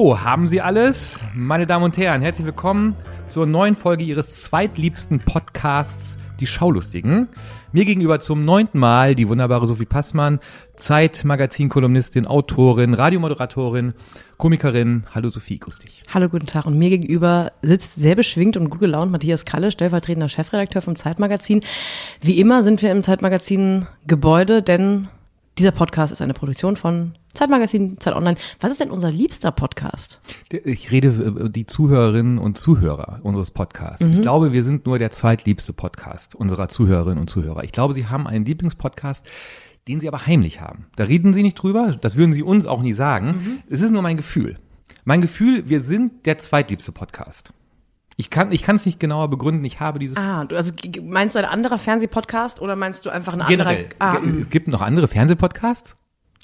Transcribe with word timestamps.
Haben 0.00 0.48
Sie 0.48 0.62
alles? 0.62 1.20
Meine 1.34 1.66
Damen 1.66 1.84
und 1.84 1.98
Herren, 1.98 2.22
herzlich 2.22 2.46
willkommen 2.46 2.96
zur 3.26 3.44
neuen 3.44 3.76
Folge 3.76 4.02
Ihres 4.02 4.42
zweitliebsten 4.42 5.20
Podcasts, 5.20 6.16
Die 6.40 6.46
Schaulustigen. 6.46 7.28
Mir 7.72 7.84
gegenüber 7.84 8.18
zum 8.18 8.46
neunten 8.46 8.78
Mal 8.78 9.14
die 9.14 9.28
wunderbare 9.28 9.66
Sophie 9.66 9.84
Passmann, 9.84 10.40
Zeitmagazin-Kolumnistin, 10.76 12.26
Autorin, 12.26 12.94
Radiomoderatorin, 12.94 13.92
Komikerin. 14.38 15.04
Hallo 15.14 15.28
Sophie, 15.28 15.58
grüß 15.58 15.80
dich. 15.80 16.02
Hallo, 16.08 16.30
guten 16.30 16.46
Tag. 16.46 16.64
Und 16.64 16.78
mir 16.78 16.88
gegenüber 16.88 17.52
sitzt 17.60 17.96
sehr 17.96 18.14
beschwingt 18.14 18.56
und 18.56 18.70
gut 18.70 18.80
gelaunt 18.80 19.12
Matthias 19.12 19.44
Kalle, 19.44 19.70
stellvertretender 19.70 20.30
Chefredakteur 20.30 20.80
vom 20.80 20.96
Zeitmagazin. 20.96 21.60
Wie 22.22 22.40
immer 22.40 22.62
sind 22.62 22.80
wir 22.80 22.90
im 22.90 23.02
Zeitmagazin 23.02 23.86
Gebäude, 24.06 24.62
denn 24.62 25.08
dieser 25.60 25.72
Podcast 25.72 26.10
ist 26.10 26.22
eine 26.22 26.32
Produktion 26.32 26.74
von 26.74 27.12
Zeitmagazin, 27.34 28.00
Zeit 28.00 28.14
Online. 28.14 28.38
Was 28.60 28.72
ist 28.72 28.80
denn 28.80 28.90
unser 28.90 29.10
liebster 29.10 29.52
Podcast? 29.52 30.18
Ich 30.64 30.90
rede 30.90 31.08
über 31.10 31.50
die 31.50 31.66
Zuhörerinnen 31.66 32.38
und 32.38 32.56
Zuhörer 32.56 33.20
unseres 33.22 33.50
Podcasts. 33.50 34.00
Ich 34.00 34.22
glaube, 34.22 34.54
wir 34.54 34.64
sind 34.64 34.86
nur 34.86 34.98
der 34.98 35.10
zweitliebste 35.10 35.74
Podcast 35.74 36.34
unserer 36.34 36.70
Zuhörerinnen 36.70 37.18
und 37.18 37.28
Zuhörer. 37.28 37.62
Ich 37.62 37.72
glaube, 37.72 37.92
Sie 37.92 38.06
haben 38.06 38.26
einen 38.26 38.46
Lieblingspodcast, 38.46 39.26
den 39.86 40.00
Sie 40.00 40.08
aber 40.08 40.26
heimlich 40.26 40.62
haben. 40.62 40.86
Da 40.96 41.04
reden 41.04 41.34
Sie 41.34 41.42
nicht 41.42 41.56
drüber, 41.56 41.98
das 42.00 42.16
würden 42.16 42.32
Sie 42.32 42.42
uns 42.42 42.64
auch 42.64 42.80
nie 42.80 42.94
sagen. 42.94 43.62
Es 43.68 43.82
ist 43.82 43.90
nur 43.90 44.00
mein 44.00 44.16
Gefühl. 44.16 44.56
Mein 45.04 45.20
Gefühl, 45.20 45.68
wir 45.68 45.82
sind 45.82 46.24
der 46.24 46.38
zweitliebste 46.38 46.92
Podcast. 46.92 47.52
Ich 48.16 48.28
kann 48.30 48.50
es 48.52 48.86
nicht 48.86 49.00
genauer 49.00 49.28
begründen. 49.28 49.64
Ich 49.64 49.80
habe 49.80 49.98
dieses 49.98 50.16
Ah, 50.18 50.44
du, 50.44 50.54
also 50.56 50.72
meinst 51.02 51.34
du 51.34 51.38
ein 51.38 51.44
anderer 51.46 51.78
Fernsehpodcast 51.78 52.60
oder 52.60 52.76
meinst 52.76 53.06
du 53.06 53.10
einfach 53.10 53.32
ein 53.32 53.42
generell. 53.48 53.88
anderer? 53.98 54.22
Ah, 54.22 54.38
es 54.40 54.50
gibt 54.50 54.68
noch 54.68 54.82
andere 54.82 55.08
Fernsehpodcasts. 55.08 55.94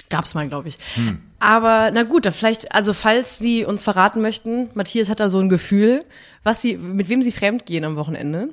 gab's 0.09 0.35
mal, 0.35 0.49
glaube 0.49 0.69
ich. 0.69 0.79
Hm. 0.95 1.19
Aber 1.39 1.91
na 1.93 2.05
gut, 2.05 2.25
dann 2.25 2.33
vielleicht, 2.33 2.75
also 2.75 2.95
falls 2.95 3.39
Sie 3.39 3.65
uns 3.65 3.85
verraten 3.85 4.23
möchten, 4.23 4.71
Matthias 4.75 5.11
hat 5.11 5.21
da 5.21 5.29
so 5.29 5.39
ein 5.39 5.49
Gefühl, 5.51 6.03
was 6.45 6.63
Sie, 6.63 6.77
mit 6.79 7.09
wem 7.11 7.23
Sie 7.23 7.33
fremdgehen 7.33 7.85
am 7.85 7.97
Wochenende, 7.97 8.49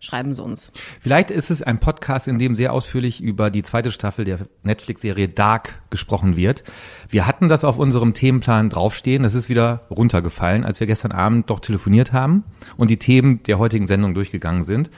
schreiben 0.00 0.32
Sie 0.32 0.42
uns. 0.42 0.72
Vielleicht 0.98 1.30
ist 1.30 1.50
es 1.50 1.62
ein 1.62 1.78
Podcast, 1.78 2.26
in 2.26 2.38
dem 2.38 2.56
sehr 2.56 2.72
ausführlich 2.72 3.22
über 3.22 3.50
die 3.50 3.62
zweite 3.62 3.92
Staffel 3.92 4.24
der 4.24 4.46
Netflix-Serie 4.62 5.28
Dark 5.28 5.82
gesprochen 5.90 6.36
wird. 6.36 6.64
Wir 7.08 7.26
hatten 7.26 7.48
das 7.48 7.64
auf 7.64 7.78
unserem 7.78 8.14
Themenplan 8.14 8.70
draufstehen. 8.70 9.22
Das 9.22 9.34
ist 9.34 9.50
wieder 9.50 9.86
runtergefallen, 9.90 10.64
als 10.64 10.80
wir 10.80 10.86
gestern 10.86 11.12
Abend 11.12 11.50
doch 11.50 11.60
telefoniert 11.60 12.12
haben 12.12 12.44
und 12.76 12.88
die 12.88 12.98
Themen 12.98 13.42
der 13.44 13.58
heutigen 13.58 13.86
Sendung 13.86 14.14
durchgegangen 14.14 14.64
sind. 14.64 14.90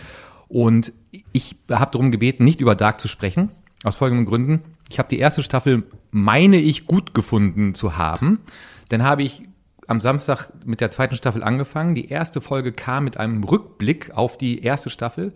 Und 0.46 0.92
ich 1.32 1.56
habe 1.68 1.90
darum 1.90 2.12
gebeten, 2.12 2.44
nicht 2.44 2.60
über 2.60 2.76
Dark 2.76 3.00
zu 3.00 3.08
sprechen, 3.08 3.50
aus 3.84 3.96
folgenden 3.96 4.26
Gründen. 4.26 4.60
Ich 4.88 4.98
habe 4.98 5.08
die 5.08 5.18
erste 5.18 5.42
Staffel, 5.42 5.82
meine 6.10 6.58
ich, 6.58 6.86
gut 6.86 7.12
gefunden 7.12 7.74
zu 7.74 7.96
haben. 7.96 8.38
Dann 8.88 9.02
habe 9.02 9.22
ich 9.22 9.42
am 9.92 10.00
Samstag 10.00 10.50
mit 10.64 10.80
der 10.80 10.90
zweiten 10.90 11.16
Staffel 11.16 11.44
angefangen. 11.44 11.94
Die 11.94 12.08
erste 12.08 12.40
Folge 12.40 12.72
kam 12.72 13.04
mit 13.04 13.18
einem 13.18 13.44
Rückblick 13.44 14.10
auf 14.14 14.38
die 14.38 14.64
erste 14.64 14.90
Staffel. 14.90 15.32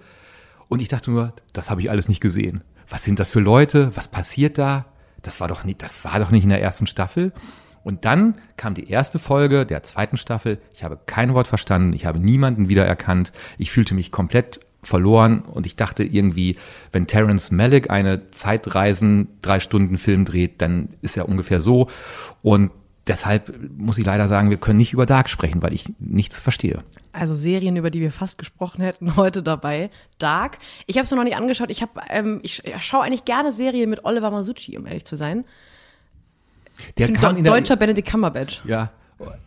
Und 0.68 0.80
ich 0.80 0.88
dachte 0.88 1.10
nur, 1.10 1.34
das 1.52 1.70
habe 1.70 1.82
ich 1.82 1.90
alles 1.90 2.08
nicht 2.08 2.20
gesehen. 2.20 2.64
Was 2.88 3.04
sind 3.04 3.20
das 3.20 3.30
für 3.30 3.40
Leute? 3.40 3.94
Was 3.94 4.08
passiert 4.08 4.58
da? 4.58 4.86
Das 5.22 5.40
war 5.40 5.48
doch 5.48 5.64
nicht, 5.64 5.82
das 5.82 6.04
war 6.04 6.18
doch 6.18 6.30
nicht 6.30 6.44
in 6.44 6.48
der 6.48 6.62
ersten 6.62 6.86
Staffel. 6.86 7.32
Und 7.84 8.04
dann 8.04 8.36
kam 8.56 8.74
die 8.74 8.88
erste 8.90 9.18
Folge 9.18 9.66
der 9.66 9.82
zweiten 9.82 10.16
Staffel. 10.16 10.58
Ich 10.74 10.82
habe 10.82 10.98
kein 11.04 11.34
Wort 11.34 11.46
verstanden. 11.46 11.92
Ich 11.92 12.06
habe 12.06 12.18
niemanden 12.18 12.68
wiedererkannt. 12.68 13.32
Ich 13.58 13.70
fühlte 13.70 13.95
mich 13.95 14.11
komplett 14.11 14.61
verloren 14.83 15.40
und 15.40 15.66
ich 15.66 15.77
dachte 15.77 16.02
irgendwie, 16.02 16.56
wenn 16.92 17.06
Terence 17.06 17.50
Malick 17.50 17.90
eine 17.90 18.30
Zeitreisen 18.30 19.28
drei 19.42 19.61
Stunden 19.61 19.98
Film 19.98 20.24
dreht, 20.24 20.62
dann 20.62 20.89
ist 21.02 21.16
er 21.16 21.28
ungefähr 21.28 21.61
so. 21.61 21.89
Und 22.42 22.70
deshalb 23.06 23.52
muss 23.77 23.98
ich 23.98 24.06
leider 24.06 24.28
sagen, 24.28 24.50
wir 24.50 24.56
können 24.56 24.78
nicht 24.78 24.92
über 24.92 25.06
Dark 25.06 25.28
sprechen, 25.30 25.62
weil 25.62 25.72
ich 25.74 25.92
nichts 25.98 26.40
verstehe. 26.40 26.78
Also 27.12 27.34
Serien, 27.34 27.77
über 27.77 27.90
die 27.90 28.00
wir 28.00 28.12
fast 28.12 28.36
gesprochen 28.39 28.83
hätten, 28.83 29.17
heute 29.17 29.42
dabei. 29.42 29.90
Dark. 30.18 30.58
Ich 30.86 30.96
habe 30.96 31.05
es 31.05 31.11
mir 31.11 31.16
noch 31.16 31.24
nicht 31.24 31.36
angeschaut. 31.36 31.70
Ich 31.70 31.83
ähm, 32.11 32.40
ich 32.42 32.62
schaue 32.80 33.05
eigentlich 33.05 33.24
gerne 33.24 33.52
Serien 33.52 33.89
mit 33.89 34.05
Oliver 34.05 34.30
Masucci, 34.30 34.77
um 34.77 34.86
ehrlich 34.86 35.05
zu 35.06 35.16
sein. 35.16 35.45
Der 36.98 37.08
Ich 37.08 37.14
kam 37.14 37.42
der- 37.42 37.52
deutscher 37.52 37.77
Benedict 37.77 38.08
Cumberbatch. 38.11 38.62
Ja. 38.66 38.90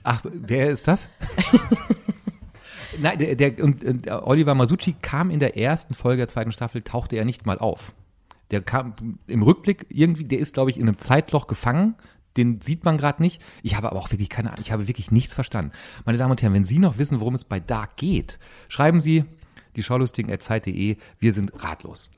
Ach, 0.03 0.22
wer 0.24 0.72
ist 0.72 0.88
das? 0.88 1.09
Nein, 2.98 3.18
der, 3.19 3.36
der 3.36 3.64
und, 3.64 3.84
und 3.84 4.08
Oliver 4.12 4.56
Masucci 4.56 4.96
kam 5.00 5.30
in 5.30 5.40
der 5.40 5.56
ersten 5.58 5.94
Folge 5.94 6.18
der 6.18 6.28
zweiten 6.28 6.52
Staffel, 6.52 6.81
tauchte 6.81 7.16
er 7.18 7.25
nicht 7.25 7.46
mal 7.46 7.59
auf. 7.59 7.94
Der 8.50 8.62
kam 8.62 8.94
im 9.28 9.44
Rückblick 9.44 9.86
irgendwie, 9.90 10.24
der 10.25 10.40
ist, 10.40 10.56
glaube 10.56 10.72
ich, 10.72 10.78
in 10.78 10.88
einem 10.88 10.98
Zeitloch 10.98 11.46
gefangen. 11.46 11.94
Den 12.38 12.62
sieht 12.62 12.86
man 12.86 12.98
gerade 12.98 13.22
nicht. 13.22 13.42
Ich 13.64 13.76
habe 13.76 13.90
aber 13.90 14.00
auch 14.00 14.12
wirklich 14.12 14.30
keine 14.30 14.50
Ahnung. 14.50 14.64
Ich 14.64 14.72
habe 14.72 14.88
wirklich 14.88 15.12
nichts 15.12 15.34
verstanden. 15.34 15.72
Meine 16.06 16.18
Damen 16.18 16.32
und 16.32 16.42
Herren, 16.42 16.54
wenn 16.54 16.66
Sie 16.66 16.80
noch 16.80 16.98
wissen, 16.98 17.20
worum 17.20 17.36
es 17.36 17.44
bei 17.44 17.60
Dark 17.60 17.96
geht, 17.98 18.40
schreiben 18.68 19.02
Sie 19.02 19.26
die 19.80 19.84
Schaulustigen.zeit.de. 19.84 20.98
Wir 21.20 21.34
sind 21.34 21.52
ratlos. 21.64 22.10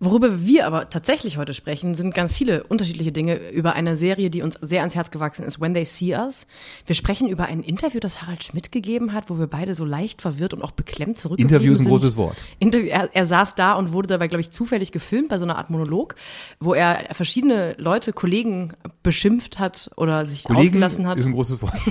Worüber 0.00 0.46
wir 0.46 0.64
aber 0.64 0.88
tatsächlich 0.88 1.38
heute 1.38 1.54
sprechen, 1.54 1.94
sind 1.94 2.14
ganz 2.14 2.32
viele 2.32 2.62
unterschiedliche 2.62 3.10
Dinge 3.10 3.50
über 3.50 3.72
eine 3.72 3.96
Serie, 3.96 4.30
die 4.30 4.42
uns 4.42 4.56
sehr 4.62 4.80
ans 4.80 4.94
Herz 4.94 5.10
gewachsen 5.10 5.44
ist, 5.44 5.60
When 5.60 5.74
They 5.74 5.84
See 5.84 6.14
Us. 6.14 6.46
Wir 6.86 6.94
sprechen 6.94 7.28
über 7.28 7.46
ein 7.46 7.64
Interview, 7.64 7.98
das 7.98 8.22
Harald 8.22 8.44
Schmidt 8.44 8.70
gegeben 8.70 9.12
hat, 9.12 9.28
wo 9.28 9.40
wir 9.40 9.48
beide 9.48 9.74
so 9.74 9.84
leicht 9.84 10.22
verwirrt 10.22 10.54
und 10.54 10.62
auch 10.62 10.70
beklemmt 10.70 11.18
zurückgeblieben 11.18 11.52
Interview 11.52 11.72
ist 11.72 11.80
ein 11.80 11.84
sind. 11.84 11.92
großes 11.92 12.16
Wort. 12.16 12.36
Interview, 12.60 12.86
er, 12.86 13.10
er 13.12 13.26
saß 13.26 13.56
da 13.56 13.72
und 13.74 13.92
wurde 13.92 14.06
dabei, 14.06 14.28
glaube 14.28 14.42
ich, 14.42 14.52
zufällig 14.52 14.92
gefilmt 14.92 15.30
bei 15.30 15.38
so 15.38 15.44
einer 15.44 15.58
Art 15.58 15.68
Monolog, 15.68 16.14
wo 16.60 16.74
er 16.74 17.12
verschiedene 17.12 17.74
Leute, 17.78 18.12
Kollegen 18.12 18.74
beschimpft 19.02 19.58
hat 19.58 19.90
oder 19.96 20.26
sich 20.26 20.44
Kollegen 20.44 20.68
ausgelassen 20.68 21.08
hat. 21.08 21.18
ist 21.18 21.26
ein 21.26 21.32
großes 21.32 21.60
Wort. 21.60 21.74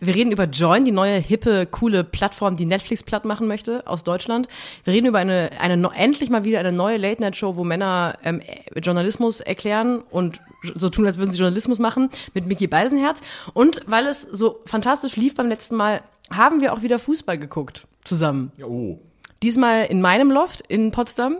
Wir 0.00 0.14
reden 0.14 0.32
über 0.32 0.44
Join, 0.44 0.84
die 0.84 0.92
neue, 0.92 1.18
hippe, 1.18 1.66
coole 1.66 2.04
Plattform, 2.04 2.56
die 2.56 2.66
Netflix 2.66 3.02
platt 3.02 3.24
machen 3.24 3.46
möchte 3.46 3.86
aus 3.86 4.04
Deutschland. 4.04 4.48
Wir 4.84 4.92
reden 4.92 5.06
über 5.06 5.18
eine, 5.18 5.50
eine 5.60 5.90
endlich 5.94 6.30
mal 6.30 6.44
wieder 6.44 6.60
eine 6.60 6.72
neue 6.72 6.96
Late-Night-Show, 6.96 7.56
wo 7.56 7.64
Männer 7.64 8.16
ähm, 8.24 8.40
äh, 8.40 8.80
Journalismus 8.80 9.40
erklären 9.40 10.00
und 10.10 10.40
so 10.74 10.88
tun, 10.88 11.06
als 11.06 11.18
würden 11.18 11.30
sie 11.30 11.38
Journalismus 11.38 11.78
machen, 11.78 12.10
mit 12.34 12.46
Mickey 12.46 12.66
Beisenherz. 12.66 13.20
Und 13.52 13.80
weil 13.86 14.06
es 14.06 14.22
so 14.22 14.60
fantastisch 14.66 15.16
lief 15.16 15.34
beim 15.34 15.48
letzten 15.48 15.76
Mal, 15.76 16.02
haben 16.30 16.60
wir 16.60 16.72
auch 16.72 16.82
wieder 16.82 16.98
Fußball 16.98 17.38
geguckt 17.38 17.86
zusammen. 18.04 18.52
Oh. 18.62 18.98
Diesmal 19.42 19.86
in 19.86 20.00
meinem 20.00 20.30
Loft 20.30 20.62
in 20.62 20.90
Potsdam, 20.90 21.36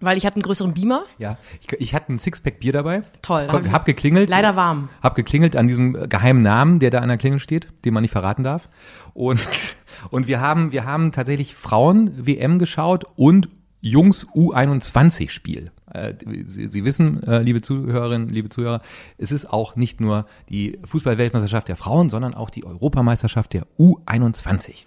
weil 0.00 0.16
ich 0.16 0.26
hatte 0.26 0.36
einen 0.36 0.42
größeren 0.42 0.74
Beamer. 0.74 1.04
Ja, 1.18 1.38
ich, 1.60 1.80
ich 1.80 1.94
hatte 1.94 2.12
ein 2.12 2.18
Sixpack 2.18 2.60
Bier 2.60 2.72
dabei. 2.72 3.02
Toll. 3.22 3.48
Hab, 3.50 3.66
hab 3.70 3.84
geklingelt. 3.84 4.30
Leider 4.30 4.56
warm. 4.56 4.88
Hab 5.02 5.14
geklingelt 5.14 5.56
an 5.56 5.68
diesem 5.68 6.08
geheimen 6.08 6.42
Namen, 6.42 6.78
der 6.78 6.90
da 6.90 7.00
an 7.00 7.08
der 7.08 7.18
Klingel 7.18 7.40
steht, 7.40 7.68
den 7.84 7.94
man 7.94 8.02
nicht 8.02 8.12
verraten 8.12 8.42
darf. 8.42 8.68
Und, 9.14 9.40
und 10.10 10.26
wir 10.26 10.40
haben, 10.40 10.72
wir 10.72 10.84
haben 10.84 11.12
tatsächlich 11.12 11.54
Frauen-WM 11.54 12.58
geschaut 12.58 13.04
und 13.16 13.48
Jungs 13.80 14.26
U21-Spiel. 14.28 15.70
Äh, 15.92 16.14
Sie, 16.44 16.68
Sie 16.68 16.84
wissen, 16.84 17.22
äh, 17.24 17.42
liebe 17.42 17.62
Zuhörerinnen, 17.62 18.28
liebe 18.28 18.48
Zuhörer, 18.48 18.82
es 19.18 19.32
ist 19.32 19.50
auch 19.50 19.76
nicht 19.76 20.00
nur 20.00 20.26
die 20.48 20.78
Fußball-Weltmeisterschaft 20.84 21.68
der 21.68 21.76
Frauen, 21.76 22.10
sondern 22.10 22.34
auch 22.34 22.50
die 22.50 22.64
Europameisterschaft 22.64 23.52
der 23.54 23.66
U21. 23.78 24.84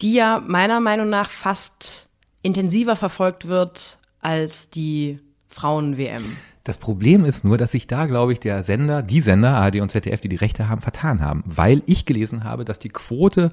die 0.00 0.14
ja 0.14 0.42
meiner 0.46 0.80
Meinung 0.80 1.08
nach 1.08 1.28
fast 1.28 2.08
intensiver 2.42 2.96
verfolgt 2.96 3.48
wird 3.48 3.98
als 4.26 4.68
die 4.70 5.20
Frauen-WM. 5.48 6.24
Das 6.64 6.78
Problem 6.78 7.24
ist 7.24 7.44
nur, 7.44 7.56
dass 7.58 7.70
sich 7.70 7.86
da, 7.86 8.06
glaube 8.06 8.32
ich, 8.32 8.40
der 8.40 8.64
Sender, 8.64 9.02
die 9.04 9.20
Sender, 9.20 9.50
ARD 9.56 9.76
und 9.80 9.90
ZDF, 9.90 10.20
die 10.20 10.28
die 10.28 10.36
Rechte 10.36 10.68
haben, 10.68 10.82
vertan 10.82 11.20
haben. 11.20 11.44
Weil 11.46 11.82
ich 11.86 12.06
gelesen 12.06 12.42
habe, 12.42 12.64
dass 12.64 12.80
die 12.80 12.88
Quote 12.88 13.52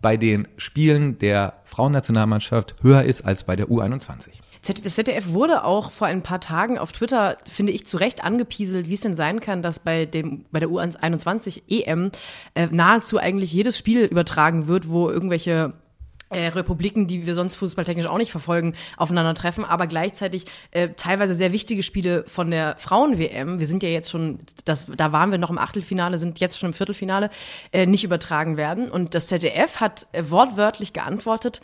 bei 0.00 0.16
den 0.16 0.46
Spielen 0.56 1.18
der 1.18 1.54
Frauennationalmannschaft 1.64 2.76
höher 2.82 3.02
ist 3.02 3.22
als 3.22 3.42
bei 3.44 3.56
der 3.56 3.66
U21. 3.66 4.28
Z- 4.62 4.84
Das 4.84 4.94
ZDF 4.94 5.32
wurde 5.32 5.64
auch 5.64 5.90
vor 5.90 6.06
ein 6.06 6.22
paar 6.22 6.40
Tagen 6.40 6.78
auf 6.78 6.92
Twitter, 6.92 7.36
finde 7.50 7.72
ich, 7.72 7.84
zu 7.86 7.96
Recht 7.96 8.22
angepieselt, 8.22 8.88
wie 8.88 8.94
es 8.94 9.00
denn 9.00 9.14
sein 9.14 9.40
kann, 9.40 9.62
dass 9.62 9.80
bei, 9.80 10.06
dem, 10.06 10.44
bei 10.52 10.60
der 10.60 10.68
U21 10.68 11.62
EM 11.68 12.12
äh, 12.54 12.68
nahezu 12.70 13.18
eigentlich 13.18 13.52
jedes 13.52 13.76
Spiel 13.76 14.04
übertragen 14.04 14.68
wird, 14.68 14.88
wo 14.88 15.10
irgendwelche 15.10 15.72
äh, 16.30 16.48
Republiken, 16.48 17.06
die 17.06 17.26
wir 17.26 17.34
sonst 17.34 17.56
fußballtechnisch 17.56 18.06
auch 18.06 18.18
nicht 18.18 18.30
verfolgen, 18.30 18.74
aufeinandertreffen, 18.96 19.64
aber 19.64 19.86
gleichzeitig 19.86 20.46
äh, 20.72 20.88
teilweise 20.96 21.34
sehr 21.34 21.52
wichtige 21.52 21.82
Spiele 21.82 22.24
von 22.26 22.50
der 22.50 22.76
Frauen-WM, 22.78 23.60
wir 23.60 23.66
sind 23.66 23.82
ja 23.82 23.88
jetzt 23.88 24.10
schon, 24.10 24.40
das, 24.64 24.86
da 24.96 25.12
waren 25.12 25.30
wir 25.30 25.38
noch 25.38 25.50
im 25.50 25.58
Achtelfinale, 25.58 26.18
sind 26.18 26.40
jetzt 26.40 26.58
schon 26.58 26.70
im 26.70 26.74
Viertelfinale, 26.74 27.30
äh, 27.72 27.86
nicht 27.86 28.04
übertragen 28.04 28.56
werden. 28.56 28.90
Und 28.90 29.14
das 29.14 29.28
ZDF 29.28 29.80
hat 29.80 30.06
äh, 30.12 30.24
wortwörtlich 30.28 30.92
geantwortet, 30.92 31.60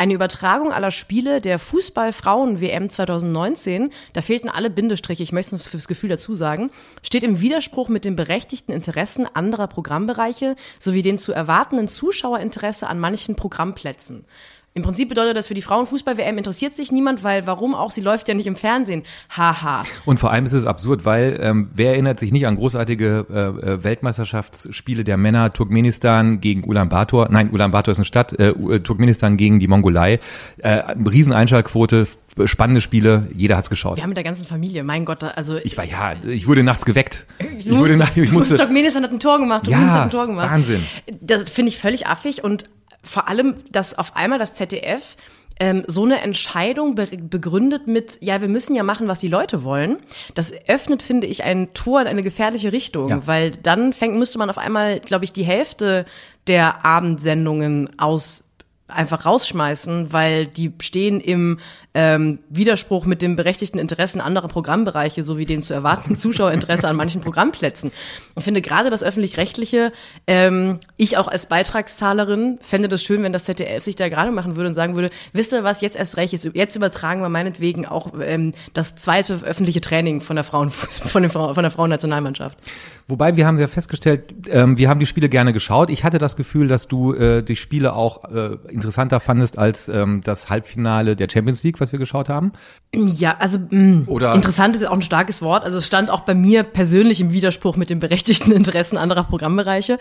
eine 0.00 0.14
Übertragung 0.14 0.72
aller 0.72 0.92
Spiele 0.92 1.42
der 1.42 1.58
Fußball-Frauen-WM 1.58 2.88
2019, 2.88 3.90
da 4.14 4.22
fehlten 4.22 4.48
alle 4.48 4.70
Bindestriche, 4.70 5.22
ich 5.22 5.30
möchte 5.30 5.54
es 5.56 5.66
fürs 5.66 5.88
Gefühl 5.88 6.08
dazu 6.08 6.32
sagen, 6.32 6.70
steht 7.02 7.22
im 7.22 7.42
Widerspruch 7.42 7.90
mit 7.90 8.06
den 8.06 8.16
berechtigten 8.16 8.72
Interessen 8.72 9.26
anderer 9.26 9.66
Programmbereiche 9.66 10.56
sowie 10.78 11.02
dem 11.02 11.18
zu 11.18 11.34
erwartenden 11.34 11.86
Zuschauerinteresse 11.86 12.86
an 12.86 12.98
manchen 12.98 13.36
Programmplätzen. 13.36 14.24
Im 14.72 14.84
Prinzip 14.84 15.08
bedeutet 15.08 15.36
das 15.36 15.48
für 15.48 15.54
die 15.54 15.62
Frauenfußball-WM 15.62 16.38
interessiert 16.38 16.76
sich 16.76 16.92
niemand, 16.92 17.24
weil 17.24 17.44
warum 17.44 17.74
auch? 17.74 17.90
Sie 17.90 18.00
läuft 18.00 18.28
ja 18.28 18.34
nicht 18.34 18.46
im 18.46 18.54
Fernsehen. 18.54 19.02
Haha. 19.36 19.82
Und 20.04 20.20
vor 20.20 20.30
allem 20.30 20.46
ist 20.46 20.52
es 20.52 20.64
absurd, 20.64 21.04
weil 21.04 21.40
ähm, 21.42 21.70
wer 21.74 21.90
erinnert 21.90 22.20
sich 22.20 22.30
nicht 22.30 22.46
an 22.46 22.54
großartige 22.54 23.26
äh, 23.28 23.72
äh 23.72 23.82
Weltmeisterschaftsspiele 23.82 25.02
der 25.02 25.16
Männer 25.16 25.52
Turkmenistan 25.52 26.40
gegen 26.40 26.62
Ulaanbaatar? 26.62 27.32
Nein, 27.32 27.50
Ulaanbaatar 27.50 27.90
ist 27.90 27.98
eine 27.98 28.04
Stadt. 28.04 28.38
Äh, 28.38 28.50
äh 28.50 28.78
Turkmenistan 28.78 29.36
gegen 29.36 29.58
die 29.58 29.66
Mongolei. 29.66 30.20
Äh, 30.58 30.82
Rieseneinschaltquote, 31.04 32.06
spannende 32.44 32.80
Spiele, 32.80 33.26
jeder 33.34 33.56
hat's 33.56 33.70
geschaut. 33.70 33.96
Wir 33.96 34.04
haben 34.04 34.10
mit 34.10 34.18
der 34.18 34.24
ganzen 34.24 34.44
Familie, 34.44 34.84
mein 34.84 35.04
Gott, 35.04 35.24
also 35.24 35.56
ich 35.56 35.76
war 35.78 35.84
ja, 35.84 36.14
ich 36.24 36.46
wurde 36.46 36.62
nachts 36.62 36.84
geweckt. 36.84 37.26
Ich, 37.58 37.66
ich 37.66 37.76
wurde 37.76 37.96
nach, 37.96 38.16
ich 38.16 38.30
musste 38.30 38.54
Turkmenistan 38.54 39.02
hat 39.02 39.10
ein 39.10 39.18
Tor 39.18 39.40
gemacht, 39.40 39.66
ja, 39.66 39.78
hat 39.78 40.02
ein 40.02 40.10
Tor 40.10 40.28
gemacht. 40.28 40.48
Wahnsinn. 40.48 40.84
Das 41.20 41.50
finde 41.50 41.70
ich 41.70 41.78
völlig 41.78 42.06
affig 42.06 42.44
und 42.44 42.66
vor 43.02 43.28
allem, 43.28 43.56
dass 43.70 43.98
auf 43.98 44.16
einmal 44.16 44.38
das 44.38 44.54
ZDF 44.54 45.16
ähm, 45.60 45.84
so 45.86 46.04
eine 46.04 46.20
Entscheidung 46.22 46.94
be 46.94 47.06
begründet 47.06 47.86
mit, 47.86 48.18
ja, 48.20 48.40
wir 48.40 48.48
müssen 48.48 48.74
ja 48.74 48.82
machen, 48.82 49.08
was 49.08 49.20
die 49.20 49.28
Leute 49.28 49.62
wollen, 49.62 49.98
das 50.34 50.52
öffnet, 50.68 51.02
finde 51.02 51.26
ich, 51.26 51.44
ein 51.44 51.74
Tor 51.74 52.00
in 52.00 52.06
eine 52.06 52.22
gefährliche 52.22 52.72
Richtung, 52.72 53.08
ja. 53.08 53.26
weil 53.26 53.52
dann 53.52 53.92
fängt, 53.92 54.16
müsste 54.16 54.38
man 54.38 54.48
auf 54.48 54.58
einmal, 54.58 55.00
glaube 55.00 55.24
ich, 55.24 55.32
die 55.32 55.44
Hälfte 55.44 56.06
der 56.46 56.84
Abendsendungen 56.84 57.90
aus 57.98 58.44
einfach 58.88 59.24
rausschmeißen, 59.24 60.12
weil 60.12 60.46
die 60.46 60.72
stehen 60.80 61.20
im 61.20 61.60
ähm, 61.92 62.38
Widerspruch 62.48 63.04
mit 63.04 63.20
dem 63.20 63.34
berechtigten 63.34 63.78
Interessen 63.78 64.20
anderer 64.20 64.48
Programmbereiche 64.48 65.22
sowie 65.22 65.44
dem 65.44 65.62
zu 65.62 65.74
erwartenden 65.74 66.16
Zuschauerinteresse 66.16 66.86
an 66.86 66.94
manchen 66.94 67.20
Programmplätzen. 67.20 67.90
Ich 68.36 68.44
finde 68.44 68.62
gerade 68.62 68.90
das 68.90 69.02
öffentlich-rechtliche, 69.02 69.92
ähm, 70.26 70.78
ich 70.96 71.16
auch 71.16 71.26
als 71.26 71.46
Beitragszahlerin 71.46 72.58
fände 72.60 72.88
das 72.88 73.02
schön, 73.02 73.22
wenn 73.22 73.32
das 73.32 73.44
ZDF 73.44 73.82
sich 73.82 73.96
da 73.96 74.08
gerade 74.08 74.30
machen 74.30 74.56
würde 74.56 74.68
und 74.68 74.74
sagen 74.74 74.94
würde, 74.94 75.10
wisst 75.32 75.52
ihr 75.52 75.64
was, 75.64 75.80
jetzt 75.80 75.96
erst 75.96 76.16
recht, 76.16 76.32
jetzt, 76.32 76.48
jetzt 76.54 76.76
übertragen 76.76 77.22
wir 77.22 77.28
meinetwegen 77.28 77.86
auch 77.86 78.12
ähm, 78.22 78.52
das 78.72 78.94
zweite 78.94 79.34
öffentliche 79.42 79.80
Training 79.80 80.20
von 80.20 80.36
der 80.36 80.44
Frauenfußball, 80.44 81.08
von, 81.10 81.22
den 81.22 81.30
Frau, 81.30 81.54
von 81.54 81.62
der 81.64 81.72
Frauennationalmannschaft. 81.72 82.58
Wobei 83.08 83.34
wir 83.34 83.46
haben 83.46 83.58
ja 83.58 83.66
festgestellt, 83.66 84.32
ähm, 84.50 84.78
wir 84.78 84.88
haben 84.88 85.00
die 85.00 85.06
Spiele 85.06 85.28
gerne 85.28 85.52
geschaut. 85.52 85.90
Ich 85.90 86.04
hatte 86.04 86.18
das 86.18 86.36
Gefühl, 86.36 86.68
dass 86.68 86.86
du 86.86 87.12
äh, 87.12 87.42
die 87.42 87.56
Spiele 87.56 87.94
auch 87.94 88.24
äh, 88.30 88.56
interessanter 88.68 89.18
fandest 89.18 89.58
als 89.58 89.88
ähm, 89.88 90.20
das 90.22 90.48
Halbfinale 90.48 91.16
der 91.16 91.28
Champions 91.28 91.64
League, 91.64 91.79
was 91.80 91.92
wir 91.92 91.98
geschaut 91.98 92.28
haben. 92.28 92.52
Ja, 92.94 93.36
also 93.38 93.58
mh, 93.58 93.68
mm, 93.70 94.04
Oder 94.06 94.34
interessant 94.34 94.76
ist 94.76 94.84
auch 94.86 94.92
ein 94.92 95.02
starkes 95.02 95.42
Wort. 95.42 95.64
Also 95.64 95.78
es 95.78 95.86
stand 95.86 96.10
auch 96.10 96.20
bei 96.20 96.34
mir 96.34 96.62
persönlich 96.62 97.20
im 97.20 97.32
Widerspruch 97.32 97.76
mit 97.76 97.90
den 97.90 97.98
berechtigten 97.98 98.52
Interessen 98.60 98.96
anderer 98.96 99.24
Programmbereiche. 99.24 99.98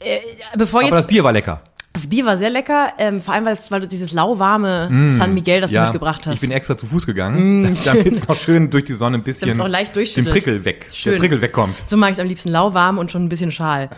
Äh, 0.00 0.18
bevor 0.56 0.80
Aber 0.80 0.88
jetzt, 0.88 1.04
das 1.04 1.06
Bier 1.06 1.24
war 1.24 1.32
lecker. 1.32 1.62
Das 1.94 2.06
Bier 2.06 2.24
war 2.24 2.38
sehr 2.38 2.48
lecker, 2.48 2.94
ähm, 2.96 3.20
vor 3.20 3.34
allem 3.34 3.44
weil, 3.44 3.58
weil 3.68 3.80
du 3.82 3.88
dieses 3.88 4.12
lauwarme 4.12 4.88
mm, 4.90 5.10
San 5.10 5.34
Miguel, 5.34 5.60
das 5.60 5.72
ja, 5.72 5.82
du 5.82 5.86
mitgebracht 5.88 6.26
hast. 6.26 6.34
Ich 6.36 6.40
bin 6.40 6.50
extra 6.50 6.74
zu 6.74 6.86
Fuß 6.86 7.04
gegangen, 7.04 7.62
mm, 7.62 7.76
damit 7.84 8.06
es 8.06 8.26
noch 8.26 8.36
schön 8.36 8.70
durch 8.70 8.84
die 8.84 8.94
Sonne 8.94 9.18
ein 9.18 9.22
bisschen 9.22 9.60
auch 9.60 9.68
leicht 9.68 9.94
den 9.94 10.24
Prickel 10.24 10.64
weg, 10.64 10.88
schön. 10.90 11.12
der 11.12 11.18
Prickel 11.18 11.42
wegkommt. 11.42 11.82
So 11.86 11.98
mag 11.98 12.10
ich 12.10 12.14
es 12.14 12.20
am 12.20 12.28
liebsten 12.28 12.48
lauwarm 12.48 12.96
und 12.96 13.12
schon 13.12 13.24
ein 13.24 13.28
bisschen 13.28 13.52
schal. 13.52 13.90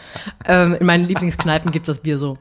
ähm, 0.47 0.77
in 0.81 0.87
meinen 0.87 1.07
Lieblingskneipen 1.07 1.71
gibt's 1.71 1.87
das 1.87 2.01
Bier 2.01 2.19
so. 2.19 2.37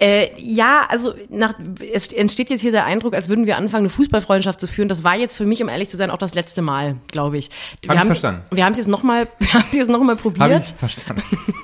Äh, 0.00 0.30
ja, 0.36 0.86
also 0.88 1.14
nach, 1.28 1.54
es 1.92 2.12
entsteht 2.12 2.50
jetzt 2.50 2.60
hier 2.60 2.72
der 2.72 2.84
Eindruck, 2.84 3.14
als 3.14 3.28
würden 3.28 3.46
wir 3.46 3.56
anfangen, 3.56 3.82
eine 3.82 3.88
Fußballfreundschaft 3.88 4.60
zu 4.60 4.66
führen. 4.66 4.88
Das 4.88 5.04
war 5.04 5.16
jetzt 5.16 5.36
für 5.36 5.46
mich, 5.46 5.62
um 5.62 5.68
ehrlich 5.68 5.90
zu 5.90 5.96
sein, 5.96 6.10
auch 6.10 6.18
das 6.18 6.34
letzte 6.34 6.62
Mal, 6.62 6.96
glaube 7.08 7.38
ich. 7.38 7.50
Wir 7.82 7.90
Hab 7.90 7.98
haben, 7.98 8.06
ich 8.06 8.18
verstanden. 8.18 8.42
Wir 8.50 8.64
haben 8.64 8.72
es 8.72 8.78
jetzt 8.78 8.88
nochmal, 8.88 9.28
wir 9.38 9.54
haben 9.54 9.64
es 9.68 9.74
jetzt 9.74 9.90
noch 9.90 10.02
mal 10.02 10.16
probiert. 10.22 10.50
Hab 10.50 10.62
ich 10.62 10.74
verstanden. 10.74 11.22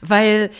Weil 0.00 0.50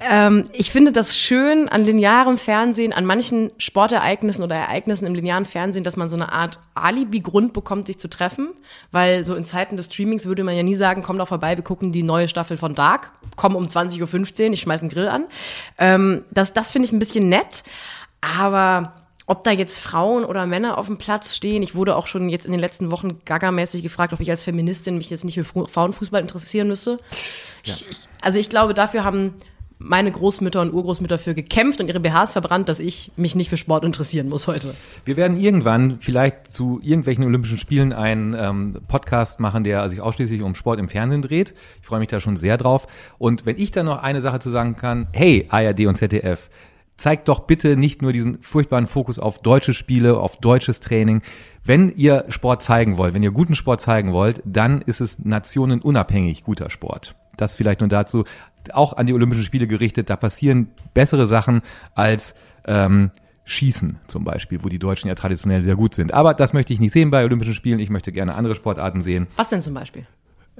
ähm, 0.00 0.44
ich 0.52 0.70
finde 0.70 0.92
das 0.92 1.16
schön 1.16 1.68
an 1.68 1.84
linearem 1.84 2.38
Fernsehen, 2.38 2.92
an 2.92 3.04
manchen 3.04 3.52
Sportereignissen 3.58 4.42
oder 4.42 4.56
Ereignissen 4.56 5.06
im 5.06 5.14
linearen 5.14 5.44
Fernsehen, 5.44 5.84
dass 5.84 5.96
man 5.96 6.08
so 6.08 6.16
eine 6.16 6.32
Art 6.32 6.58
Alibi-Grund 6.74 7.52
bekommt, 7.52 7.86
sich 7.86 7.98
zu 7.98 8.08
treffen. 8.08 8.50
Weil 8.92 9.24
so 9.24 9.34
in 9.34 9.44
Zeiten 9.44 9.76
des 9.76 9.86
Streamings 9.86 10.26
würde 10.26 10.44
man 10.44 10.56
ja 10.56 10.62
nie 10.62 10.76
sagen, 10.76 11.02
komm 11.02 11.18
doch 11.18 11.28
vorbei, 11.28 11.56
wir 11.56 11.64
gucken 11.64 11.92
die 11.92 12.02
neue 12.02 12.28
Staffel 12.28 12.56
von 12.56 12.74
Dark. 12.74 13.10
Komm 13.36 13.56
um 13.56 13.66
20.15 13.66 14.46
Uhr, 14.46 14.52
ich 14.52 14.60
schmeiß 14.60 14.80
einen 14.80 14.90
Grill 14.90 15.08
an. 15.08 15.24
Ähm, 15.78 16.24
das 16.30 16.52
das 16.52 16.70
finde 16.70 16.86
ich 16.86 16.92
ein 16.92 16.98
bisschen 16.98 17.28
nett. 17.28 17.62
Aber 18.20 18.94
ob 19.30 19.44
da 19.44 19.52
jetzt 19.52 19.78
Frauen 19.78 20.24
oder 20.24 20.44
Männer 20.44 20.76
auf 20.76 20.86
dem 20.86 20.98
Platz 20.98 21.36
stehen. 21.36 21.62
Ich 21.62 21.76
wurde 21.76 21.94
auch 21.94 22.08
schon 22.08 22.28
jetzt 22.28 22.46
in 22.46 22.50
den 22.50 22.60
letzten 22.60 22.90
Wochen 22.90 23.20
gagamäßig 23.24 23.80
gefragt, 23.80 24.12
ob 24.12 24.18
ich 24.18 24.28
als 24.28 24.42
Feministin 24.42 24.98
mich 24.98 25.08
jetzt 25.08 25.24
nicht 25.24 25.36
für 25.36 25.44
Frauenfußball 25.44 26.20
interessieren 26.20 26.66
müsste. 26.66 26.98
Ja. 27.62 27.74
Ich, 27.74 27.84
also 28.20 28.40
ich 28.40 28.48
glaube, 28.48 28.74
dafür 28.74 29.04
haben 29.04 29.34
meine 29.80 30.12
Großmütter 30.12 30.60
und 30.60 30.74
Urgroßmütter 30.74 31.18
für 31.18 31.34
gekämpft 31.34 31.80
und 31.80 31.88
ihre 31.88 32.00
BHs 32.00 32.32
verbrannt, 32.32 32.68
dass 32.68 32.78
ich 32.78 33.10
mich 33.16 33.34
nicht 33.34 33.48
für 33.48 33.56
Sport 33.56 33.82
interessieren 33.82 34.28
muss 34.28 34.46
heute. 34.46 34.74
Wir 35.06 35.16
werden 35.16 35.40
irgendwann 35.40 35.98
vielleicht 36.00 36.54
zu 36.54 36.80
irgendwelchen 36.82 37.24
Olympischen 37.24 37.58
Spielen 37.58 37.92
einen 37.94 38.36
ähm, 38.38 38.76
Podcast 38.88 39.40
machen, 39.40 39.64
der 39.64 39.88
sich 39.88 40.02
ausschließlich 40.02 40.42
um 40.42 40.54
Sport 40.54 40.78
im 40.78 40.90
Fernsehen 40.90 41.22
dreht. 41.22 41.54
Ich 41.80 41.88
freue 41.88 41.98
mich 41.98 42.08
da 42.08 42.20
schon 42.20 42.36
sehr 42.36 42.58
drauf. 42.58 42.86
Und 43.18 43.46
wenn 43.46 43.58
ich 43.58 43.70
dann 43.70 43.86
noch 43.86 44.02
eine 44.02 44.20
Sache 44.20 44.38
zu 44.38 44.50
sagen 44.50 44.76
kann, 44.76 45.08
hey, 45.12 45.46
ARD 45.48 45.86
und 45.86 45.96
ZDF, 45.96 46.50
zeigt 46.98 47.28
doch 47.28 47.40
bitte 47.40 47.78
nicht 47.78 48.02
nur 48.02 48.12
diesen 48.12 48.42
furchtbaren 48.42 48.86
Fokus 48.86 49.18
auf 49.18 49.40
deutsche 49.40 49.72
Spiele, 49.72 50.18
auf 50.18 50.36
deutsches 50.36 50.80
Training. 50.80 51.22
Wenn 51.64 51.88
ihr 51.96 52.26
Sport 52.28 52.62
zeigen 52.62 52.98
wollt, 52.98 53.14
wenn 53.14 53.22
ihr 53.22 53.30
guten 53.30 53.54
Sport 53.54 53.80
zeigen 53.80 54.12
wollt, 54.12 54.42
dann 54.44 54.82
ist 54.82 55.00
es 55.00 55.18
nationenunabhängig 55.18 56.44
guter 56.44 56.68
Sport. 56.68 57.16
Das 57.40 57.54
vielleicht 57.54 57.80
nur 57.80 57.88
dazu 57.88 58.24
auch 58.72 58.92
an 58.92 59.06
die 59.06 59.14
Olympischen 59.14 59.44
Spiele 59.44 59.66
gerichtet, 59.66 60.10
da 60.10 60.16
passieren 60.16 60.68
bessere 60.94 61.26
Sachen 61.26 61.62
als 61.94 62.34
ähm, 62.66 63.10
Schießen 63.44 63.98
zum 64.06 64.24
Beispiel, 64.24 64.62
wo 64.62 64.68
die 64.68 64.78
Deutschen 64.78 65.08
ja 65.08 65.14
traditionell 65.14 65.62
sehr 65.62 65.76
gut 65.76 65.94
sind. 65.94 66.12
Aber 66.12 66.34
das 66.34 66.52
möchte 66.52 66.72
ich 66.72 66.80
nicht 66.80 66.92
sehen 66.92 67.10
bei 67.10 67.24
Olympischen 67.24 67.54
Spielen. 67.54 67.78
Ich 67.80 67.90
möchte 67.90 68.12
gerne 68.12 68.34
andere 68.34 68.54
Sportarten 68.54 69.02
sehen. 69.02 69.26
Was 69.36 69.48
denn 69.48 69.62
zum 69.62 69.74
Beispiel? 69.74 70.06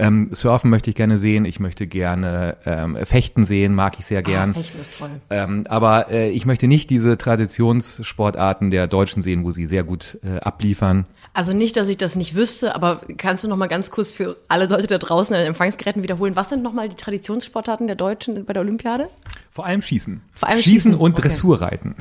Ähm, 0.00 0.30
Surfen 0.32 0.70
möchte 0.70 0.88
ich 0.90 0.96
gerne 0.96 1.18
sehen, 1.18 1.44
ich 1.44 1.60
möchte 1.60 1.86
gerne 1.86 2.56
ähm, 2.64 2.96
Fechten 3.04 3.44
sehen, 3.44 3.74
mag 3.74 3.98
ich 3.98 4.06
sehr 4.06 4.22
gern. 4.22 4.50
Ah, 4.50 4.54
Fechten 4.54 4.80
ist 4.80 4.98
toll. 4.98 5.10
Ähm, 5.28 5.64
aber 5.68 6.10
äh, 6.10 6.30
ich 6.30 6.46
möchte 6.46 6.68
nicht 6.68 6.88
diese 6.88 7.18
Traditionssportarten 7.18 8.70
der 8.70 8.86
Deutschen 8.86 9.22
sehen, 9.22 9.44
wo 9.44 9.50
sie 9.50 9.66
sehr 9.66 9.84
gut 9.84 10.18
äh, 10.24 10.40
abliefern. 10.40 11.04
Also 11.34 11.52
nicht, 11.52 11.76
dass 11.76 11.88
ich 11.88 11.98
das 11.98 12.16
nicht 12.16 12.34
wüsste, 12.34 12.74
aber 12.74 13.02
kannst 13.18 13.44
du 13.44 13.48
noch 13.48 13.58
mal 13.58 13.68
ganz 13.68 13.90
kurz 13.90 14.10
für 14.10 14.36
alle 14.48 14.66
Leute 14.66 14.86
da 14.86 14.98
draußen 14.98 15.34
an 15.34 15.42
den 15.42 15.48
Empfangsgeräten 15.48 16.02
wiederholen, 16.02 16.34
was 16.34 16.48
sind 16.48 16.62
noch 16.62 16.72
mal 16.72 16.88
die 16.88 16.96
Traditionssportarten 16.96 17.86
der 17.86 17.96
Deutschen 17.96 18.44
bei 18.46 18.52
der 18.52 18.62
Olympiade? 18.62 19.08
Vor 19.52 19.66
allem 19.66 19.82
Schießen. 19.82 20.22
Vor 20.32 20.48
allem 20.48 20.58
Schießen, 20.58 20.72
Schießen 20.72 20.94
und 20.94 21.12
okay. 21.12 21.22
Dressurreiten. 21.22 21.94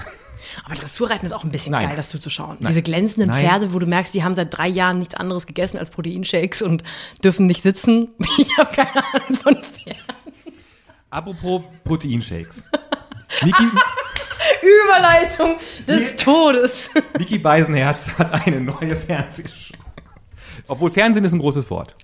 Aber 0.65 0.75
Dressurreiten 0.75 1.25
ist 1.25 1.31
auch 1.31 1.43
ein 1.43 1.51
bisschen 1.51 1.71
Nein. 1.71 1.87
geil, 1.87 1.95
das 1.95 2.09
zuzuschauen. 2.09 2.57
Nein. 2.59 2.67
Diese 2.67 2.81
glänzenden 2.81 3.29
Nein. 3.29 3.45
Pferde, 3.45 3.73
wo 3.73 3.79
du 3.79 3.85
merkst, 3.85 4.13
die 4.13 4.23
haben 4.23 4.35
seit 4.35 4.55
drei 4.55 4.67
Jahren 4.67 4.99
nichts 4.99 5.15
anderes 5.15 5.47
gegessen 5.47 5.77
als 5.77 5.89
Proteinshakes 5.89 6.61
und 6.61 6.83
dürfen 7.23 7.47
nicht 7.47 7.61
sitzen. 7.61 8.09
Ich 8.37 8.57
habe 8.57 8.73
keine 8.73 9.03
Ahnung 9.13 9.35
von 9.35 9.63
Pferden. 9.63 10.01
Apropos 11.09 11.63
Proteinshakes. 11.83 12.69
Niki, 13.43 13.63
Überleitung 14.85 15.55
des 15.87 16.15
Todes. 16.15 16.91
Niki 17.17 17.37
Beisenherz 17.39 18.09
hat 18.17 18.31
eine 18.45 18.61
neue 18.61 18.95
Fernsehshow. 18.95 19.73
Obwohl 20.67 20.91
Fernsehen 20.91 21.25
ist 21.25 21.33
ein 21.33 21.39
großes 21.39 21.69
Wort. 21.69 21.95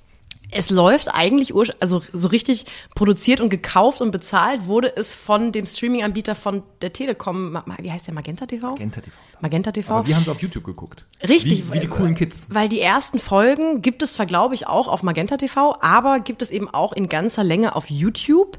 Es 0.51 0.69
läuft 0.69 1.13
eigentlich, 1.13 1.53
also 1.79 2.01
so 2.13 2.27
richtig 2.27 2.65
produziert 2.93 3.41
und 3.41 3.49
gekauft 3.49 4.01
und 4.01 4.11
bezahlt 4.11 4.67
wurde 4.67 4.95
es 4.95 5.15
von 5.15 5.51
dem 5.51 5.65
Streaming-Anbieter 5.65 6.35
von 6.35 6.63
der 6.81 6.93
Telekom. 6.93 7.59
Wie 7.79 7.91
heißt 7.91 8.07
der? 8.07 8.13
Magenta 8.13 8.45
TV? 8.45 8.71
Magenta 8.71 9.01
TV. 9.01 9.17
Magenta 9.41 9.71
TV. 9.71 9.93
Aber 9.93 10.07
wir 10.07 10.15
haben 10.15 10.23
es 10.23 10.29
auf 10.29 10.41
YouTube 10.41 10.63
geguckt. 10.63 11.05
Richtig. 11.27 11.67
Wie, 11.67 11.73
wie 11.73 11.79
die 11.79 11.87
coolen 11.87 12.15
Kids. 12.15 12.47
Weil 12.49 12.69
die 12.69 12.79
ersten 12.79 13.19
Folgen 13.19 13.81
gibt 13.81 14.03
es 14.03 14.13
zwar, 14.13 14.25
glaube 14.25 14.55
ich, 14.55 14.67
auch 14.67 14.87
auf 14.87 15.03
Magenta 15.03 15.37
TV, 15.37 15.77
aber 15.81 16.19
gibt 16.19 16.41
es 16.41 16.51
eben 16.51 16.69
auch 16.69 16.93
in 16.93 17.09
ganzer 17.09 17.43
Länge 17.43 17.75
auf 17.75 17.89
YouTube. 17.89 18.57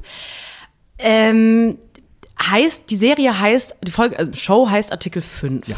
Ähm, 0.99 1.77
heißt, 2.41 2.89
die 2.89 2.95
Serie 2.95 3.39
heißt, 3.39 3.75
die 3.83 3.91
Folge, 3.91 4.17
äh, 4.17 4.33
Show 4.33 4.69
heißt 4.69 4.91
Artikel 4.91 5.21
5. 5.21 5.67
Ja. 5.67 5.75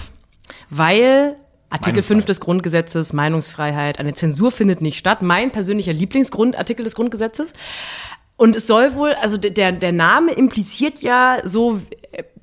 Weil 0.70 1.36
Artikel 1.70 2.02
5 2.02 2.26
des 2.26 2.40
Grundgesetzes, 2.40 3.14
Meinungsfreiheit, 3.14 4.00
eine 4.00 4.14
Zensur 4.14 4.52
findet 4.52 4.82
nicht 4.82 4.98
statt. 4.98 5.22
Mein 5.22 5.52
persönlicher 5.52 5.94
Lieblingsgrundartikel 5.94 6.84
des 6.84 6.96
Grundgesetzes. 6.96 7.54
Und 8.38 8.56
es 8.56 8.68
soll 8.68 8.96
wohl, 8.96 9.14
also 9.22 9.38
der, 9.38 9.72
der 9.74 9.92
Name 9.92 10.32
impliziert 10.32 11.02
ja 11.02 11.40
so, 11.44 11.82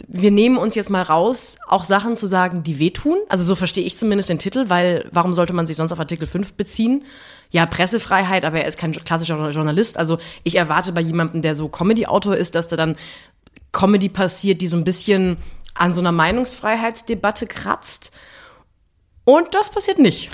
wir 0.06 0.30
nehmen 0.30 0.56
uns 0.56 0.74
jetzt 0.74 0.90
mal 0.90 1.02
raus, 1.02 1.56
auch 1.66 1.84
Sachen 1.84 2.16
zu 2.16 2.26
sagen, 2.26 2.62
die 2.62 2.78
wehtun. 2.78 3.18
Also 3.28 3.44
so 3.44 3.54
verstehe 3.54 3.84
ich 3.84 3.98
zumindest 3.98 4.28
den 4.28 4.38
Titel, 4.38 4.66
weil 4.68 5.08
warum 5.10 5.34
sollte 5.34 5.52
man 5.52 5.66
sich 5.66 5.76
sonst 5.76 5.92
auf 5.92 5.98
Artikel 5.98 6.26
5 6.26 6.52
beziehen? 6.52 7.04
Ja, 7.50 7.66
Pressefreiheit, 7.66 8.44
aber 8.44 8.60
er 8.60 8.68
ist 8.68 8.78
kein 8.78 8.92
klassischer 8.92 9.50
Journalist. 9.50 9.98
Also 9.98 10.18
ich 10.44 10.56
erwarte 10.56 10.92
bei 10.92 11.00
jemandem, 11.00 11.42
der 11.42 11.54
so 11.54 11.68
Comedy-Autor 11.68 12.36
ist, 12.36 12.54
dass 12.54 12.68
da 12.68 12.76
dann 12.76 12.96
Comedy 13.72 14.08
passiert, 14.08 14.60
die 14.60 14.66
so 14.66 14.76
ein 14.76 14.84
bisschen 14.84 15.38
an 15.74 15.94
so 15.94 16.00
einer 16.00 16.12
Meinungsfreiheitsdebatte 16.12 17.46
kratzt. 17.46 18.12
Und 19.26 19.54
das 19.54 19.70
passiert 19.70 19.98
nicht. 19.98 20.30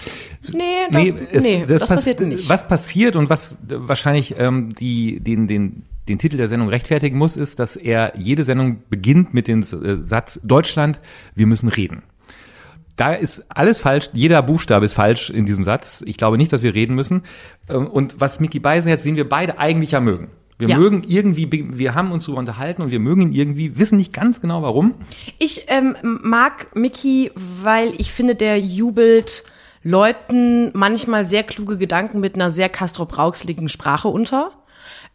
Nee, 0.52 0.86
nee, 0.90 1.14
es, 1.32 1.42
nee 1.42 1.64
das, 1.66 1.80
das 1.80 1.88
passiert 1.88 2.20
nicht. 2.20 2.48
Was 2.48 2.68
passiert 2.68 3.16
und 3.16 3.30
was 3.30 3.56
wahrscheinlich 3.66 4.36
ähm, 4.38 4.68
die, 4.74 5.18
den, 5.18 5.48
den 5.48 5.84
den 6.08 6.18
Titel 6.18 6.36
der 6.36 6.48
Sendung 6.48 6.68
rechtfertigen 6.68 7.16
muss, 7.16 7.36
ist, 7.36 7.58
dass 7.58 7.76
er 7.76 8.12
jede 8.16 8.44
Sendung 8.44 8.82
beginnt 8.90 9.34
mit 9.34 9.48
dem 9.48 9.62
äh, 9.62 9.96
Satz 9.96 10.40
Deutschland, 10.42 11.00
wir 11.34 11.46
müssen 11.46 11.68
reden. 11.68 12.02
Da 12.96 13.14
ist 13.14 13.44
alles 13.48 13.78
falsch, 13.78 14.10
jeder 14.12 14.42
Buchstabe 14.42 14.84
ist 14.84 14.94
falsch 14.94 15.30
in 15.30 15.46
diesem 15.46 15.64
Satz. 15.64 16.02
Ich 16.06 16.18
glaube 16.18 16.36
nicht, 16.36 16.52
dass 16.52 16.62
wir 16.62 16.74
reden 16.74 16.94
müssen. 16.94 17.22
Ähm, 17.68 17.86
und 17.86 18.20
was 18.20 18.40
Mickey 18.40 18.58
Beisen 18.58 18.88
jetzt 18.88 19.04
sehen 19.04 19.16
wir 19.16 19.28
beide 19.28 19.58
eigentlich 19.58 19.92
ja 19.92 20.00
mögen. 20.00 20.28
Wir 20.62 20.68
Ja. 20.68 20.78
mögen 20.78 21.02
irgendwie, 21.08 21.48
wir 21.76 21.94
haben 21.96 22.12
uns 22.12 22.24
darüber 22.24 22.38
unterhalten 22.38 22.82
und 22.82 22.92
wir 22.92 23.00
mögen 23.00 23.22
ihn 23.22 23.32
irgendwie, 23.32 23.76
wissen 23.78 23.96
nicht 23.96 24.12
ganz 24.12 24.40
genau 24.40 24.62
warum. 24.62 24.94
Ich 25.40 25.64
ähm, 25.66 25.96
mag 26.02 26.76
Mickey, 26.76 27.32
weil 27.62 27.92
ich 27.98 28.12
finde, 28.12 28.36
der 28.36 28.60
jubelt 28.60 29.42
Leuten 29.82 30.70
manchmal 30.74 31.24
sehr 31.24 31.42
kluge 31.42 31.76
Gedanken 31.76 32.20
mit 32.20 32.36
einer 32.36 32.50
sehr 32.50 32.68
Castrop-Rauxeligen 32.68 33.68
Sprache 33.68 34.06
unter. 34.06 34.52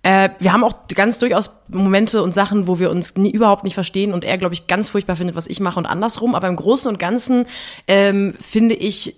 Äh, 0.03 0.29
wir 0.39 0.51
haben 0.51 0.63
auch 0.65 0.87
ganz 0.93 1.17
durchaus 1.19 1.49
Momente 1.69 2.21
und 2.21 2.33
Sachen, 2.33 2.67
wo 2.67 2.77
wir 2.77 2.91
uns 2.91 3.15
nie, 3.15 3.31
überhaupt 3.31 3.63
nicht 3.63 3.73
verstehen 3.73 4.13
und 4.13 4.25
er, 4.25 4.37
glaube 4.37 4.53
ich, 4.53 4.67
ganz 4.67 4.89
furchtbar 4.89 5.15
findet, 5.15 5.35
was 5.37 5.47
ich 5.47 5.59
mache 5.61 5.79
und 5.79 5.85
andersrum. 5.85 6.35
Aber 6.35 6.47
im 6.49 6.55
Großen 6.57 6.89
und 6.89 6.99
Ganzen 6.99 7.45
ähm, 7.87 8.33
finde 8.39 8.75
ich, 8.75 9.15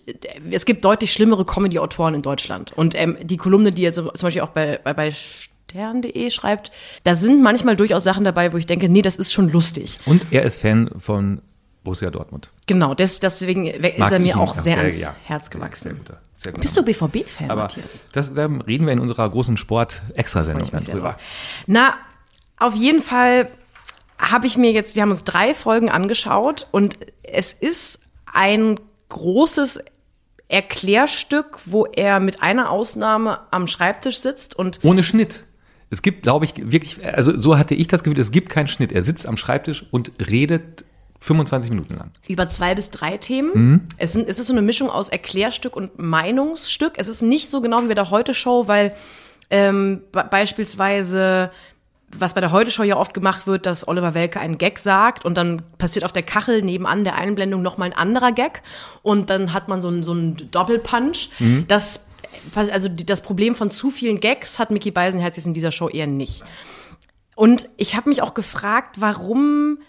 es 0.51 0.65
gibt 0.65 0.85
deutlich 0.85 1.11
schlimmere 1.11 1.45
Comedy-Autoren 1.45 2.13
in 2.13 2.21
Deutschland. 2.21 2.71
Und 2.75 2.93
ähm, 2.95 3.17
die 3.23 3.37
Kolumne, 3.37 3.71
die 3.71 3.89
so, 3.91 4.03
zum 4.11 4.27
Beispiel 4.27 4.41
auch 4.43 4.49
bei, 4.49 4.79
bei, 4.83 4.93
bei 4.93 5.11
stern.de 5.69 6.29
schreibt, 6.29 6.71
da 7.03 7.15
sind 7.15 7.41
manchmal 7.41 7.75
durchaus 7.75 8.03
Sachen 8.03 8.23
dabei, 8.23 8.53
wo 8.53 8.57
ich 8.57 8.65
denke, 8.65 8.89
nee, 8.89 9.01
das 9.01 9.15
ist 9.17 9.31
schon 9.31 9.49
lustig. 9.49 9.99
Und 10.05 10.23
er 10.31 10.43
ist 10.43 10.59
Fan 10.59 10.89
von 10.97 11.41
Borussia 11.83 12.09
Dortmund. 12.09 12.49
Genau, 12.67 12.93
des, 12.93 13.19
deswegen 13.19 13.67
ist 13.67 13.97
Mag 13.99 14.11
er 14.11 14.17
ich 14.17 14.23
mir 14.23 14.37
auch 14.39 14.53
sehr 14.53 14.63
sehr, 14.63 14.77
ans 14.79 14.99
ja. 14.99 15.15
Herz 15.23 15.45
Sehr 15.45 15.51
gewachsen. 15.59 15.97
guter, 15.97 16.17
sehr 16.37 16.51
guter 16.51 16.61
Bist 16.61 16.77
du 16.77 16.83
BVB-Fan, 16.83 17.47
Matthias? 17.47 18.03
das, 18.11 18.33
da 18.33 18.45
reden 18.45 18.85
wir 18.85 18.93
in 18.93 18.99
unserer 18.99 19.29
großen 19.29 19.57
Sport-Extrasendung 19.57 20.69
dann 20.71 20.85
drüber. 20.85 21.17
Na, 21.67 21.93
auf 22.57 22.75
jeden 22.75 23.01
Fall 23.01 23.49
habe 24.17 24.47
ich 24.47 24.57
mir 24.57 24.71
jetzt, 24.71 24.95
wir 24.95 25.01
haben 25.03 25.11
uns 25.11 25.23
drei 25.23 25.53
Folgen 25.53 25.89
angeschaut 25.89 26.67
und 26.71 26.97
es 27.23 27.53
ist 27.53 27.99
ein 28.31 28.79
großes 29.07 29.79
Erklärstück, 30.49 31.59
wo 31.65 31.85
er 31.85 32.19
mit 32.19 32.41
einer 32.41 32.69
Ausnahme 32.71 33.39
am 33.51 33.67
Schreibtisch 33.67 34.19
sitzt 34.19 34.55
und 34.55 34.79
Ohne 34.83 35.03
Schnitt. 35.03 35.45
Es 35.89 36.01
gibt, 36.01 36.23
glaube 36.23 36.45
ich, 36.45 36.53
wirklich, 36.71 37.03
also 37.05 37.37
so 37.39 37.57
hatte 37.57 37.73
ich 37.75 37.87
das 37.87 38.03
Gefühl, 38.03 38.19
es 38.19 38.31
gibt 38.31 38.49
keinen 38.49 38.67
Schnitt. 38.67 38.91
Er 38.91 39.03
sitzt 39.03 39.27
am 39.27 39.37
Schreibtisch 39.37 39.85
und 39.91 40.11
redet 40.29 40.85
25 41.21 41.69
Minuten 41.71 41.95
lang. 41.95 42.11
über 42.27 42.47
zwei 42.47 42.75
bis 42.75 42.91
drei 42.91 43.17
Themen. 43.17 43.51
Mhm. 43.53 43.81
Es, 43.97 44.13
sind, 44.13 44.29
es 44.29 44.39
ist 44.39 44.47
so 44.47 44.53
eine 44.53 44.61
Mischung 44.61 44.89
aus 44.89 45.09
Erklärstück 45.09 45.75
und 45.75 45.99
Meinungsstück. 45.99 46.93
Es 46.97 47.07
ist 47.09 47.21
nicht 47.21 47.49
so 47.49 47.59
genau 47.61 47.83
wie 47.83 47.87
bei 47.87 47.93
der 47.95 48.09
Heute-Show, 48.09 48.67
weil 48.67 48.93
ähm, 49.49 50.01
be- 50.11 50.25
beispielsweise 50.29 51.51
was 52.17 52.33
bei 52.33 52.41
der 52.41 52.51
Heute-Show 52.51 52.81
ja 52.83 52.97
oft 52.97 53.13
gemacht 53.13 53.45
wird, 53.45 53.67
dass 53.67 53.87
Oliver 53.87 54.15
Welke 54.15 54.39
einen 54.39 54.57
Gag 54.57 54.79
sagt 54.79 55.25
und 55.25 55.35
dann 55.37 55.61
passiert 55.77 56.03
auf 56.05 56.11
der 56.11 56.23
Kachel 56.23 56.63
nebenan 56.63 57.03
der 57.03 57.15
Einblendung 57.15 57.61
nochmal 57.61 57.89
ein 57.91 57.97
anderer 57.97 58.31
Gag 58.31 58.63
und 59.03 59.29
dann 59.29 59.53
hat 59.53 59.67
man 59.67 59.79
so 59.81 59.89
einen, 59.89 60.01
so 60.03 60.13
einen 60.13 60.35
Doppelpunch. 60.49 61.29
Das, 61.67 62.07
also 62.55 62.89
das 62.89 63.21
Problem 63.21 63.55
von 63.55 63.71
zu 63.71 63.91
vielen 63.91 64.19
Gags 64.19 64.59
hat 64.59 64.71
Mickey 64.71 64.91
Beisenherz 64.91 65.35
jetzt 65.35 65.47
in 65.47 65.53
dieser 65.53 65.71
Show 65.71 65.89
eher 65.89 66.07
nicht. 66.07 66.43
Und 67.35 67.69
ich 67.77 67.95
habe 67.95 68.09
mich 68.09 68.21
auch 68.21 68.33
gefragt, 68.33 68.97
warum 68.99 69.79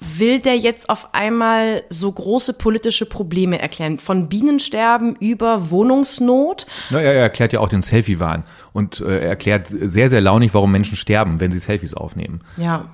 will 0.00 0.40
der 0.40 0.56
jetzt 0.56 0.88
auf 0.90 1.14
einmal 1.14 1.84
so 1.88 2.10
große 2.10 2.54
politische 2.54 3.06
Probleme 3.06 3.60
erklären? 3.60 3.98
Von 3.98 4.28
Bienensterben 4.28 5.14
über 5.16 5.70
Wohnungsnot. 5.70 6.66
Na, 6.90 7.00
er 7.00 7.14
erklärt 7.14 7.52
ja 7.52 7.60
auch 7.60 7.68
den 7.68 7.82
Selfie-Wahn 7.82 8.44
und 8.72 9.00
äh, 9.00 9.20
er 9.20 9.28
erklärt 9.28 9.68
sehr, 9.68 10.08
sehr 10.08 10.20
launig, 10.20 10.52
warum 10.54 10.72
Menschen 10.72 10.96
sterben, 10.96 11.40
wenn 11.40 11.52
sie 11.52 11.60
Selfies 11.60 11.94
aufnehmen. 11.94 12.40
Ja. 12.56 12.86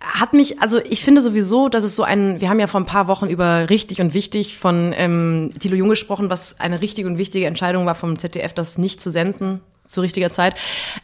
Hat 0.00 0.32
mich, 0.32 0.60
also 0.60 0.78
ich 0.78 1.04
finde 1.04 1.20
sowieso, 1.20 1.68
dass 1.68 1.84
es 1.84 1.96
so 1.96 2.02
ein, 2.02 2.40
wir 2.40 2.48
haben 2.48 2.60
ja 2.60 2.66
vor 2.66 2.80
ein 2.80 2.86
paar 2.86 3.08
Wochen 3.08 3.26
über 3.26 3.68
richtig 3.70 4.00
und 4.00 4.14
wichtig 4.14 4.56
von 4.56 4.94
ähm, 4.96 5.52
Thilo 5.58 5.76
Jung 5.76 5.88
gesprochen, 5.88 6.30
was 6.30 6.60
eine 6.60 6.80
richtige 6.80 7.08
und 7.08 7.18
wichtige 7.18 7.46
Entscheidung 7.46 7.86
war 7.86 7.94
vom 7.94 8.18
ZDF, 8.18 8.52
das 8.52 8.78
nicht 8.78 9.00
zu 9.00 9.10
senden 9.10 9.60
zu 9.86 10.00
richtiger 10.00 10.30
Zeit. 10.30 10.54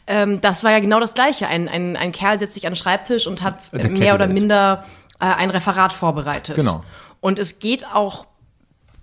Ähm, 0.06 0.40
das 0.40 0.64
war 0.64 0.70
ja 0.70 0.80
genau 0.80 1.00
das 1.00 1.14
Gleiche. 1.14 1.46
Ein, 1.46 1.68
ein, 1.68 1.96
ein 1.96 2.12
Kerl 2.12 2.38
setzt 2.38 2.54
sich 2.54 2.66
an 2.66 2.72
den 2.72 2.76
Schreibtisch 2.76 3.26
und 3.26 3.42
hat 3.42 3.58
äh, 3.72 3.88
mehr 3.88 4.14
oder 4.14 4.26
minder 4.26 4.84
äh, 5.20 5.24
ein 5.26 5.50
Referat 5.50 5.92
vorbereitet. 5.92 6.56
Genau. 6.56 6.82
Und 7.20 7.38
es 7.38 7.58
geht 7.58 7.86
auch 7.86 8.26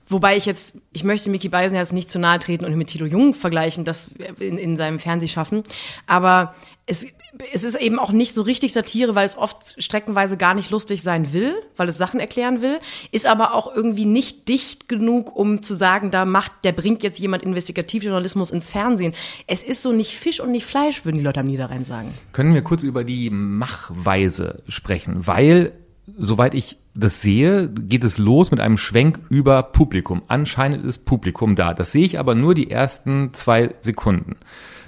Wobei 0.10 0.38
ich 0.38 0.46
jetzt, 0.46 0.74
ich 0.94 1.03
möchte 1.03 1.29
Mickey 1.29 1.50
Beisenherz 1.50 1.91
nicht 1.91 2.10
zu 2.10 2.17
nahe 2.17 2.39
treten 2.39 2.63
und 2.63 2.72
ihn 2.72 2.77
mit 2.77 2.88
Thilo 2.88 3.06
Jung 3.06 3.34
vergleichen, 3.34 3.84
das 3.84 4.10
in, 4.39 4.58
in 4.58 4.77
seinem 4.77 5.00
Fernsehschaffen. 5.00 5.63
Aber 6.06 6.56
es, 6.86 7.06
es 7.53 7.63
ist 7.63 7.75
eben 7.75 8.00
auch 8.00 8.12
nicht 8.12 8.34
so 8.34 8.41
richtig 8.41 8.74
Satire, 8.74 9.15
weil 9.15 9.25
es 9.25 9.38
oft 9.38 9.82
streckenweise 9.82 10.38
gar 10.38 10.53
nicht 10.53 10.70
lustig 10.70 11.01
sein 11.01 11.34
will, 11.34 11.56
weil 11.75 11.89
es 11.89 11.98
Sachen 11.98 12.20
erklären 12.20 12.62
will, 12.62 12.79
ist 13.12 13.25
aber 13.25 13.53
auch 13.53 13.74
irgendwie 13.75 14.06
nicht 14.06 14.48
dicht 14.48 14.88
genug, 14.88 15.36
um 15.36 15.62
zu 15.62 15.74
sagen, 15.74 16.12
da 16.12 16.25
macht, 16.25 16.51
der 16.63 16.72
bringt 16.72 17.03
jetzt 17.03 17.20
jemand 17.20 17.44
Investigativjournalismus 17.44 18.51
ins 18.51 18.70
Fernsehen. 18.70 19.13
Es 19.46 19.63
ist 19.63 19.84
so 19.84 19.91
nicht 19.91 20.15
Fisch 20.15 20.39
und 20.39 20.51
nicht 20.51 20.65
Fleisch, 20.65 21.06
würden 21.06 21.17
die 21.17 21.24
Leute 21.24 21.39
am 21.39 21.48
Niederrhein 21.48 21.86
sagen. 21.86 22.13
Können 22.32 22.53
wir 22.53 22.62
kurz 22.62 22.84
über 22.84 23.03
die 23.03 23.29
Machweise 23.29 24.63
sprechen, 24.67 25.27
weil, 25.27 25.74
soweit 26.17 26.53
ich 26.53 26.77
das 26.94 27.22
sehe, 27.22 27.70
geht 27.70 28.03
es 28.03 28.17
los 28.17 28.50
mit 28.50 28.60
einem 28.60 28.77
Schwenk 28.77 29.20
über 29.29 29.62
Publikum. 29.62 30.24
Anscheinend 30.27 30.84
ist 30.84 31.06
Publikum 31.06 31.56
da. 31.56 31.75
Das 31.75 31.91
sehe 31.91 32.06
ich 32.06 32.17
aber 32.17 32.34
nur 32.34 32.56
die 32.56 32.72
ersten 32.72 33.34
zwei 33.34 33.75
Sekunden. 33.82 34.36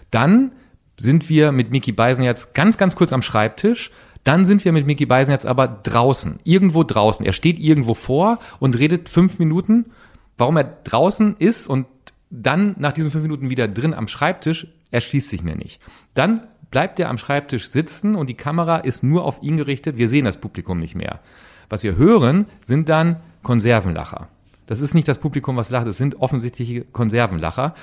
Dann 0.10 0.52
sind 1.00 1.30
wir 1.30 1.52
mit 1.52 1.72
Mickey 1.72 1.92
Beisenherz 1.92 2.54
ganz, 2.54 2.78
ganz 2.78 2.96
kurz 2.96 3.14
am 3.14 3.22
Schreibtisch. 3.22 3.92
Dann 4.24 4.46
sind 4.46 4.66
wir 4.66 4.74
mit 4.74 4.86
Mickey 4.86 5.06
Beisenherz 5.06 5.46
aber 5.46 5.68
draußen, 5.68 6.40
irgendwo 6.44 6.84
draußen. 6.84 7.26
Er 7.26 7.34
steht 7.34 7.58
irgendwo 7.58 7.94
vor 7.94 8.40
und 8.60 8.78
redet 8.78 9.10
fünf 9.10 9.40
Minuten. 9.40 9.92
Warum 10.38 10.58
er 10.58 10.66
draußen 10.84 11.38
ist 11.40 11.68
und 11.68 11.88
dann 12.30 12.76
nach 12.78 12.92
diesen 12.92 13.12
fünf 13.12 13.24
Minuten 13.24 13.50
wieder 13.50 13.68
drin 13.68 13.94
am 13.94 14.08
Schreibtisch, 14.08 14.68
erschließt 14.92 15.30
sich 15.30 15.44
mir 15.44 15.56
nicht. 15.56 15.82
Dann 16.14 16.42
bleibt 16.70 17.00
er 17.00 17.10
am 17.10 17.18
Schreibtisch 17.18 17.70
sitzen 17.70 18.16
und 18.16 18.28
die 18.28 18.36
Kamera 18.36 18.78
ist 18.78 19.04
nur 19.04 19.24
auf 19.24 19.42
ihn 19.42 19.58
gerichtet. 19.58 19.98
Wir 19.98 20.10
sehen 20.10 20.26
das 20.26 20.40
Publikum 20.40 20.80
nicht 20.80 20.96
mehr. 20.96 21.22
Was 21.70 21.84
wir 21.84 21.96
hören, 21.96 22.46
sind 22.64 22.90
dann 22.90 23.18
Konservenlacher. 23.44 24.28
Das 24.66 24.80
ist 24.80 24.94
nicht 24.94 25.08
das 25.08 25.20
Publikum, 25.20 25.56
was 25.56 25.70
lacht, 25.70 25.88
das 25.88 25.98
sind 25.98 26.22
offensichtliche 26.22 26.82
Konservenlacher. 26.82 27.74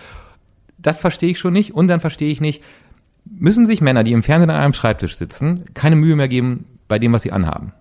Das 0.79 0.99
verstehe 0.99 1.31
ich 1.31 1.39
schon 1.39 1.53
nicht. 1.53 1.75
Und 1.75 1.89
dann 1.89 2.01
verstehe 2.01 2.31
ich 2.31 2.41
nicht, 2.41 2.63
müssen 3.31 3.67
sich 3.67 3.81
Männer, 3.81 4.05
die 4.05 4.13
im 4.13 4.23
Fernsehen 4.23 4.51
an 4.51 4.57
einem 4.57 4.75
Schreibtisch 4.75 5.17
sitzen, 5.17 5.65
keine 5.75 5.97
Mühe 5.97 6.17
mehr 6.17 6.29
geben 6.29 6.79
bei 6.89 6.99
dem, 6.99 7.13
was 7.13 7.23
sie 7.23 7.33
anhaben. 7.33 7.73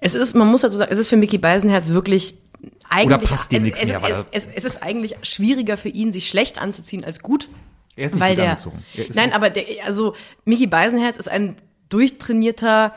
Es 0.00 0.14
ist, 0.14 0.34
man 0.34 0.48
muss 0.48 0.60
dazu 0.60 0.76
sagen, 0.76 0.92
es 0.92 0.98
ist 0.98 1.08
für 1.08 1.16
Mickey 1.16 1.38
Beisenherz 1.38 1.88
wirklich 1.88 2.38
eigentlich, 2.88 3.30
passt 3.30 3.52
dem 3.52 3.58
es, 3.58 3.62
nichts 3.64 3.82
es, 3.82 3.88
mehr, 3.88 4.26
es, 4.30 4.48
es, 4.54 4.64
ist 4.64 4.82
eigentlich 4.82 5.16
schwieriger 5.22 5.76
für 5.76 5.88
ihn, 5.88 6.12
sich 6.12 6.28
schlecht 6.28 6.60
anzuziehen 6.60 7.04
als 7.04 7.20
gut. 7.20 7.48
Er 7.96 8.06
ist 8.06 8.14
nicht 8.14 8.20
weil 8.20 8.30
gut 8.30 8.38
der, 8.38 8.50
angezogen. 8.50 8.84
Nein, 9.14 9.32
aber 9.32 9.50
der, 9.50 9.64
also 9.84 10.14
Mickey 10.44 10.66
Beisenherz 10.66 11.16
ist 11.16 11.28
ein 11.28 11.56
durchtrainierter, 11.88 12.94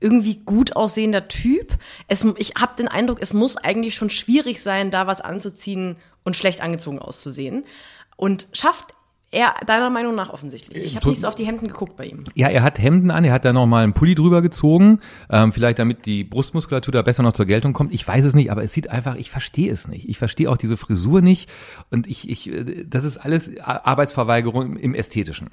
irgendwie 0.00 0.36
gut 0.36 0.76
aussehender 0.76 1.28
Typ. 1.28 1.76
Es, 2.08 2.26
ich 2.36 2.54
habe 2.58 2.76
den 2.76 2.88
Eindruck, 2.88 3.18
es 3.20 3.32
muss 3.32 3.56
eigentlich 3.56 3.94
schon 3.94 4.10
schwierig 4.10 4.62
sein, 4.62 4.90
da 4.90 5.06
was 5.06 5.20
anzuziehen 5.20 5.96
und 6.24 6.36
schlecht 6.36 6.62
angezogen 6.62 6.98
auszusehen. 6.98 7.64
Und 8.16 8.48
schafft 8.52 8.94
er 9.32 9.54
deiner 9.66 9.90
Meinung 9.90 10.14
nach 10.14 10.30
offensichtlich. 10.30 10.84
Ich 10.84 10.94
habe 10.96 11.02
Tut- 11.04 11.10
nicht 11.10 11.20
so 11.22 11.28
auf 11.28 11.34
die 11.34 11.46
Hemden 11.46 11.68
geguckt 11.68 11.96
bei 11.96 12.06
ihm. 12.06 12.24
Ja, 12.34 12.48
er 12.48 12.62
hat 12.62 12.78
Hemden 12.78 13.10
an, 13.10 13.24
er 13.24 13.32
hat 13.32 13.44
da 13.44 13.52
nochmal 13.52 13.84
einen 13.84 13.92
Pulli 13.92 14.14
drüber 14.14 14.42
gezogen, 14.42 15.00
ähm, 15.30 15.52
vielleicht 15.52 15.78
damit 15.78 16.04
die 16.06 16.24
Brustmuskulatur 16.24 16.92
da 16.92 17.02
besser 17.02 17.22
noch 17.22 17.32
zur 17.32 17.46
Geltung 17.46 17.72
kommt. 17.72 17.92
Ich 17.92 18.06
weiß 18.06 18.24
es 18.24 18.34
nicht, 18.34 18.50
aber 18.50 18.64
es 18.64 18.72
sieht 18.72 18.90
einfach, 18.90 19.14
ich 19.16 19.30
verstehe 19.30 19.70
es 19.70 19.86
nicht. 19.88 20.08
Ich 20.08 20.18
verstehe 20.18 20.50
auch 20.50 20.56
diese 20.56 20.76
Frisur 20.76 21.20
nicht 21.20 21.48
und 21.90 22.06
ich, 22.08 22.28
ich, 22.28 22.50
äh, 22.50 22.84
das 22.84 23.04
ist 23.04 23.18
alles 23.18 23.50
Arbeitsverweigerung 23.60 24.76
im 24.76 24.94
Ästhetischen. 24.94 25.50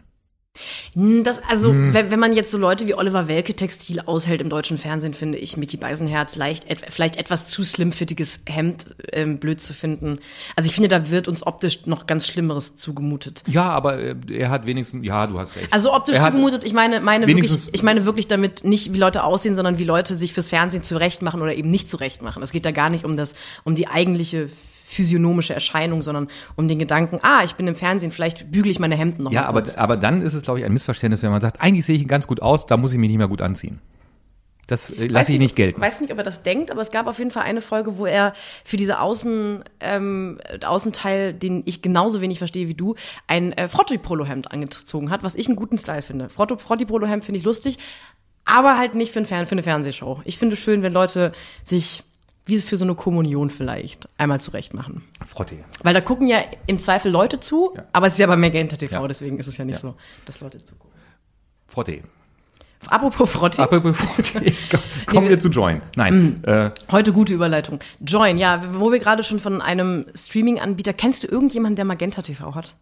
Das, 0.95 1.41
also, 1.47 1.69
Hm. 1.69 1.93
wenn, 1.93 2.11
wenn 2.11 2.19
man 2.19 2.33
jetzt 2.35 2.51
so 2.51 2.57
Leute 2.57 2.87
wie 2.87 2.93
Oliver 2.95 3.27
Welke 3.27 3.55
Textil 3.55 3.99
aushält 4.01 4.41
im 4.41 4.49
deutschen 4.49 4.77
Fernsehen, 4.77 5.13
finde 5.13 5.37
ich 5.37 5.57
Mickey 5.57 5.77
Beisenherz 5.77 6.35
leicht, 6.35 6.69
et, 6.69 6.79
vielleicht 6.89 7.17
etwas 7.17 7.47
zu 7.47 7.63
slimfittiges 7.63 8.41
Hemd 8.49 8.95
ähm, 9.13 9.37
blöd 9.39 9.61
zu 9.61 9.73
finden. 9.73 10.19
Also 10.55 10.67
ich 10.69 10.73
finde, 10.75 10.89
da 10.89 11.09
wird 11.09 11.27
uns 11.27 11.45
optisch 11.45 11.85
noch 11.85 12.07
ganz 12.07 12.27
Schlimmeres 12.27 12.75
zugemutet. 12.77 13.43
Ja, 13.47 13.69
aber 13.69 13.99
äh, 13.99 14.15
er 14.31 14.49
hat 14.49 14.65
wenigstens, 14.65 15.05
ja, 15.05 15.27
du 15.27 15.39
hast 15.39 15.55
recht. 15.55 15.67
Also 15.71 15.93
optisch 15.93 16.17
hat- 16.19 16.31
zugemutet, 16.33 16.63
ich 16.63 16.73
meine, 16.73 16.99
meine 17.01 17.27
wirklich, 17.27 17.73
ich 17.73 17.83
meine 17.83 18.05
wirklich 18.05 18.27
damit 18.27 18.63
nicht, 18.63 18.93
wie 18.93 18.97
Leute 18.97 19.23
aussehen, 19.23 19.55
sondern 19.55 19.77
wie 19.77 19.83
Leute 19.85 20.15
sich 20.15 20.33
fürs 20.33 20.49
Fernsehen 20.49 20.83
zurecht 20.83 21.21
machen 21.21 21.41
oder 21.41 21.55
eben 21.55 21.69
nicht 21.69 21.89
zurecht 21.89 22.21
machen. 22.21 22.41
Es 22.43 22.51
geht 22.51 22.65
da 22.65 22.71
gar 22.71 22.89
nicht 22.89 23.05
um 23.05 23.17
das, 23.17 23.35
um 23.63 23.75
die 23.75 23.87
eigentliche 23.87 24.49
physiognomische 24.89 25.53
Erscheinung, 25.53 26.01
sondern 26.01 26.29
um 26.55 26.67
den 26.69 26.79
Gedanken, 26.79 27.19
ah, 27.21 27.43
ich 27.43 27.55
bin 27.55 27.67
im 27.67 27.75
Fernsehen, 27.75 28.11
vielleicht 28.11 28.51
bügele 28.51 28.71
ich 28.71 28.79
meine 28.79 28.95
Hemden 28.95 29.23
noch 29.23 29.31
Ja, 29.33 29.45
aber, 29.45 29.61
kurz. 29.61 29.75
aber 29.75 29.97
dann 29.97 30.21
ist 30.21 30.33
es, 30.33 30.43
glaube 30.43 30.59
ich, 30.59 30.65
ein 30.65 30.71
Missverständnis, 30.71 31.21
wenn 31.23 31.31
man 31.31 31.41
sagt, 31.41 31.61
eigentlich 31.61 31.85
sehe 31.85 31.97
ich 31.97 32.07
ganz 32.07 32.25
gut 32.25 32.41
aus, 32.41 32.65
da 32.65 32.77
muss 32.77 32.93
ich 32.93 32.97
mich 32.97 33.09
nicht 33.09 33.17
mehr 33.17 33.27
gut 33.27 33.41
anziehen. 33.41 33.79
Das 34.65 34.89
äh, 34.89 35.07
lasse 35.07 35.33
ich 35.33 35.39
nicht 35.39 35.55
gelten. 35.55 35.79
Ich 35.81 35.85
weiß 35.85 36.01
nicht, 36.01 36.11
ob 36.11 36.17
er 36.17 36.23
das 36.23 36.43
denkt, 36.43 36.71
aber 36.71 36.81
es 36.81 36.91
gab 36.91 37.07
auf 37.07 37.19
jeden 37.19 37.31
Fall 37.31 37.43
eine 37.43 37.61
Folge, 37.61 37.97
wo 37.97 38.05
er 38.05 38.33
für 38.63 38.77
diese 38.77 38.99
Außen, 38.99 39.63
ähm, 39.81 40.39
Außenteil, 40.65 41.33
den 41.33 41.63
ich 41.65 41.81
genauso 41.81 42.21
wenig 42.21 42.37
verstehe 42.37 42.67
wie 42.69 42.73
du, 42.73 42.95
ein 43.27 43.51
äh, 43.53 43.67
Frotti-Polo-Hemd 43.67 44.51
angezogen 44.51 45.09
hat, 45.09 45.23
was 45.23 45.35
ich 45.35 45.47
einen 45.47 45.55
guten 45.57 45.77
Style 45.77 46.01
finde. 46.01 46.29
Frotti-Polo-Hemd 46.29 47.23
finde 47.25 47.39
ich 47.39 47.45
lustig, 47.45 47.77
aber 48.45 48.77
halt 48.77 48.95
nicht 48.95 49.11
für, 49.11 49.19
ein 49.19 49.25
Fern 49.25 49.45
für 49.45 49.53
eine 49.53 49.63
Fernsehshow. 49.63 50.21
Ich 50.25 50.37
finde 50.37 50.55
es 50.55 50.59
schön, 50.61 50.81
wenn 50.81 50.93
Leute 50.93 51.33
sich 51.63 52.03
wie 52.47 52.57
für 52.59 52.77
so 52.77 52.85
eine 52.85 52.95
Kommunion 52.95 53.49
vielleicht 53.49 54.07
einmal 54.17 54.39
zurecht 54.41 54.73
machen. 54.73 55.03
Frotte. 55.25 55.55
Weil 55.83 55.93
da 55.93 56.01
gucken 56.01 56.27
ja 56.27 56.39
im 56.65 56.79
Zweifel 56.79 57.11
Leute 57.11 57.39
zu, 57.39 57.73
Ja. 57.75 57.83
aber 57.93 58.07
es 58.07 58.13
ist 58.13 58.19
ja 58.19 58.27
bei 58.27 58.37
Magenta 58.37 58.77
TV, 58.77 58.93
Ja. 59.01 59.07
deswegen 59.07 59.37
ist 59.39 59.47
es 59.47 59.57
ja 59.57 59.65
nicht 59.65 59.75
Ja. 59.83 59.89
so, 59.89 59.95
dass 60.25 60.39
Leute 60.39 60.57
zugucken. 60.63 60.97
Frotte. 61.67 62.01
Apropos 62.87 63.29
Frotti. 63.31 63.59
Apropos 63.61 63.97
Frotte. 63.97 64.41
Kommen 65.07 65.27
wir 65.29 65.39
zu 65.39 65.49
Join. 65.49 65.81
Nein. 65.95 66.43
Äh, 66.43 66.69
Heute 66.91 67.11
gute 67.11 67.33
Überleitung. 67.33 67.79
Join, 67.99 68.37
ja, 68.37 68.61
wo 68.79 68.91
wir 68.91 68.99
gerade 68.99 69.23
schon 69.23 69.39
von 69.39 69.61
einem 69.61 70.05
Streaming-Anbieter, 70.15 70.93
kennst 70.93 71.23
du 71.23 71.27
irgendjemanden, 71.27 71.75
der 71.75 71.85
Magenta 71.85 72.21
TV 72.21 72.53
hat? 72.55 72.75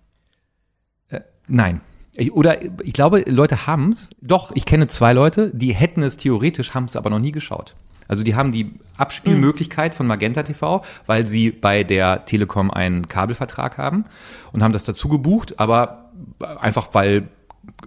Nein. 1.48 1.82
Ich- 2.14 2.34
Oder 2.34 2.58
ich 2.84 2.94
glaube, 2.94 3.24
Leute 3.28 3.68
haben's. 3.68 4.10
Doch, 4.22 4.52
ich 4.56 4.66
kenne 4.66 4.88
zwei 4.88 5.14
Leute, 5.14 5.52
die 5.54 5.74
hätten 5.76 6.02
es 6.02 6.18
theoretisch, 6.18 6.74
haben 6.74 6.86
es 6.86 6.96
aber 6.96 7.10
noch 7.10 7.20
nie 7.20 7.32
geschaut. 7.32 7.76
Also 8.08 8.24
die 8.24 8.36
haben 8.36 8.52
die 8.52 8.74
Abspielmöglichkeit 8.98 9.96
von 9.96 10.08
Magenta 10.08 10.44
TV, 10.44 10.84
weil 11.06 11.28
sie 11.28 11.52
bei 11.52 11.84
der 11.84 12.26
Telekom 12.26 12.72
einen 12.72 13.08
Kabelvertrag 13.08 13.78
haben 13.78 14.06
und 14.52 14.64
haben 14.64 14.74
das 14.74 14.84
dazu 14.84 15.10
gebucht, 15.10 15.60
aber 15.60 16.12
einfach 16.60 16.90
weil 16.94 17.30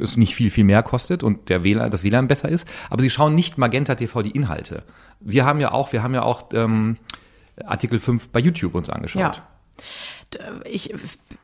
es 0.00 0.16
nicht 0.16 0.34
viel, 0.34 0.50
viel 0.50 0.64
mehr 0.64 0.82
kostet 0.82 1.22
und 1.22 1.48
der 1.48 1.62
WLAN, 1.64 1.90
das 1.90 2.02
WLAN 2.02 2.28
besser 2.28 2.48
ist. 2.48 2.66
Aber 2.90 3.00
sie 3.00 3.10
schauen 3.10 3.34
nicht 3.34 3.58
Magenta 3.58 3.94
TV 3.94 4.22
die 4.22 4.32
Inhalte. 4.32 4.82
Wir 5.20 5.44
haben 5.44 5.60
ja 5.60 5.72
auch, 5.72 5.92
wir 5.92 6.02
haben 6.02 6.14
ja 6.14 6.22
auch 6.22 6.46
ähm, 6.52 6.96
Artikel 7.64 7.98
5 7.98 8.28
bei 8.28 8.40
YouTube 8.40 8.74
uns 8.74 8.90
angeschaut. 8.90 9.36
Ja. 9.36 9.42
Ich 10.64 10.92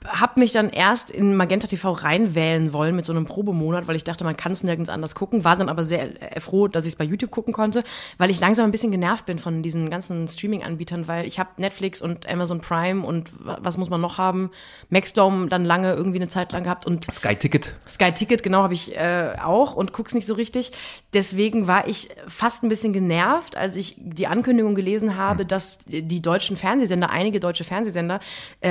habe 0.07 0.39
mich 0.41 0.53
dann 0.53 0.69
erst 0.69 1.11
in 1.11 1.37
Magenta 1.37 1.67
TV 1.67 1.91
reinwählen 1.93 2.73
wollen 2.75 2.95
mit 2.95 3.07
so 3.07 3.13
einem 3.15 3.25
Probemonat, 3.25 3.87
weil 3.89 3.97
ich 3.97 4.05
dachte, 4.05 4.25
man 4.25 4.37
kann 4.37 4.53
es 4.53 4.63
nirgends 4.63 4.91
anders 4.91 5.15
gucken. 5.15 5.43
War 5.43 5.57
dann 5.57 5.71
aber 5.71 5.85
sehr 5.85 6.37
äh, 6.37 6.39
froh, 6.41 6.69
dass 6.69 6.85
ich 6.85 6.93
es 6.93 6.97
bei 6.97 7.05
YouTube 7.05 7.31
gucken 7.31 7.55
konnte, 7.55 7.83
weil 8.19 8.29
ich 8.29 8.41
langsam 8.41 8.67
ein 8.67 8.71
bisschen 8.71 8.91
genervt 8.91 9.25
bin 9.25 9.39
von 9.39 9.63
diesen 9.63 9.89
ganzen 9.89 10.29
Streaming-Anbietern, 10.29 11.09
weil 11.09 11.27
ich 11.27 11.39
habe 11.39 11.49
Netflix 11.57 12.03
und 12.03 12.29
Amazon 12.29 12.61
Prime 12.61 13.07
und 13.07 13.31
wa- 13.47 13.59
was 13.63 13.79
muss 13.79 13.89
man 13.89 14.03
noch 14.03 14.19
haben? 14.19 14.51
Maxdome 14.91 15.49
dann 15.49 15.65
lange 15.65 15.95
irgendwie 15.95 16.19
eine 16.19 16.29
Zeit 16.29 16.53
lang 16.53 16.65
gehabt 16.65 16.85
und 16.85 17.07
Sky 17.11 17.35
Ticket. 17.37 17.75
Sky 17.89 18.13
Ticket, 18.13 18.43
genau, 18.43 18.63
habe 18.65 18.75
ich 18.75 18.95
äh, 18.97 19.37
auch 19.43 19.75
und 19.75 19.95
guck's 19.95 20.13
nicht 20.13 20.27
so 20.27 20.35
richtig. 20.35 20.73
Deswegen 21.15 21.67
war 21.67 21.89
ich 21.89 22.09
fast 22.27 22.63
ein 22.63 22.69
bisschen 22.69 22.93
genervt, 22.93 23.57
als 23.57 23.77
ich 23.77 23.95
die 23.99 24.27
Ankündigung 24.27 24.75
gelesen 24.75 25.17
habe, 25.17 25.47
dass 25.47 25.79
die 25.87 26.21
deutschen 26.21 26.59
Fernsehsender, 26.59 27.09
einige 27.11 27.41
deutsche 27.41 27.65
Fernsehsender, 27.65 28.21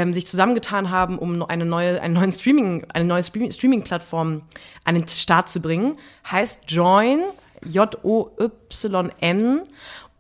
ähm, 0.04 0.14
sich 0.14 0.28
zusammengetan 0.28 0.92
haben, 0.92 1.18
um 1.18 1.42
eine 1.44 1.66
neue, 1.66 2.02
einen 2.02 2.14
neuen 2.14 2.32
Streaming, 2.32 2.86
eine 2.94 3.06
neue 3.06 3.24
Streaming- 3.24 3.52
Streaming-Plattform 3.52 4.44
an 4.84 4.96
den 4.96 5.08
Start 5.08 5.50
zu 5.50 5.62
bringen. 5.62 5.98
Heißt 6.30 6.60
Join, 6.68 7.22
J-O-Y-N. 7.66 9.62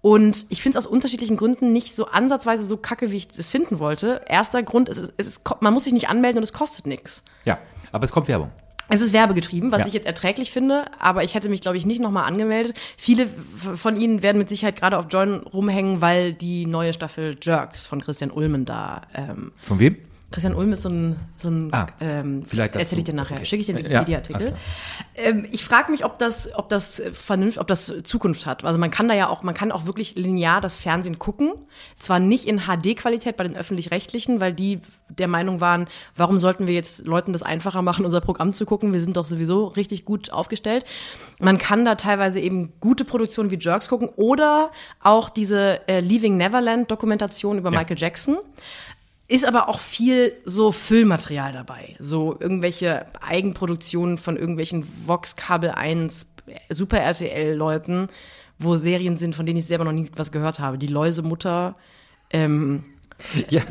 Und 0.01 0.45
ich 0.49 0.61
finde 0.61 0.77
es 0.77 0.85
aus 0.85 0.91
unterschiedlichen 0.91 1.37
Gründen 1.37 1.71
nicht 1.71 1.95
so 1.95 2.07
ansatzweise 2.07 2.65
so 2.65 2.77
kacke, 2.77 3.11
wie 3.11 3.17
ich 3.17 3.27
es 3.37 3.49
finden 3.49 3.79
wollte. 3.79 4.21
Erster 4.27 4.63
Grund 4.63 4.89
ist, 4.89 5.13
es 5.17 5.27
ist, 5.27 5.41
man 5.61 5.73
muss 5.73 5.83
sich 5.85 5.93
nicht 5.93 6.09
anmelden 6.09 6.37
und 6.37 6.43
es 6.43 6.53
kostet 6.53 6.87
nichts. 6.87 7.23
Ja, 7.45 7.57
aber 7.91 8.03
es 8.05 8.11
kommt 8.11 8.27
Werbung. 8.27 8.51
Es 8.89 9.01
ist 9.01 9.13
werbegetrieben, 9.13 9.71
was 9.71 9.81
Ja. 9.81 9.87
ich 9.87 9.93
jetzt 9.93 10.05
erträglich 10.05 10.51
finde, 10.51 10.85
aber 10.99 11.23
ich 11.23 11.35
hätte 11.35 11.49
mich, 11.49 11.61
glaube 11.61 11.77
ich, 11.77 11.85
nicht 11.85 12.01
nochmal 12.01 12.25
angemeldet. 12.25 12.77
Viele 12.97 13.27
von 13.75 13.99
Ihnen 13.99 14.21
werden 14.21 14.37
mit 14.37 14.49
Sicherheit 14.49 14.75
gerade 14.75 14.97
auf 14.99 15.05
Join 15.09 15.35
rumhängen, 15.39 16.01
weil 16.01 16.33
die 16.33 16.65
neue 16.65 16.93
Staffel 16.93 17.37
Jerks 17.41 17.85
von 17.87 18.01
Christian 18.01 18.29
Ulmen 18.31 18.65
da. 18.65 19.01
Ähm, 19.15 19.51
Von 19.61 19.79
wem? 19.79 19.97
Christian 20.33 20.55
Ulm 20.55 20.73
ist 20.73 20.81
so 20.81 20.89
ein, 20.89 21.15
so 21.37 21.49
ein 21.51 21.69
Ah, 21.71 21.85
ähm, 22.01 22.41
erzähle 22.51 22.97
ich 22.97 23.03
dir 23.03 23.13
nachher. 23.13 23.35
Okay. 23.37 23.45
Schicke 23.45 23.61
ich 23.61 23.67
dir 23.67 23.73
den 23.75 23.83
Ja, 23.85 23.99
Wikipedia-Artikel. 24.01 24.41
alles 24.47 24.53
ähm, 25.15 25.45
ich 25.51 25.63
frage 25.63 25.91
mich, 25.91 26.03
ob 26.05 26.17
das, 26.17 26.49
ob 26.55 26.69
das 26.69 27.03
vernünftig, 27.13 27.61
ob 27.61 27.67
das 27.67 27.93
Zukunft 28.03 28.47
hat. 28.47 28.63
Also 28.65 28.79
man 28.79 28.89
kann 28.89 29.07
da 29.07 29.13
ja 29.13 29.29
auch, 29.29 29.43
man 29.43 29.53
kann 29.53 29.71
auch 29.71 29.85
wirklich 29.85 30.15
linear 30.15 30.59
das 30.59 30.75
Fernsehen 30.75 31.19
gucken. 31.19 31.51
Zwar 31.99 32.17
nicht 32.17 32.47
in 32.47 32.61
HD-Qualität 32.61 33.37
bei 33.37 33.43
den 33.43 33.55
öffentlich-rechtlichen, 33.55 34.41
weil 34.41 34.53
die 34.53 34.81
der 35.07 35.27
Meinung 35.27 35.61
waren, 35.61 35.87
warum 36.15 36.39
sollten 36.39 36.65
wir 36.65 36.73
jetzt 36.73 37.05
Leuten 37.05 37.31
das 37.31 37.43
einfacher 37.43 37.83
machen, 37.83 38.03
unser 38.03 38.19
Programm 38.19 38.53
zu 38.53 38.65
gucken? 38.65 38.91
Wir 38.91 39.01
sind 39.01 39.15
doch 39.17 39.25
sowieso 39.25 39.67
richtig 39.67 40.03
gut 40.03 40.31
aufgestellt. 40.31 40.83
Man 41.39 41.59
kann 41.59 41.85
da 41.85 41.93
teilweise 41.93 42.39
eben 42.39 42.73
gute 42.79 43.05
Produktionen 43.05 43.51
wie 43.51 43.59
Jerks 43.59 43.87
gucken 43.87 44.09
oder 44.15 44.71
auch 44.99 45.29
diese 45.29 45.87
äh, 45.87 45.99
Leaving 45.99 46.37
Neverland 46.37 46.89
Dokumentation 46.89 47.59
über 47.59 47.71
Ja. 47.71 47.79
Michael 47.79 47.99
Jackson. 47.99 48.37
Ist 49.33 49.47
aber 49.47 49.67
auch 49.67 49.79
viel 49.79 50.33
so 50.45 50.71
Füllmaterial 50.71 51.53
dabei. 51.53 51.95
So 51.97 52.37
irgendwelche 52.39 53.07
Eigenproduktionen 53.19 54.19
von 54.19 54.37
irgendwelchen 54.37 54.85
Vox 55.07 55.35
Kabel 55.35 55.71
1 55.71 56.27
Super 56.69 56.99
RTL 56.99 57.55
Leuten, 57.55 58.09
wo 58.59 58.75
Serien 58.75 59.15
sind, 59.15 59.33
von 59.33 59.47
denen 59.47 59.57
ich 59.57 59.65
selber 59.65 59.85
noch 59.85 59.91
nie 59.91 60.11
was 60.15 60.31
gehört 60.31 60.59
habe. 60.59 60.77
Die 60.77 60.85
Läusemutter, 60.85 61.75
ähm, 62.29 62.83
Ja, 63.49 63.63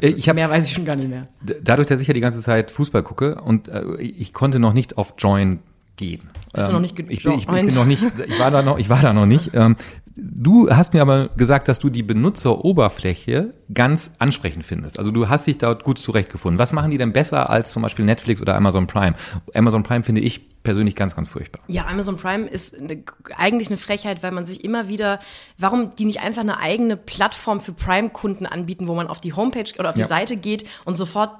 ich 0.00 0.28
habe 0.28 0.36
mehr 0.36 0.48
weiß 0.48 0.68
ich 0.68 0.74
schon 0.74 0.84
gar 0.84 0.94
nicht 0.94 1.08
mehr. 1.08 1.24
Dadurch, 1.60 1.88
dass 1.88 2.00
ich 2.00 2.06
ja 2.06 2.14
die 2.14 2.20
ganze 2.20 2.40
Zeit 2.40 2.70
Fußball 2.70 3.02
gucke 3.02 3.40
und 3.40 3.66
äh, 3.66 3.96
ich 4.00 4.32
konnte 4.32 4.60
noch 4.60 4.74
nicht 4.74 4.96
auf 4.96 5.14
Join 5.18 5.58
gehen. 5.96 6.30
Bist 6.52 6.68
du 6.68 6.72
noch 6.72 6.80
nicht 6.80 6.98
ich, 6.98 7.06
bin, 7.06 7.10
ich, 7.10 7.22
bin- 7.22 7.34
ich 7.38 7.46
gejoint? 7.46 7.66
bin 7.68 7.74
noch 7.76 7.84
nicht, 7.84 8.02
ich 8.26 8.38
war 8.38 8.50
da 8.50 8.62
noch, 8.62 8.78
ich 8.78 8.88
war 8.88 9.00
da 9.02 9.12
noch 9.12 9.26
nicht. 9.26 9.50
Ähm, 9.54 9.76
du 10.16 10.68
hast 10.70 10.92
mir 10.94 11.00
aber 11.02 11.28
gesagt, 11.28 11.68
dass 11.68 11.78
du 11.78 11.88
die 11.90 12.02
Benutzeroberfläche 12.02 13.52
ganz 13.72 14.10
ansprechend 14.18 14.64
findest. 14.66 14.98
Also 14.98 15.10
du 15.10 15.28
hast 15.28 15.46
dich 15.46 15.58
dort 15.58 15.84
gut 15.84 15.98
zurechtgefunden. 15.98 16.58
Was 16.58 16.72
machen 16.72 16.90
die 16.90 16.98
denn 16.98 17.12
besser 17.12 17.50
als 17.50 17.72
zum 17.72 17.82
Beispiel 17.82 18.04
Netflix 18.04 18.40
oder 18.42 18.54
Amazon 18.56 18.86
Prime? 18.86 19.14
Amazon 19.54 19.82
Prime 19.82 20.02
finde 20.02 20.20
ich 20.20 20.62
persönlich 20.62 20.94
ganz, 20.96 21.16
ganz 21.16 21.28
furchtbar. 21.28 21.60
Ja, 21.68 21.86
Amazon 21.86 22.16
Prime 22.16 22.46
ist 22.46 22.76
eine, 22.78 23.02
eigentlich 23.36 23.68
eine 23.68 23.76
Frechheit, 23.76 24.22
weil 24.22 24.32
man 24.32 24.46
sich 24.46 24.64
immer 24.64 24.88
wieder, 24.88 25.20
warum 25.58 25.94
die 25.96 26.04
nicht 26.04 26.20
einfach 26.20 26.42
eine 26.42 26.58
eigene 26.58 26.96
Plattform 26.96 27.60
für 27.60 27.72
Prime-Kunden 27.72 28.46
anbieten, 28.46 28.88
wo 28.88 28.94
man 28.94 29.06
auf 29.06 29.20
die 29.20 29.32
Homepage 29.34 29.72
oder 29.78 29.90
auf 29.90 29.94
die 29.94 30.00
Ja. 30.02 30.06
Seite 30.08 30.36
geht 30.36 30.64
und 30.84 30.96
sofort 30.96 31.30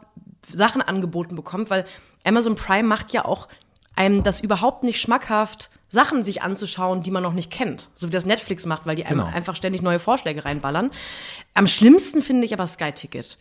Sachen 0.52 0.82
angeboten 0.82 1.36
bekommt, 1.36 1.70
weil 1.70 1.84
Amazon 2.24 2.54
Prime 2.56 2.86
macht 2.88 3.12
ja 3.12 3.24
auch 3.24 3.48
einem 4.00 4.22
das 4.22 4.40
überhaupt 4.40 4.82
nicht 4.82 4.98
schmackhaft, 4.98 5.68
Sachen 5.90 6.24
sich 6.24 6.40
anzuschauen, 6.40 7.02
die 7.02 7.10
man 7.10 7.22
noch 7.22 7.34
nicht 7.34 7.50
kennt. 7.50 7.90
So 7.94 8.06
wie 8.06 8.12
das 8.12 8.24
Netflix 8.24 8.64
macht, 8.64 8.86
weil 8.86 8.96
die 8.96 9.04
Genau. 9.04 9.26
einfach 9.26 9.56
ständig 9.56 9.82
neue 9.82 9.98
Vorschläge 9.98 10.44
reinballern. 10.46 10.90
Am 11.52 11.66
schlimmsten 11.66 12.22
finde 12.22 12.46
ich 12.46 12.54
aber 12.54 12.66
Sky 12.66 12.92
Ticket. 12.92 13.36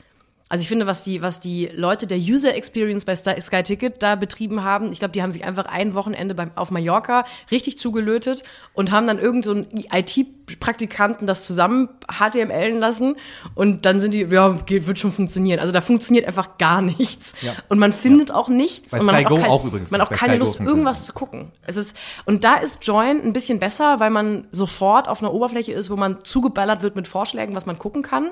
Also 0.51 0.63
ich 0.63 0.67
finde, 0.67 0.87
was 0.87 1.03
die, 1.03 1.21
was 1.21 1.39
die 1.39 1.69
Leute 1.75 2.07
der 2.07 2.17
User 2.17 2.55
Experience 2.55 3.05
bei 3.05 3.15
Sky 3.15 3.61
Ticket 3.61 4.01
da 4.01 4.15
betrieben 4.15 4.63
haben, 4.63 4.91
ich 4.91 4.97
glaube, 4.97 5.11
die 5.11 5.21
haben 5.21 5.31
sich 5.31 5.45
einfach 5.45 5.65
ein 5.65 5.93
Wochenende 5.93 6.33
beim, 6.33 6.49
auf 6.55 6.71
Mallorca 6.71 7.23
richtig 7.51 7.77
zugelötet 7.77 8.41
und 8.73 8.89
haben 8.89 9.05
dann 9.05 9.19
irgend 9.19 9.45
so 9.45 9.51
einen 9.51 9.67
IT-Praktikanten 9.71 11.27
das 11.27 11.45
zusammen 11.45 11.89
HTMLen 12.11 12.79
lassen 12.79 13.15
und 13.53 13.85
dann 13.85 13.99
sind 13.99 14.15
die, 14.15 14.21
ja, 14.21 14.49
geht, 14.65 14.87
wird 14.87 14.97
schon 14.97 15.11
funktionieren. 15.11 15.59
Also 15.59 15.71
da 15.71 15.81
funktioniert 15.81 16.25
einfach 16.25 16.57
gar 16.57 16.81
nichts. 16.81 17.33
Ja. 17.41 17.53
Und 17.69 17.77
man 17.77 17.93
findet 17.93 18.31
auch 18.31 18.49
nichts. 18.49 18.91
Bei 18.91 19.01
und 19.01 19.05
man 19.05 19.15
Sky 19.17 19.23
hat 19.25 19.29
Go 19.29 19.37
kein, 19.37 19.51
auch 19.51 19.65
übrigens 19.65 19.91
Man 19.91 20.01
hat 20.01 20.07
auch 20.07 20.11
keine 20.11 20.33
Sky 20.33 20.39
Lust, 20.39 20.59
irgendwas 20.59 21.05
zu 21.05 21.13
gucken. 21.13 21.51
Es 21.67 21.75
ist, 21.75 21.95
und 22.25 22.43
da 22.43 22.55
ist 22.55 22.79
Join 22.81 23.21
ein 23.21 23.33
bisschen 23.33 23.59
besser, 23.59 23.99
weil 23.99 24.09
man 24.09 24.47
sofort 24.51 25.09
auf 25.09 25.21
einer 25.21 25.31
Oberfläche 25.31 25.73
ist, 25.73 25.91
wo 25.91 25.95
man 25.95 26.23
zugeballert 26.23 26.81
wird 26.81 26.95
mit 26.95 27.07
Vorschlägen, 27.07 27.55
was 27.55 27.67
man 27.67 27.77
gucken 27.77 28.01
kann. 28.01 28.31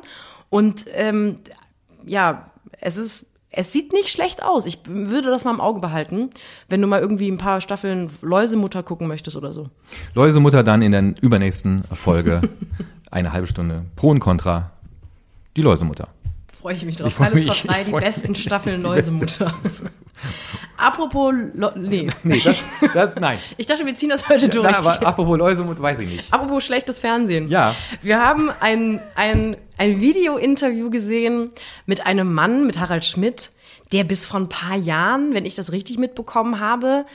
Und 0.49 0.85
ähm, 0.95 1.39
ja, 2.07 2.51
es 2.79 2.97
ist, 2.97 3.27
es 3.49 3.71
sieht 3.71 3.93
nicht 3.93 4.09
schlecht 4.09 4.43
aus. 4.43 4.65
Ich 4.65 4.79
würde 4.85 5.29
das 5.29 5.45
mal 5.45 5.51
im 5.51 5.61
Auge 5.61 5.79
behalten, 5.79 6.29
wenn 6.69 6.81
du 6.81 6.87
mal 6.87 6.99
irgendwie 6.99 7.29
ein 7.29 7.37
paar 7.37 7.61
Staffeln 7.61 8.09
Läusemutter 8.21 8.83
gucken 8.83 9.07
möchtest 9.07 9.37
oder 9.37 9.51
so. 9.51 9.67
Läusemutter 10.13 10.63
dann 10.63 10.81
in 10.81 10.91
der 10.91 11.13
übernächsten 11.21 11.83
Folge 11.93 12.41
eine 13.11 13.31
halbe 13.31 13.47
Stunde 13.47 13.85
Pro 13.95 14.09
und 14.09 14.19
Contra. 14.19 14.71
Die 15.55 15.61
Läusemutter. 15.61 16.09
Freue 16.59 16.75
ich 16.75 16.85
mich 16.85 16.97
drauf. 16.97 17.07
Ich 17.07 17.19
Alles 17.19 17.39
mich, 17.39 17.47
Top 17.47 17.71
3, 17.71 17.79
ich 17.81 17.85
die 17.87 17.91
besten 17.93 18.31
mich. 18.31 18.43
Staffeln 18.43 18.77
Die 18.77 18.83
Läusemutter. 18.83 19.53
Apropos, 20.77 21.33
Lo 21.53 21.71
nee. 21.75 22.07
Nee, 22.23 22.41
das, 22.43 22.57
das 22.93 23.09
nein. 23.19 23.39
Ich 23.57 23.65
dachte, 23.65 23.85
wir 23.85 23.95
ziehen 23.95 24.09
das 24.09 24.27
heute 24.29 24.49
durch. 24.49 24.63
Nein, 24.63 24.75
aber 24.75 25.07
apropos 25.07 25.37
Läusemutter, 25.37 25.81
weiß 25.81 25.99
ich 25.99 26.07
nicht. 26.07 26.33
Apropos 26.33 26.63
schlechtes 26.63 26.99
Fernsehen. 26.99 27.49
Ja. 27.49 27.75
Wir 28.01 28.19
haben 28.19 28.49
ein, 28.59 28.99
ein, 29.15 29.55
ein 29.77 30.01
Video-Interview 30.01 30.89
gesehen 30.89 31.51
mit 31.85 32.05
einem 32.05 32.33
Mann, 32.33 32.65
mit 32.65 32.79
Harald 32.79 33.05
Schmidt, 33.05 33.51
der 33.91 34.03
bis 34.03 34.25
vor 34.25 34.39
ein 34.39 34.49
paar 34.49 34.75
Jahren, 34.77 35.33
wenn 35.33 35.45
ich 35.45 35.55
das 35.55 35.71
richtig 35.71 35.97
mitbekommen 35.97 36.59
habe, 36.59 37.05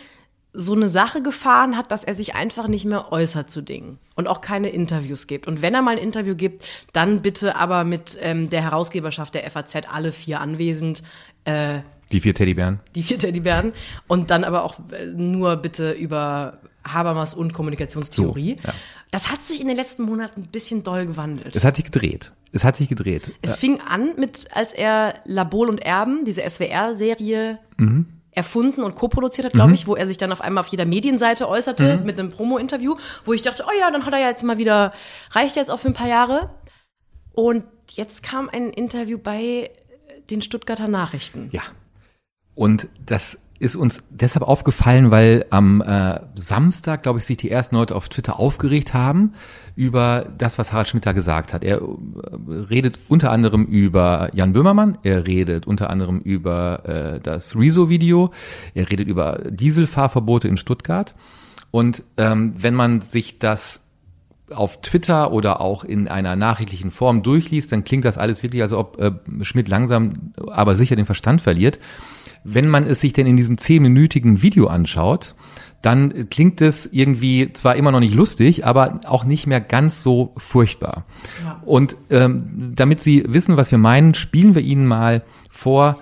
so 0.55 0.75
eine 0.75 0.89
Sache 0.89 1.23
gefahren 1.23 1.77
hat, 1.79 1.91
dass 1.91 2.05
er 2.05 2.15
sich 2.15 2.35
einfach 2.35 2.69
nicht 2.69 2.85
mehr 2.85 3.11
äußert 3.11 3.51
zu 3.51 3.63
Dingen 3.63 3.99
und 4.17 4.27
auch 4.29 4.43
keine 4.43 4.69
Interviews 4.69 5.27
gibt. 5.27 5.47
Und 5.47 5.63
wenn 5.63 5.75
er 5.75 5.81
mal 5.81 5.93
ein 5.93 6.03
Interview 6.03 6.35
gibt, 6.37 6.65
dann 6.93 7.23
bitte 7.23 7.57
aber 7.57 7.85
mit 7.85 8.19
ähm, 8.21 8.51
der 8.51 8.63
Herausgeberschaft 8.63 9.35
der 9.35 9.51
FAZ, 9.51 9.77
alle 9.91 10.13
vier 10.13 10.41
anwesend, 10.41 11.03
äh, 11.47 11.81
Die 12.11 12.21
vier 12.21 12.35
Teddybären. 12.35 12.81
die 12.95 13.03
vier 13.03 13.19
Teddybären, 13.19 13.73
und 14.09 14.31
dann 14.31 14.45
aber 14.45 14.63
auch 14.65 14.77
äh, 14.91 15.07
nur 15.07 15.57
bitte 15.57 15.93
über 15.93 16.59
Habermas 16.85 17.33
und 17.33 17.55
Kommunikationstheorie. 17.55 18.57
So, 18.63 18.69
ja. 18.69 18.75
Das 19.13 19.31
hat 19.31 19.45
sich 19.45 19.61
in 19.61 19.69
den 19.69 19.77
letzten 19.77 20.03
Monaten 20.03 20.41
ein 20.43 20.49
bisschen 20.49 20.83
doll 20.83 21.07
gewandelt. 21.07 21.55
Es 21.55 21.65
hat 21.65 21.77
sich 21.77 21.85
gedreht. 21.85 22.33
Es 22.51 22.65
hat 22.65 22.77
sich 22.77 22.89
gedreht. 22.89 23.31
Es 23.43 23.55
fing 23.57 23.81
an 23.81 24.11
mit, 24.17 24.49
als 24.55 24.73
er 24.73 25.15
Labol 25.25 25.69
und 25.69 25.79
Erben, 25.79 26.25
diese 26.25 26.43
SWR-Serie, 26.43 27.59
Mhm. 27.77 28.07
erfunden 28.35 28.83
und 28.83 28.95
co-produziert 28.95 29.45
hat, 29.47 29.53
glaube 29.53 29.75
ich, 29.75 29.87
wo 29.87 29.95
er 29.95 30.07
sich 30.07 30.17
dann 30.17 30.33
auf 30.33 30.41
einmal 30.41 30.63
auf 30.63 30.69
jeder 30.69 30.87
Medienseite 30.87 31.47
äußerte 31.49 31.99
Mhm. 31.99 32.05
mit 32.07 32.19
einem 32.19 32.31
Promo-Interview, 32.31 32.97
wo 33.27 33.33
ich 33.35 33.43
dachte, 33.43 33.65
oh 33.69 33.79
ja, 33.79 33.91
dann 33.91 34.07
hat 34.07 34.13
er 34.15 34.21
ja 34.21 34.29
jetzt 34.29 34.43
mal 34.43 34.57
wieder, 34.59 34.93
reicht 35.33 35.57
jetzt 35.57 35.71
auch 35.71 35.79
für 35.79 35.89
ein 35.89 35.95
paar 35.95 36.09
Jahre. 36.09 36.51
Und 37.35 37.65
jetzt 37.91 38.23
kam 38.23 38.49
ein 38.49 38.71
Interview 38.71 39.19
bei 39.19 39.71
den 40.31 40.41
Stuttgarter 40.41 40.89
Nachrichten. 40.89 41.51
Ja. 41.53 41.63
Und 42.55 42.89
das 43.05 43.39
ist 43.63 43.77
uns 43.77 44.09
deshalb 44.11 44.47
aufgefallen, 44.47 45.13
weil 45.13 45.47
am 45.51 45.81
äh, 45.83 46.19
Samstag, 46.35 47.05
glaube 47.05 47.21
ich, 47.21 47.25
sich 47.25 47.37
die 47.37 47.49
ersten 47.49 47.77
Leute 47.77 47.95
auf 47.95 48.09
Twitter 48.09 48.41
aufgeregt 48.41 48.93
haben 48.93 49.35
über 49.77 50.27
das, 50.37 50.59
was 50.59 50.73
Harald 50.73 50.89
Schmidt 50.89 51.07
da 51.07 51.13
gesagt 51.13 51.55
hat. 51.55 51.63
Er 51.63 51.81
äh, 51.81 51.85
redet 52.49 52.99
unter 53.09 53.31
anderem 53.31 53.65
über 53.65 54.31
Jan 54.33 54.53
Böhmermann, 54.53 54.99
er 55.05 55.29
redet 55.29 55.69
unter 55.69 55.91
anderem 55.91 56.19
über 56.19 56.85
äh, 56.87 57.21
das 57.21 57.55
Rezo-Video, 57.55 58.33
er 58.75 58.91
redet 58.91 59.07
über 59.07 59.41
Dieselfahrverbote 59.49 60.49
in 60.49 60.57
Stuttgart. 60.57 61.15
Und 61.71 62.03
ähm, 62.17 62.55
wenn 62.57 62.75
man 62.75 63.01
sich 63.01 63.39
das 63.39 63.81
auf 64.51 64.81
Twitter 64.83 65.33
oder 65.33 65.61
auch 65.61 65.85
in 65.85 66.09
einer 66.09 66.35
nachrichtlichen 66.35 66.91
Form 66.91 67.23
durchliest, 67.23 67.71
dann 67.71 67.85
klingt 67.85 68.05
das 68.05 68.19
alles 68.19 68.43
wirklich, 68.43 68.61
als 68.61 68.73
ob 68.73 69.01
äh, 69.01 69.13
Schmidt 69.43 69.69
langsam, 69.69 70.15
aber 70.49 70.75
sicher 70.75 70.97
den 70.97 71.07
Verstand 71.07 71.41
verliert. 71.41 71.79
Wenn 72.45 72.69
man 72.69 72.87
es 72.87 73.01
sich 73.01 73.13
denn 73.13 73.27
in 73.27 73.37
diesem 73.37 73.59
zehnminütigen 73.59 74.43
Video 74.43 74.67
anschaut, 74.67 75.35
dann 75.83 76.31
klingt 76.31 76.61
es 76.61 76.87
irgendwie 76.87 77.53
zwar 77.53 77.75
immer 77.77 77.91
noch 77.91 78.01
nicht 78.01 78.15
lustig, 78.15 78.65
aber 78.65 79.01
auch 79.05 79.25
nicht 79.25 79.49
mehr 79.49 79.61
ganz 79.61 80.03
so 80.03 80.33
furchtbar. 80.37 81.05
Ja. 81.45 81.61
Und 81.65 81.97
ähm, 82.09 82.73
damit 82.75 83.03
Sie 83.03 83.25
wissen, 83.27 83.57
was 83.57 83.73
wir 83.73 83.79
meinen, 83.79 84.15
spielen 84.15 84.55
wir 84.55 84.63
Ihnen 84.63 84.87
mal 84.87 85.23
vor. 85.51 85.99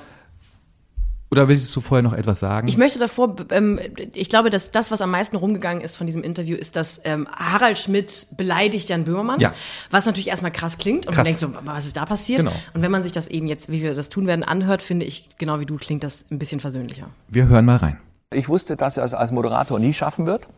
Oder 1.31 1.47
willst 1.47 1.75
du 1.77 1.81
vorher 1.81 2.03
noch 2.03 2.13
etwas 2.13 2.41
sagen? 2.41 2.67
Ich 2.67 2.77
möchte 2.77 2.99
davor, 2.99 3.37
ähm, 3.51 3.79
ich 4.15 4.29
glaube, 4.29 4.51
dass 4.51 4.73
das, 4.73 4.91
was 4.91 5.01
am 5.01 5.13
meisten 5.13 5.37
rumgegangen 5.37 5.81
ist 5.81 5.97
von 5.97 6.07
diesem 6.07 6.25
Interview, 6.25 6.57
ist, 6.57 6.75
dass 6.75 7.01
ähm, 7.05 7.29
Harald 7.33 7.79
Schmidt 7.79 8.27
beleidigt 8.37 8.89
Jan 8.89 9.05
Böhmermann. 9.05 9.39
Ja. 9.39 9.53
Was 9.93 10.07
natürlich 10.07 10.29
erstmal 10.29 10.51
krass 10.51 10.77
klingt. 10.77 11.07
Und 11.07 11.15
Krass. 11.15 11.19
man 11.19 11.25
denkt 11.27 11.41
so, 11.41 11.53
was 11.65 11.87
ist 11.87 11.97
da 11.97 12.05
passiert? 12.05 12.41
Genau. 12.41 12.53
Und 12.75 12.83
wenn 12.83 12.91
man 12.91 13.05
sich 13.05 13.13
das 13.13 13.29
eben 13.29 13.47
jetzt, 13.47 13.71
wie 13.71 13.81
wir 13.81 13.95
das 13.95 14.09
tun 14.09 14.27
werden, 14.27 14.43
anhört, 14.43 14.83
finde 14.83 15.07
ich, 15.07 15.29
genau 15.39 15.61
wie 15.61 15.67
du, 15.67 15.77
klingt 15.77 16.03
das 16.03 16.25
ein 16.33 16.41
bisschen 16.41 16.59
versöhnlicher. 16.59 17.07
wir 17.29 17.47
hören 17.47 17.65
mal 17.65 17.77
rein. 17.77 17.99
Ich 18.33 18.49
wusste, 18.49 18.77
dass 18.77 18.97
er 18.97 19.05
es 19.05 19.15
als 19.15 19.31
Moderator 19.31 19.79
nie 19.79 19.93
schaffen 19.93 20.27
wird, 20.27 20.49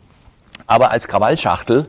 aber 0.67 0.91
als 0.91 1.07
Krawallschachtel 1.07 1.87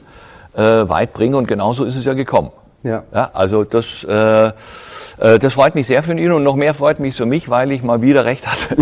äh, 0.54 0.62
weit 0.62 1.14
bringen 1.14 1.36
und 1.36 1.48
genauso 1.48 1.86
ist 1.86 1.96
es 1.96 2.06
ja 2.06 2.14
gekommen. 2.14 2.52
Ja. 2.84 3.04
Ja, 3.14 3.32
also 3.34 3.64
das, 3.64 4.04
äh, 4.04 4.48
äh, 4.48 5.40
das 5.40 5.54
freut 5.54 5.76
mich 5.76 5.88
sehr 5.88 6.04
für 6.04 6.14
ihn 6.14 6.32
und 6.32 6.44
noch 6.44 6.56
mehr 6.56 6.74
freut 6.74 7.00
mich 7.00 7.16
für 7.16 7.26
mich, 7.26 7.50
weil 7.50 7.72
ich 7.72 7.82
mal 7.82 8.02
wieder 8.02 8.26
recht 8.26 8.46
hatte. 8.46 8.78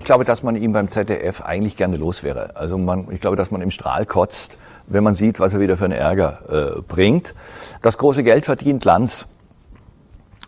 Ich 0.00 0.04
glaube, 0.04 0.24
dass 0.24 0.42
man 0.42 0.56
ihn 0.56 0.72
beim 0.72 0.88
ZDF 0.88 1.42
eigentlich 1.42 1.76
gerne 1.76 1.98
los 1.98 2.22
wäre. 2.22 2.56
Also 2.56 2.78
man, 2.78 3.08
ich 3.10 3.20
glaube, 3.20 3.36
dass 3.36 3.50
man 3.50 3.60
im 3.60 3.70
Strahl 3.70 4.06
kotzt, 4.06 4.56
wenn 4.86 5.04
man 5.04 5.14
sieht, 5.14 5.38
was 5.38 5.52
er 5.52 5.60
wieder 5.60 5.76
für 5.76 5.84
einen 5.84 5.98
Ärger 5.98 6.78
äh, 6.78 6.80
bringt. 6.80 7.34
Das 7.82 7.98
große 7.98 8.22
Geld 8.22 8.46
verdient 8.46 8.84
Lanz. 8.86 9.28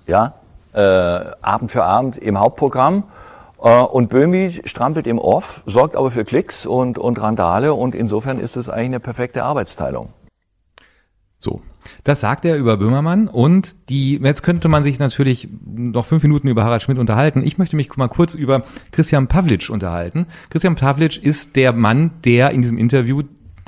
Ja, 0.07 0.35
äh, 0.73 0.81
Abend 0.81 1.71
für 1.71 1.85
Abend 1.85 2.17
im 2.17 2.41
Hauptprogramm. 2.41 3.05
Äh, 3.63 3.83
und 3.83 4.09
Böhmi 4.09 4.63
strampelt 4.65 5.07
im 5.07 5.19
Off, 5.19 5.63
sorgt 5.67 5.95
aber 5.95 6.11
für 6.11 6.25
Klicks 6.25 6.65
und, 6.65 6.99
und 6.99 7.21
Randale 7.21 7.75
und 7.75 7.95
insofern 7.95 8.39
ist 8.39 8.57
es 8.57 8.71
eigentlich 8.71 8.87
eine 8.87 9.01
perfekte 9.01 9.45
Arbeitsteilung. 9.45 10.09
So, 11.41 11.63
das 12.05 12.21
sagt 12.21 12.45
er 12.45 12.59
über 12.59 12.77
Böhmermann 12.77 13.27
und 13.27 13.89
die, 13.89 14.21
jetzt 14.23 14.43
könnte 14.43 14.69
man 14.69 14.83
sich 14.85 14.99
natürlich 14.99 15.49
noch 15.67 16.05
fünf 16.05 16.23
Minuten 16.23 16.49
über 16.49 16.65
Harald 16.65 16.83
Schmidt 16.83 16.99
unterhalten. 16.99 17.43
Ich 17.43 17.57
möchte 17.57 17.77
mich 17.77 17.97
mal 17.97 18.09
kurz 18.09 18.35
über 18.35 18.63
Christian 18.93 19.27
Pavlic 19.27 19.71
unterhalten. 19.71 20.27
Christian 20.51 20.77
Pavlic 20.77 21.17
ist 21.17 21.57
der 21.57 21.73
Mann, 21.73 22.11
der 22.25 22.51
in 22.51 22.61
diesem 22.61 22.77
Interview 22.77 23.23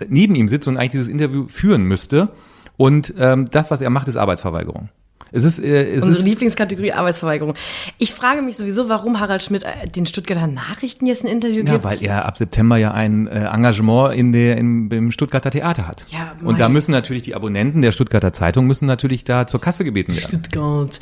neben 0.06 0.34
ihm 0.34 0.48
sitzt 0.48 0.68
und 0.68 0.76
eigentlich 0.76 0.90
dieses 0.90 1.08
Interview 1.08 1.48
führen 1.48 1.84
müsste. 1.84 2.28
Und 2.76 3.14
ähm, 3.18 3.46
das, 3.50 3.70
was 3.70 3.80
er 3.80 3.90
macht, 3.90 4.08
ist 4.08 4.16
Arbeitsverweigerung. 4.18 4.90
Es 5.32 5.44
ist, 5.44 5.58
äh, 5.58 5.94
es 5.94 6.02
Unsere 6.02 6.18
ist 6.18 6.24
Lieblingskategorie 6.24 6.92
Arbeitsverweigerung. 6.92 7.54
Ich 7.98 8.12
frage 8.12 8.42
mich 8.42 8.56
sowieso, 8.56 8.88
warum 8.88 9.18
Harald 9.18 9.42
Schmidt 9.42 9.64
äh, 9.64 9.88
den 9.88 10.06
Stuttgarter 10.06 10.46
Nachrichten 10.46 11.06
jetzt 11.06 11.24
ein 11.24 11.28
Interview 11.28 11.64
ja, 11.64 11.72
gibt. 11.72 11.84
weil 11.84 12.02
er 12.02 12.26
ab 12.26 12.36
September 12.36 12.76
ja 12.76 12.92
ein 12.92 13.26
äh, 13.26 13.46
Engagement 13.46 14.14
in 14.14 14.32
der, 14.32 14.58
in, 14.58 14.90
im 14.90 15.10
Stuttgarter 15.10 15.50
Theater 15.50 15.88
hat. 15.88 16.04
Ja, 16.10 16.34
und 16.44 16.60
da 16.60 16.68
müssen 16.68 16.92
natürlich 16.92 17.22
die 17.22 17.34
Abonnenten 17.34 17.82
der 17.82 17.92
Stuttgarter 17.92 18.32
Zeitung 18.32 18.66
müssen 18.66 18.86
natürlich 18.86 19.24
da 19.24 19.46
zur 19.46 19.60
Kasse 19.60 19.84
gebeten 19.84 20.12
werden. 20.12 20.28
Stuttgart. 20.28 20.98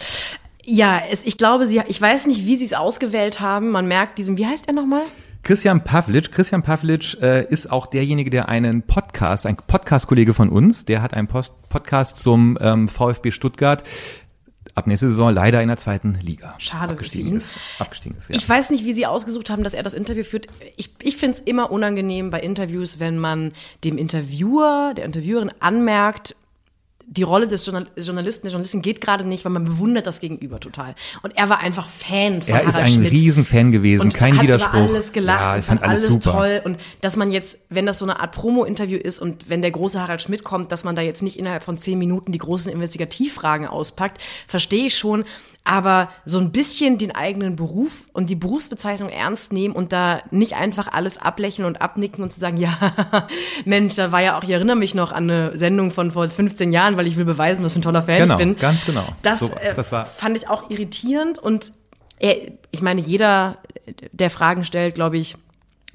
Ja, 0.64 1.00
es, 1.10 1.22
ich 1.24 1.36
glaube, 1.36 1.66
sie, 1.66 1.82
ich 1.88 2.00
weiß 2.00 2.26
nicht, 2.26 2.46
wie 2.46 2.56
sie 2.56 2.66
es 2.66 2.74
ausgewählt 2.74 3.40
haben. 3.40 3.70
Man 3.70 3.88
merkt 3.88 4.18
diesen, 4.18 4.36
wie 4.36 4.46
heißt 4.46 4.68
er 4.68 4.74
nochmal? 4.74 5.02
Christian 5.42 5.83
Pavlic, 5.83 6.33
Christian 6.33 6.62
Pavlic 6.62 7.16
äh, 7.22 7.46
ist 7.48 7.70
auch 7.70 7.87
derjenige, 7.87 8.31
der 8.31 8.48
einen 8.48 8.83
Podcast, 8.83 9.46
ein 9.46 9.57
Podcast-Kollege 9.57 10.35
von 10.35 10.48
uns, 10.50 10.85
der 10.85 11.03
hat 11.03 11.14
einen 11.14 11.29
Post 11.29 11.55
Podcast 11.68 12.18
zum 12.18 12.59
ähm, 12.61 12.88
VfB 12.88 13.31
Stuttgart 13.31 13.83
ab 14.74 14.87
nächste 14.87 15.09
Saison 15.09 15.33
leider 15.33 15.62
in 15.62 15.68
der 15.68 15.76
zweiten 15.76 16.18
Liga 16.22 16.55
Schade 16.59 16.92
abgestiegen 16.92 17.37
ist. 17.37 17.55
Abgestiegen 17.79 18.16
ist 18.18 18.29
ja. 18.29 18.37
Ich 18.37 18.48
weiß 18.48 18.70
nicht, 18.70 18.85
wie 18.85 18.92
sie 18.92 19.07
ausgesucht 19.07 19.50
haben, 19.50 19.64
dass 19.64 19.74
er 19.74 19.83
das 19.83 19.94
Interview 19.94 20.22
führt. 20.22 20.46
Ich, 20.76 20.90
ich 21.03 21.16
finde 21.16 21.38
es 21.38 21.40
immer 21.40 21.70
unangenehm 21.70 22.31
bei 22.31 22.40
Interviews, 22.40 23.00
wenn 23.00 23.18
man 23.18 23.53
dem 23.85 23.98
Interviewer, 23.98 24.94
der 24.96 25.05
Interviewerin 25.05 25.50
anmerkt, 25.61 26.37
die 27.10 27.24
Rolle 27.24 27.48
des 27.48 27.66
Journal 27.66 27.86
Journalisten, 27.96 28.46
der 28.46 28.52
Journalistin 28.52 28.82
geht 28.82 29.00
gerade 29.00 29.24
nicht, 29.24 29.44
weil 29.44 29.50
man 29.50 29.64
bewundert 29.64 30.06
das 30.06 30.20
Gegenüber 30.20 30.60
total. 30.60 30.94
Und 31.22 31.36
er 31.36 31.48
war 31.48 31.58
einfach 31.58 31.88
Fan 31.88 32.40
von 32.40 32.54
er 32.54 32.62
ist 32.62 32.74
Harald 32.74 32.86
ein 32.86 32.92
Schmidt. 32.92 33.12
Riesenfan 33.12 33.72
gewesen, 33.72 34.02
und 34.02 34.14
kein 34.14 34.36
hat 34.36 34.44
Widerspruch. 34.44 34.84
über 34.84 34.90
alles 34.90 35.12
gelacht 35.12 35.40
ja, 35.40 35.58
ich 35.58 35.64
fand 35.64 35.82
alles, 35.82 36.06
super. 36.06 36.32
toll 36.32 36.62
und 36.64 36.78
dass 37.00 37.16
man 37.16 37.32
jetzt, 37.32 37.58
wenn 37.68 37.84
das 37.84 37.98
so 37.98 38.04
eine 38.04 38.20
Art 38.20 38.30
Promo-Interview 38.32 38.96
ist 38.96 39.18
und 39.18 39.50
wenn 39.50 39.60
der 39.60 39.72
große 39.72 40.00
Harald 40.00 40.22
Schmidt 40.22 40.44
kommt, 40.44 40.70
dass 40.70 40.84
man 40.84 40.94
da 40.94 41.02
jetzt 41.02 41.22
nicht 41.22 41.36
innerhalb 41.36 41.64
von 41.64 41.76
zehn 41.76 41.98
Minuten 41.98 42.30
die 42.30 42.38
großen 42.38 42.70
Investigativfragen 42.72 43.66
auspackt, 43.66 44.22
verstehe 44.46 44.86
ich 44.86 44.96
schon, 44.96 45.24
aber 45.70 46.09
so 46.24 46.40
ein 46.40 46.50
bisschen 46.50 46.98
den 46.98 47.14
eigenen 47.14 47.54
Beruf 47.54 48.09
und 48.12 48.28
die 48.28 48.35
Berufsbezeichnung 48.35 49.09
ernst 49.09 49.52
nehmen 49.52 49.72
und 49.74 49.92
da 49.92 50.20
nicht 50.33 50.56
einfach 50.56 50.88
alles 50.92 51.16
ablächeln 51.16 51.64
und 51.64 51.80
abnicken 51.80 52.24
und 52.24 52.33
zu 52.33 52.40
sagen, 52.40 52.56
ja, 52.61 52.76
Mensch, 53.64 53.94
da 53.94 54.11
war 54.11 54.20
ja 54.20 54.37
auch, 54.37 54.42
ich 54.42 54.50
erinnere 54.50 54.74
mich 54.76 54.94
noch 54.96 55.12
an 55.12 55.30
eine 55.30 55.56
Sendung 55.56 55.92
von 55.92 56.11
vor 56.11 56.28
15 56.28 56.72
Jahren, 56.72 56.96
weil 56.96 57.06
ich 57.06 57.16
will 57.16 57.24
beweisen, 57.24 57.64
was 57.64 57.72
für 57.72 57.78
ein 57.78 57.83
toller 57.83 58.02
Fan 58.02 58.18
Genau, 58.18 58.35
ich 58.35 58.38
bin. 58.38 58.56
ganz 58.59 58.85
genau. 58.85 59.04
Das, 59.22 59.38
Sowas, 59.38 59.59
äh, 59.62 59.74
das 59.74 59.92
war- 59.92 60.06
fand 60.06 60.37
ich 60.37 60.48
auch 60.48 60.70
irritierend 60.70 61.38
und 61.38 61.72
er, 62.18 62.37
ich 62.72 62.83
meine, 62.83 63.00
jeder, 63.00 63.59
der 64.12 64.28
Fragen 64.30 64.64
stellt, 64.64 64.96
glaube 64.96 65.18
ich, 65.18 65.37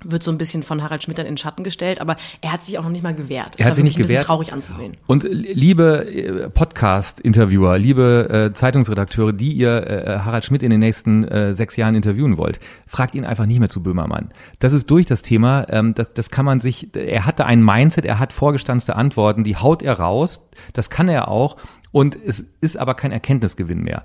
wird 0.04 0.24
so 0.24 0.32
ein 0.32 0.38
bisschen 0.38 0.64
von 0.64 0.84
Harald 0.84 1.04
Schmidt 1.04 1.18
dann 1.18 1.26
in 1.26 1.34
den 1.34 1.38
Schatten 1.38 1.64
gestellt, 1.64 2.02
aber 2.02 2.18
er 2.42 2.52
hat 2.52 2.64
sich 2.64 2.78
auch 2.78 2.84
noch 2.84 2.90
nicht 2.90 3.04
mal 3.04 3.16
gewehrt. 3.16 3.50
Das 3.54 3.60
Er 3.60 3.66
hat 3.68 3.76
sich 3.76 3.84
nicht 3.84 3.98
gewehrt. 3.98 4.24
traurig 4.24 4.54
anzusehen. 4.54 4.98
Und 5.08 5.24
liebe 5.30 6.06
äh, 6.08 6.50
Podcast-Interviewer, 6.50 7.78
liebe 7.78 8.50
äh, 8.52 8.54
Zeitungsredakteure, 8.54 9.34
die 9.34 9.54
ihr 9.54 9.88
äh, 9.88 10.20
Harald 10.20 10.46
Schmidt 10.46 10.64
in 10.64 10.70
den 10.70 10.80
nächsten 10.80 11.24
äh, 11.26 11.54
sechs 11.54 11.76
Jahren 11.76 11.96
interviewen 11.96 12.38
wollt, 12.38 12.60
fragt 12.88 13.16
ihn 13.16 13.26
einfach 13.26 13.46
nicht 13.46 13.60
mehr 13.60 13.70
zu 13.70 13.82
Böhmermann. 13.84 14.30
Das 14.60 14.74
ist 14.74 14.90
durch 14.90 15.06
das 15.06 15.22
Thema, 15.22 15.66
ähm, 15.70 15.94
das, 15.96 16.14
das 16.14 16.30
kann 16.30 16.46
man 16.46 16.60
sich, 16.60 16.96
er 16.96 17.26
hatte 17.26 17.46
ein 17.46 17.64
Mindset, 17.64 18.06
er 18.06 18.20
hat 18.20 18.34
vorgestanzte 18.34 18.96
Antworten, 18.96 19.44
die 19.44 19.56
haut 19.56 19.82
er 19.82 20.00
raus, 20.00 20.50
das 20.74 20.90
kann 20.90 21.10
er 21.10 21.28
auch 21.28 21.58
und 21.92 22.18
es 22.26 22.44
ist 22.60 22.76
aber 22.78 22.94
kein 22.94 23.14
Erkenntnisgewinn 23.14 23.82
mehr. 23.82 24.04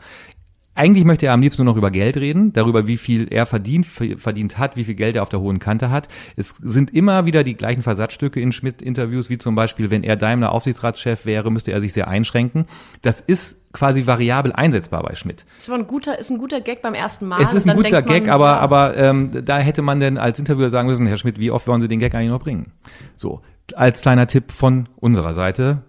Eigentlich 0.75 1.05
möchte 1.05 1.27
er 1.27 1.33
am 1.33 1.43
liebsten 1.43 1.65
nur 1.65 1.75
noch 1.75 1.79
über 1.79 1.91
Geld 1.91 2.17
reden, 2.17 2.53
darüber, 2.53 2.87
wie 2.87 2.97
viel 2.97 3.27
er 3.31 3.45
verdient, 3.45 3.87
verdient 3.87 4.57
hat, 4.57 4.77
wie 4.77 4.85
viel 4.85 4.95
Geld 4.95 5.17
er 5.17 5.23
auf 5.23 5.29
der 5.29 5.41
hohen 5.41 5.59
Kante 5.59 5.91
hat. 5.91 6.09
Es 6.37 6.55
sind 6.63 6.95
immer 6.95 7.27
wieder 7.27 7.43
die 7.43 7.55
gleichen 7.55 7.83
Versatzstücke 7.83 8.41
in 8.41 8.53
Schmidt-Interviews, 8.53 9.31
wie 9.31 9.39
zum 9.39 9.57
Beispiel, 9.57 9.91
wenn 9.91 10.05
er 10.05 10.17
Daimler 10.17 10.53
Aufsichtsratschef 10.53 11.27
wäre, 11.27 11.51
müsste 11.51 11.73
er 11.73 11.81
sich 11.81 11.93
sehr 11.93 12.09
einschränken. 12.09 12.67
Das 13.03 13.21
ist 13.21 13.61
quasi 13.73 14.07
variabel 14.07 14.53
einsetzbar 14.53 15.03
bei 15.03 15.15
Schmidt. 15.17 15.45
Das 15.57 15.69
war 15.69 15.77
ein 15.77 15.87
guter, 15.87 16.19
ist 16.19 16.31
ein 16.31 16.39
guter 16.39 16.61
Gag 16.61 16.83
beim 16.83 16.95
ersten 16.95 17.27
Mal. 17.27 17.43
es 17.43 17.53
ist 17.53 17.69
ein 17.69 17.77
guter 17.77 18.03
denkt 18.03 18.09
man, 18.09 18.23
Gag, 18.23 18.29
aber, 18.29 18.61
aber 18.61 18.97
ähm, 18.97 19.45
da 19.45 19.59
hätte 19.59 19.83
man 19.83 20.01
denn 20.01 20.19
als 20.19 20.39
Interviewer 20.39 20.71
sagen 20.71 20.89
müssen, 20.89 21.07
Herr 21.07 21.19
Schmidt, 21.19 21.39
wie 21.39 21.51
oft 21.51 21.67
wollen 21.67 21.81
Sie 21.81 21.89
den 21.89 22.01
Gag 22.01 22.15
eigentlich 22.15 22.31
noch 22.31 22.41
bringen? 22.41 22.73
So, 23.17 23.43
als 23.75 24.01
kleiner 24.01 24.27
Tipp 24.27 24.53
von 24.53 24.89
unserer 24.97 25.35
Seite. 25.35 25.83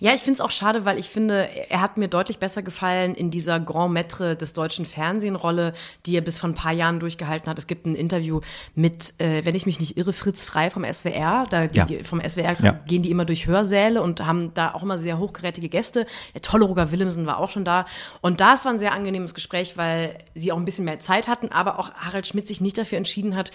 Ja, 0.00 0.12
ich 0.12 0.20
finde 0.20 0.34
es 0.34 0.40
auch 0.42 0.50
schade, 0.50 0.84
weil 0.84 0.98
ich 0.98 1.08
finde, 1.08 1.48
er 1.70 1.80
hat 1.80 1.96
mir 1.96 2.08
deutlich 2.08 2.38
besser 2.38 2.62
gefallen 2.62 3.14
in 3.14 3.30
dieser 3.30 3.58
Grand 3.58 3.96
Maître 3.96 4.34
des 4.34 4.52
deutschen 4.52 4.84
Fernsehen-Rolle, 4.84 5.72
die 6.04 6.14
er 6.14 6.20
bis 6.20 6.38
vor 6.38 6.50
ein 6.50 6.54
paar 6.54 6.72
Jahren 6.72 7.00
durchgehalten 7.00 7.48
hat. 7.48 7.58
Es 7.58 7.66
gibt 7.66 7.86
ein 7.86 7.94
Interview 7.94 8.40
mit, 8.74 9.14
äh, 9.18 9.46
wenn 9.46 9.54
ich 9.54 9.64
mich 9.64 9.80
nicht 9.80 9.96
irre, 9.96 10.12
Fritz 10.12 10.44
Frei 10.44 10.68
vom 10.68 10.84
SWR. 10.84 11.46
Da 11.48 11.64
Ja. 11.72 11.86
die, 11.86 12.04
vom 12.04 12.20
SWR 12.20 12.54
Ja. 12.62 12.72
gehen 12.86 13.02
die 13.02 13.10
immer 13.10 13.24
durch 13.24 13.46
Hörsäle 13.46 14.02
und 14.02 14.26
haben 14.26 14.52
da 14.52 14.74
auch 14.74 14.82
immer 14.82 14.98
sehr 14.98 15.18
hochkarätige 15.18 15.70
Gäste. 15.70 16.04
Der 16.34 16.42
tolle 16.42 16.66
Roger 16.66 16.90
Willemsen 16.92 17.24
war 17.24 17.38
auch 17.38 17.50
schon 17.50 17.64
da. 17.64 17.86
Und 18.20 18.42
das 18.42 18.66
war 18.66 18.72
ein 18.72 18.78
sehr 18.78 18.92
angenehmes 18.92 19.32
Gespräch, 19.34 19.78
weil 19.78 20.18
sie 20.34 20.52
auch 20.52 20.58
ein 20.58 20.66
bisschen 20.66 20.84
mehr 20.84 21.00
Zeit 21.00 21.28
hatten, 21.28 21.50
aber 21.50 21.78
auch 21.78 21.92
Harald 21.94 22.26
Schmidt 22.26 22.46
sich 22.46 22.60
nicht 22.60 22.76
dafür 22.76 22.98
entschieden 22.98 23.36
hat, 23.36 23.52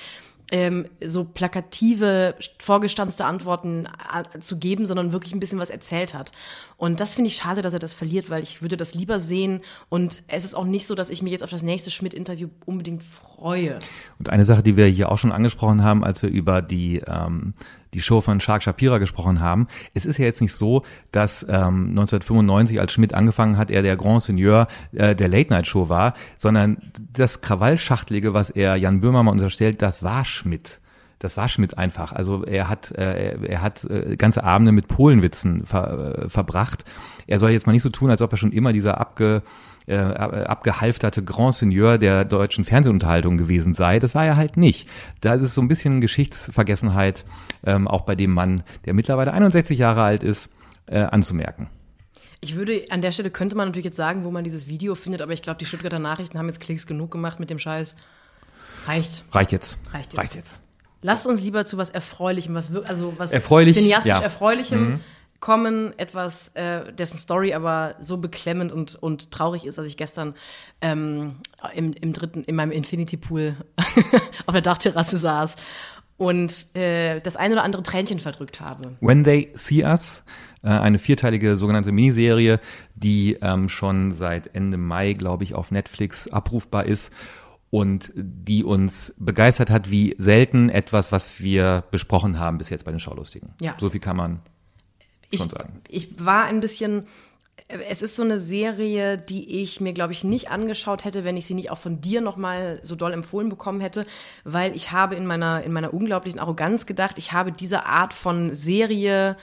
ähm, 0.51 0.85
so 1.03 1.23
plakative, 1.25 2.35
vorgestanzte 2.59 3.25
Antworten 3.25 3.87
äh, 4.35 4.39
zu 4.39 4.57
geben, 4.57 4.85
sondern 4.85 5.11
wirklich 5.11 5.33
ein 5.33 5.39
bisschen 5.39 5.59
was 5.59 5.69
erzählt 5.69 6.13
hat. 6.13 6.31
Und 6.77 6.99
das 6.99 7.15
finde 7.15 7.29
ich 7.29 7.35
schade, 7.35 7.61
dass 7.61 7.73
er 7.73 7.79
das 7.79 7.93
verliert, 7.93 8.29
weil 8.29 8.43
ich 8.43 8.61
würde 8.61 8.77
das 8.77 8.95
lieber 8.95 9.19
sehen. 9.19 9.61
Und 9.89 10.21
es 10.27 10.45
ist 10.45 10.55
auch 10.55 10.65
nicht 10.65 10.87
so, 10.87 10.95
dass 10.95 11.09
ich 11.09 11.21
mich 11.21 11.31
jetzt 11.31 11.43
auf 11.43 11.49
das 11.49 11.63
nächste 11.63 11.91
Schmidt-Interview 11.91 12.49
unbedingt 12.65 13.03
freue. 13.03 13.79
Und 14.19 14.29
eine 14.29 14.45
Sache, 14.45 14.63
die 14.63 14.77
wir 14.77 14.85
hier 14.85 15.11
auch 15.11 15.17
schon 15.17 15.31
angesprochen 15.31 15.83
haben, 15.83 16.03
als 16.03 16.21
wir 16.21 16.29
über 16.29 16.61
die 16.61 17.01
ähm, 17.07 17.53
die 17.93 18.01
Show 18.01 18.21
von 18.21 18.39
Shark 18.39 18.63
Shapira 18.63 18.97
gesprochen 18.97 19.39
haben. 19.39 19.67
Es 19.93 20.05
ist 20.05 20.17
ja 20.17 20.25
jetzt 20.25 20.41
nicht 20.41 20.53
so, 20.53 20.83
dass 21.11 21.43
ähm, 21.43 21.89
1995, 21.89 22.79
als 22.79 22.91
Schmidt 22.91 23.13
angefangen 23.13 23.57
hat, 23.57 23.71
er 23.71 23.81
der 23.81 23.95
Grand 23.95 24.23
Seigneur 24.23 24.67
äh, 24.93 25.15
der 25.15 25.27
Late 25.27 25.51
Night 25.51 25.67
Show 25.67 25.89
war, 25.89 26.13
sondern 26.37 26.77
das 27.13 27.41
Krawallschachtelige, 27.41 28.33
was 28.33 28.49
er 28.49 28.75
Jan 28.75 29.01
Böhmermann 29.01 29.33
unterstellt, 29.33 29.81
das 29.81 30.03
war 30.03 30.25
Schmidt 30.25 30.81
das 31.19 31.37
war 31.37 31.49
Schmidt 31.49 31.77
einfach. 31.77 32.13
Also 32.13 32.43
er 32.43 32.69
hat, 32.69 32.91
äh, 32.91 33.37
er 33.43 33.61
hat 33.61 33.83
äh, 33.85 34.15
ganze 34.17 34.43
Abende 34.43 34.71
mit 34.71 34.87
Polenwitzen 34.87 35.65
ver, 35.65 36.25
äh, 36.25 36.29
verbracht. 36.29 36.85
Er 37.25 37.39
soll 37.39 37.51
jetzt 37.51 37.65
mal 37.65 37.73
nicht 37.73 37.83
so 37.83 37.89
tun, 37.89 38.09
als 38.09 38.21
ob 38.21 38.31
er 38.31 38.37
schon 38.37 38.51
immer 38.51 38.71
dieser 38.71 38.99
abge, 38.99 39.41
äh, 39.87 39.95
abgehalfterte 39.95 41.23
Grand 41.23 41.55
Seigneur 41.55 41.97
der 41.97 42.25
deutschen 42.25 42.65
Fernsehunterhaltung 42.65 43.37
gewesen 43.37 43.73
sei. 43.73 43.99
Das 43.99 44.13
war 44.13 44.25
er 44.25 44.35
halt 44.35 44.57
nicht. 44.57 44.87
Da 45.21 45.33
ist 45.33 45.43
es 45.43 45.55
so 45.55 45.61
ein 45.61 45.67
bisschen 45.67 46.01
Geschichtsvergessenheit, 46.01 47.25
ähm, 47.65 47.87
auch 47.87 48.01
bei 48.01 48.15
dem 48.15 48.33
Mann, 48.33 48.63
der 48.85 48.93
mittlerweile 48.93 49.33
61 49.33 49.79
Jahre 49.79 50.03
alt 50.03 50.23
ist, 50.23 50.49
äh, 50.85 50.99
anzumerken. 50.99 51.67
Ich 52.39 52.55
würde, 52.55 52.85
an 52.91 53.01
der 53.01 53.11
Stelle 53.11 53.31
könnte 53.31 53.55
man 53.55 53.69
natürlich 53.69 53.85
jetzt 53.85 53.97
sagen, 53.97 54.23
wo 54.23 54.29
man 54.29 54.43
dieses 54.43 54.67
Video 54.67 54.93
findet, 54.93 55.23
aber 55.23 55.33
ich 55.33 55.41
glaube, 55.41 55.57
die 55.57 55.65
Stuttgarter 55.65 55.97
Nachrichten 55.97 56.37
haben 56.37 56.47
jetzt 56.47 56.59
Klicks 56.59 56.85
genug 56.85 57.09
gemacht 57.09 57.39
mit 57.39 57.49
dem 57.49 57.57
Scheiß. 57.57 57.95
Reicht. 58.85 59.23
Reicht 59.31 59.51
jetzt. 59.51 59.79
Reicht 59.91 60.13
jetzt. 60.13 60.17
Reicht 60.17 60.35
jetzt. 60.35 60.66
Lasst 61.01 61.27
uns 61.27 61.41
lieber 61.41 61.65
zu 61.65 61.77
was 61.77 61.89
Erfreulichem, 61.89 62.55
was, 62.55 62.73
also 62.85 63.13
was 63.17 63.31
Erfreulich, 63.31 63.75
cineastisch 63.75 64.11
ja. 64.11 64.19
Erfreulichem 64.19 64.79
mhm. 64.79 64.99
kommen, 65.39 65.93
etwas, 65.97 66.49
äh, 66.55 66.91
dessen 66.93 67.17
Story 67.17 67.53
aber 67.53 67.95
so 67.99 68.17
beklemmend 68.17 68.71
und, 68.71 68.95
und 68.95 69.31
traurig 69.31 69.65
ist, 69.65 69.77
dass 69.77 69.87
ich 69.87 69.97
gestern 69.97 70.33
ähm, 70.81 71.35
im, 71.75 71.93
im 71.93 72.13
dritten, 72.13 72.43
in 72.43 72.55
meinem 72.55 72.71
Infinity 72.71 73.17
Pool 73.17 73.55
auf 74.45 74.53
der 74.53 74.61
Dachterrasse 74.61 75.17
saß 75.17 75.55
und 76.17 76.75
äh, 76.75 77.19
das 77.21 77.35
ein 77.35 77.51
oder 77.51 77.63
andere 77.63 77.83
Tränchen 77.83 78.19
verdrückt 78.19 78.59
habe. 78.59 78.97
When 78.99 79.23
They 79.23 79.51
See 79.53 79.83
Us, 79.83 80.23
äh, 80.63 80.69
eine 80.69 80.97
vierteilige 80.97 81.57
sogenannte 81.57 81.91
Miniserie, 81.91 82.59
die 82.95 83.37
ähm, 83.41 83.69
schon 83.69 84.13
seit 84.13 84.55
Ende 84.55 84.77
Mai, 84.77 85.13
glaube 85.13 85.43
ich, 85.43 85.53
auf 85.53 85.69
Netflix 85.69 86.27
abrufbar 86.27 86.85
ist 86.85 87.13
und 87.69 88.11
die 88.15 88.63
uns 88.63 89.13
begeistert 89.17 89.69
hat, 89.69 89.89
wie 89.91 90.15
selten 90.17 90.69
etwas, 90.69 91.11
was 91.11 91.41
wir 91.41 91.83
besprochen 91.91 92.39
haben 92.39 92.57
bis 92.57 92.69
jetzt 92.69 92.85
bei 92.85 92.91
den 92.91 92.99
Schaulustigen. 92.99 93.49
Ja. 93.61 93.75
So 93.79 93.89
viel 93.89 93.99
kann 93.99 94.15
man 94.15 94.39
ich, 95.29 95.39
schon 95.39 95.49
sagen. 95.49 95.81
Ich 95.89 96.23
war 96.23 96.45
ein 96.45 96.61
bisschen, 96.61 97.05
es 97.89 98.01
ist 98.01 98.15
so 98.15 98.23
eine 98.23 98.39
Serie, 98.39 99.17
die 99.17 99.61
ich 99.61 99.81
mir, 99.81 99.91
glaube 99.91 100.13
ich, 100.13 100.23
nicht 100.23 100.49
angeschaut 100.49 101.03
hätte, 101.03 101.25
wenn 101.25 101.35
ich 101.35 101.45
sie 101.45 101.53
nicht 101.53 101.69
auch 101.69 101.77
von 101.77 101.99
dir 101.99 102.21
nochmal 102.21 102.79
so 102.83 102.95
doll 102.95 103.11
empfohlen 103.11 103.49
bekommen 103.49 103.81
hätte, 103.81 104.05
weil 104.45 104.73
ich 104.73 104.91
habe 104.91 105.15
in 105.15 105.25
meiner, 105.25 105.63
in 105.63 105.73
meiner 105.73 105.93
unglaublichen 105.93 106.39
Arroganz 106.39 106.85
gedacht, 106.85 107.17
ich 107.17 107.33
habe 107.33 107.51
diese 107.51 107.85
Art 107.85 108.13
von 108.13 108.53
Serie 108.53 109.35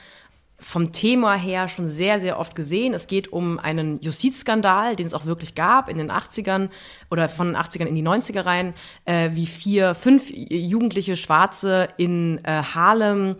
vom 0.65 0.91
Thema 0.91 1.35
her 1.35 1.67
schon 1.67 1.85
sehr, 1.85 2.19
sehr 2.19 2.39
oft 2.39 2.55
gesehen. 2.55 2.95
Es 2.95 3.05
geht 3.05 3.31
um 3.31 3.59
einen 3.59 4.01
Justizskandal, 4.01 4.95
den 4.95 5.05
es 5.05 5.13
auch 5.13 5.27
wirklich 5.27 5.53
gab 5.53 5.89
in 5.89 5.99
den 5.99 6.11
80ern 6.11 6.69
oder 7.11 7.29
von 7.29 7.49
den 7.49 7.55
80ern 7.55 7.85
in 7.85 7.93
die 7.93 8.01
90er 8.01 8.47
rein, 8.47 8.73
äh, 9.05 9.29
wie 9.33 9.45
vier, 9.45 9.93
fünf 9.93 10.31
jugendliche 10.31 11.17
Schwarze 11.17 11.89
in 11.97 12.43
äh, 12.45 12.63
Harlem 12.63 13.35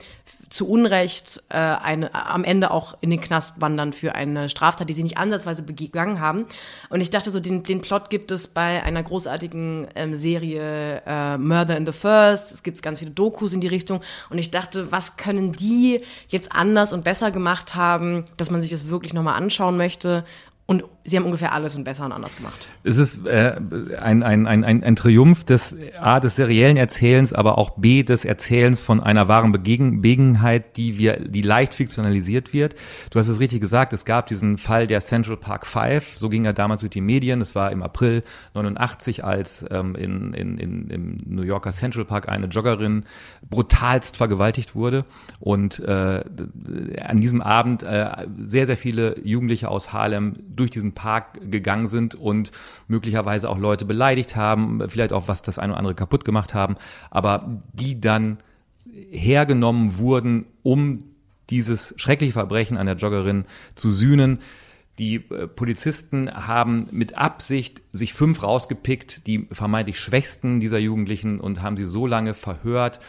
zu 0.55 0.69
Unrecht 0.69 1.43
äh, 1.49 1.57
eine, 1.57 2.15
am 2.15 2.45
Ende 2.45 2.71
auch 2.71 2.95
in 3.01 3.09
den 3.09 3.19
Knast 3.19 3.59
wandern 3.59 3.91
für 3.91 4.15
eine 4.15 4.47
Straftat, 4.47 4.87
die 4.87 4.93
sie 4.93 5.03
nicht 5.03 5.17
ansatzweise 5.17 5.63
begangen 5.63 6.21
haben. 6.21 6.45
Und 6.89 7.01
ich 7.01 7.09
dachte 7.09 7.29
so, 7.29 7.41
den, 7.41 7.63
den 7.63 7.81
Plot 7.81 8.09
gibt 8.09 8.31
es 8.31 8.47
bei 8.47 8.81
einer 8.81 9.03
großartigen 9.03 9.89
ähm, 9.95 10.15
Serie 10.15 11.01
äh, 11.05 11.37
Murder 11.37 11.75
in 11.75 11.85
the 11.85 11.91
First. 11.91 12.53
Es 12.53 12.63
gibt 12.63 12.81
ganz 12.81 12.99
viele 12.99 13.11
Dokus 13.11 13.51
in 13.51 13.59
die 13.59 13.67
Richtung. 13.67 13.99
Und 14.29 14.37
ich 14.37 14.49
dachte, 14.49 14.93
was 14.93 15.17
können 15.17 15.51
die 15.51 15.99
jetzt 16.29 16.53
anders 16.53 16.93
und 16.93 17.03
besser 17.03 17.31
gemacht 17.31 17.75
haben, 17.75 18.23
dass 18.37 18.49
man 18.49 18.61
sich 18.61 18.71
das 18.71 18.87
wirklich 18.87 19.13
nochmal 19.13 19.35
anschauen 19.35 19.75
möchte? 19.75 20.23
Und 20.67 20.85
sie 21.05 21.17
haben 21.17 21.25
ungefähr 21.25 21.53
alles 21.53 21.75
und 21.75 21.83
besser 21.83 22.05
und 22.05 22.11
anders 22.11 22.35
gemacht. 22.35 22.67
Es 22.83 22.97
ist 22.97 23.25
äh, 23.25 23.55
ein, 23.99 24.23
ein, 24.23 24.47
ein, 24.47 24.63
ein, 24.63 24.83
ein 24.83 24.95
Triumph 24.95 25.43
des 25.43 25.75
A, 25.99 26.19
des 26.19 26.35
seriellen 26.35 26.77
Erzählens, 26.77 27.31
aber 27.31 27.57
auch 27.57 27.71
B, 27.77 28.03
des 28.03 28.25
Erzählens 28.25 28.81
von 28.81 28.99
einer 29.01 29.27
wahren 29.27 29.51
Begebenheit, 29.51 30.77
die 30.77 30.97
wir, 30.97 31.17
die 31.19 31.43
leicht 31.43 31.75
fiktionalisiert 31.75 32.53
wird. 32.53 32.75
Du 33.11 33.19
hast 33.19 33.27
es 33.27 33.39
richtig 33.39 33.61
gesagt, 33.61 33.93
es 33.93 34.03
gab 34.03 34.27
diesen 34.27 34.57
Fall 34.57 34.87
der 34.87 35.01
Central 35.01 35.37
Park 35.37 35.67
Five, 35.67 36.17
so 36.17 36.27
ging 36.27 36.45
er 36.45 36.53
damals 36.53 36.81
durch 36.81 36.91
die 36.91 37.01
Medien. 37.01 37.39
Es 37.39 37.53
war 37.53 37.71
im 37.71 37.83
April 37.83 38.23
89, 38.55 39.23
als 39.23 39.63
ähm, 39.69 39.95
in, 39.95 40.33
in, 40.33 40.57
in, 40.57 40.89
im 40.89 41.21
New 41.25 41.43
Yorker 41.43 41.71
Central 41.71 42.05
Park 42.05 42.27
eine 42.29 42.47
Joggerin 42.47 43.05
brutalst 43.47 44.17
vergewaltigt 44.17 44.73
wurde. 44.73 45.05
Und 45.39 45.79
äh, 45.79 46.23
an 47.01 47.21
diesem 47.21 47.41
Abend 47.41 47.83
äh, 47.83 48.09
sehr, 48.43 48.65
sehr 48.65 48.77
viele 48.77 49.19
Jugendliche 49.23 49.69
aus 49.69 49.93
Harlem 49.93 50.37
durch 50.55 50.71
diesen 50.71 50.94
Park 50.95 51.39
gegangen 51.51 51.87
sind 51.87 52.15
und 52.15 52.51
möglicherweise 52.87 53.49
auch 53.49 53.59
Leute 53.59 53.85
beleidigt 53.85 54.35
haben, 54.35 54.81
vielleicht 54.89 55.13
auch 55.13 55.27
was 55.27 55.41
das 55.41 55.59
eine 55.59 55.73
oder 55.73 55.79
andere 55.79 55.95
kaputt 55.95 56.25
gemacht 56.25 56.53
haben, 56.53 56.75
aber 57.11 57.61
die 57.73 58.01
dann 58.01 58.37
hergenommen 59.11 59.97
wurden, 59.97 60.45
um 60.63 61.03
dieses 61.49 61.93
schreckliche 61.97 62.33
Verbrechen 62.33 62.77
an 62.77 62.87
der 62.87 62.95
Joggerin 62.95 63.45
zu 63.75 63.91
sühnen. 63.91 64.39
Die 64.97 65.15
äh, 65.15 65.47
Polizisten 65.47 66.31
haben 66.31 66.87
mit 66.91 67.17
Absicht 67.17 67.81
sich 67.91 68.13
fünf 68.13 68.41
rausgepickt, 68.41 69.27
die 69.27 69.47
vermeintlich 69.51 69.99
schwächsten 69.99 70.59
dieser 70.59 70.79
Jugendlichen 70.79 71.39
und 71.39 71.61
haben 71.61 71.77
sie 71.77 71.85
so 71.85 72.07
lange 72.07 72.33
verhört, 72.33 72.99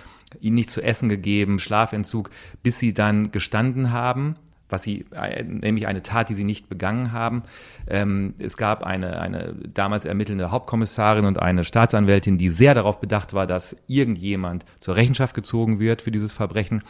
ihnen 0.41 0.57
nicht 0.57 0.71
zu 0.71 0.83
essen 0.83 1.09
gegeben, 1.09 1.61
Schlafentzug, 1.61 2.31
bis 2.63 2.79
sie 2.79 2.93
dann 2.93 3.31
gestanden 3.31 3.93
haben 3.93 4.37
was 4.69 4.83
sie, 4.83 5.05
äh, 5.13 5.43
nämlich 5.43 5.87
eine 5.87 6.03
Tat, 6.03 6.29
die 6.29 6.35
sie 6.35 6.45
nicht 6.45 6.69
begangen 6.69 7.13
haben. 7.13 7.43
Ähm, 7.87 8.35
es 8.39 8.57
gab 8.57 8.83
eine, 8.83 9.21
eine 9.21 9.55
damals 9.73 10.05
ermittelnde 10.05 10.51
Hauptkommissarin 10.51 11.25
und 11.25 11.41
eine 11.41 11.65
Staatsanwältin, 11.65 12.39
die 12.39 12.51
sehr 12.51 12.75
darauf 12.75 13.01
bedacht 13.01 13.35
war, 13.35 13.47
dass 13.47 13.77
irgendjemand 13.87 14.65
zur 14.81 14.97
Rechenschaft 14.97 15.35
gezogen 15.35 15.79
wird 15.79 16.03
für 16.03 16.11
dieses 16.11 16.33
Verbrechen. 16.33 16.83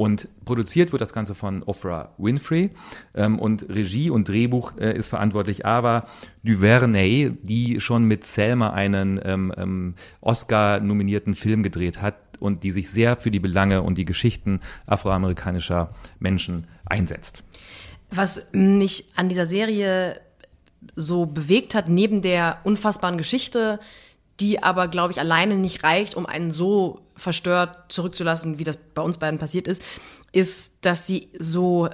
Und 0.00 0.28
produziert 0.46 0.92
wird 0.92 1.02
das 1.02 1.12
Ganze 1.12 1.34
von 1.34 1.62
Oprah 1.62 2.14
Winfrey 2.16 2.70
ähm, 3.14 3.38
und 3.38 3.68
Regie 3.68 4.08
und 4.08 4.26
Drehbuch 4.26 4.72
äh, 4.78 4.96
ist 4.96 5.08
verantwortlich 5.08 5.66
Ava 5.66 6.06
DuVernay, 6.42 7.32
die 7.42 7.80
schon 7.80 8.04
mit 8.06 8.24
Selma 8.24 8.70
einen 8.70 9.20
ähm, 9.22 9.94
Oscar-nominierten 10.22 11.34
Film 11.34 11.62
gedreht 11.62 12.00
hat 12.00 12.14
und 12.38 12.64
die 12.64 12.72
sich 12.72 12.90
sehr 12.90 13.16
für 13.16 13.30
die 13.30 13.40
Belange 13.40 13.82
und 13.82 13.98
die 13.98 14.06
Geschichten 14.06 14.60
afroamerikanischer 14.86 15.94
Menschen 16.18 16.66
einsetzt. 16.90 17.42
Was 18.10 18.42
mich 18.52 19.06
an 19.16 19.28
dieser 19.28 19.46
Serie 19.46 20.20
so 20.96 21.26
bewegt 21.26 21.74
hat, 21.74 21.88
neben 21.88 22.22
der 22.22 22.58
unfassbaren 22.64 23.18
Geschichte, 23.18 23.78
die 24.40 24.62
aber, 24.62 24.88
glaube 24.88 25.12
ich, 25.12 25.20
alleine 25.20 25.56
nicht 25.56 25.84
reicht, 25.84 26.14
um 26.14 26.26
einen 26.26 26.50
so 26.50 27.00
verstört 27.16 27.92
zurückzulassen, 27.92 28.58
wie 28.58 28.64
das 28.64 28.78
bei 28.78 29.02
uns 29.02 29.18
beiden 29.18 29.38
passiert 29.38 29.68
ist, 29.68 29.82
ist, 30.32 30.72
dass 30.80 31.06
sie 31.06 31.28
so 31.38 31.88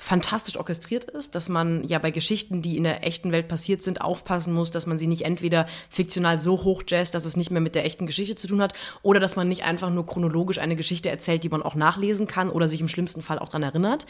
fantastisch 0.00 0.56
orchestriert 0.56 1.04
ist, 1.04 1.34
dass 1.34 1.48
man 1.48 1.82
ja 1.82 1.98
bei 1.98 2.12
Geschichten, 2.12 2.62
die 2.62 2.76
in 2.76 2.84
der 2.84 3.04
echten 3.04 3.32
Welt 3.32 3.48
passiert 3.48 3.82
sind, 3.82 4.00
aufpassen 4.00 4.52
muss, 4.54 4.70
dass 4.70 4.86
man 4.86 4.96
sie 4.96 5.08
nicht 5.08 5.22
entweder 5.22 5.66
fiktional 5.90 6.38
so 6.38 6.62
hochjazzt, 6.62 7.16
dass 7.16 7.24
es 7.24 7.36
nicht 7.36 7.50
mehr 7.50 7.60
mit 7.60 7.74
der 7.74 7.84
echten 7.84 8.06
Geschichte 8.06 8.36
zu 8.36 8.46
tun 8.46 8.62
hat, 8.62 8.74
oder 9.02 9.18
dass 9.18 9.34
man 9.34 9.48
nicht 9.48 9.64
einfach 9.64 9.90
nur 9.90 10.06
chronologisch 10.06 10.58
eine 10.58 10.76
Geschichte 10.76 11.10
erzählt, 11.10 11.42
die 11.42 11.48
man 11.48 11.62
auch 11.62 11.74
nachlesen 11.74 12.28
kann 12.28 12.48
oder 12.48 12.68
sich 12.68 12.80
im 12.80 12.86
schlimmsten 12.86 13.22
Fall 13.22 13.40
auch 13.40 13.48
dran 13.48 13.64
erinnert. 13.64 14.06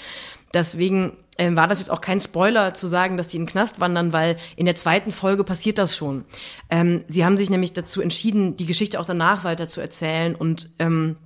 Deswegen 0.53 1.17
ähm, 1.39 1.57
war 1.57 1.69
das 1.69 1.81
jetzt 1.81 1.91
auch 1.91 2.03
kein 2.03 2.21
Spoiler 2.21 2.75
zu 2.75 2.87
sagen, 2.87 3.17
dass 3.17 3.29
die 3.29 3.39
in 3.39 3.45
den 3.45 3.51
Knast 3.51 3.81
wandern, 3.81 4.13
weil 4.13 4.37
in 4.57 4.67
der 4.67 4.77
zweiten 4.77 5.11
Folge 5.11 5.43
passiert 5.43 5.79
das 5.79 5.97
schon. 5.97 6.27
Ähm, 6.69 7.03
sie 7.09 7.25
haben 7.25 7.39
sich 7.39 7.49
nämlich 7.49 7.73
dazu 7.73 8.03
entschieden, 8.03 8.59
die 8.59 8.67
Geschichte 8.67 9.01
auch 9.01 9.07
danach 9.07 9.43
weiter 9.45 9.69
zu 9.69 9.81
erzählen 9.81 10.35
und 10.35 10.69
ähm, 10.79 11.17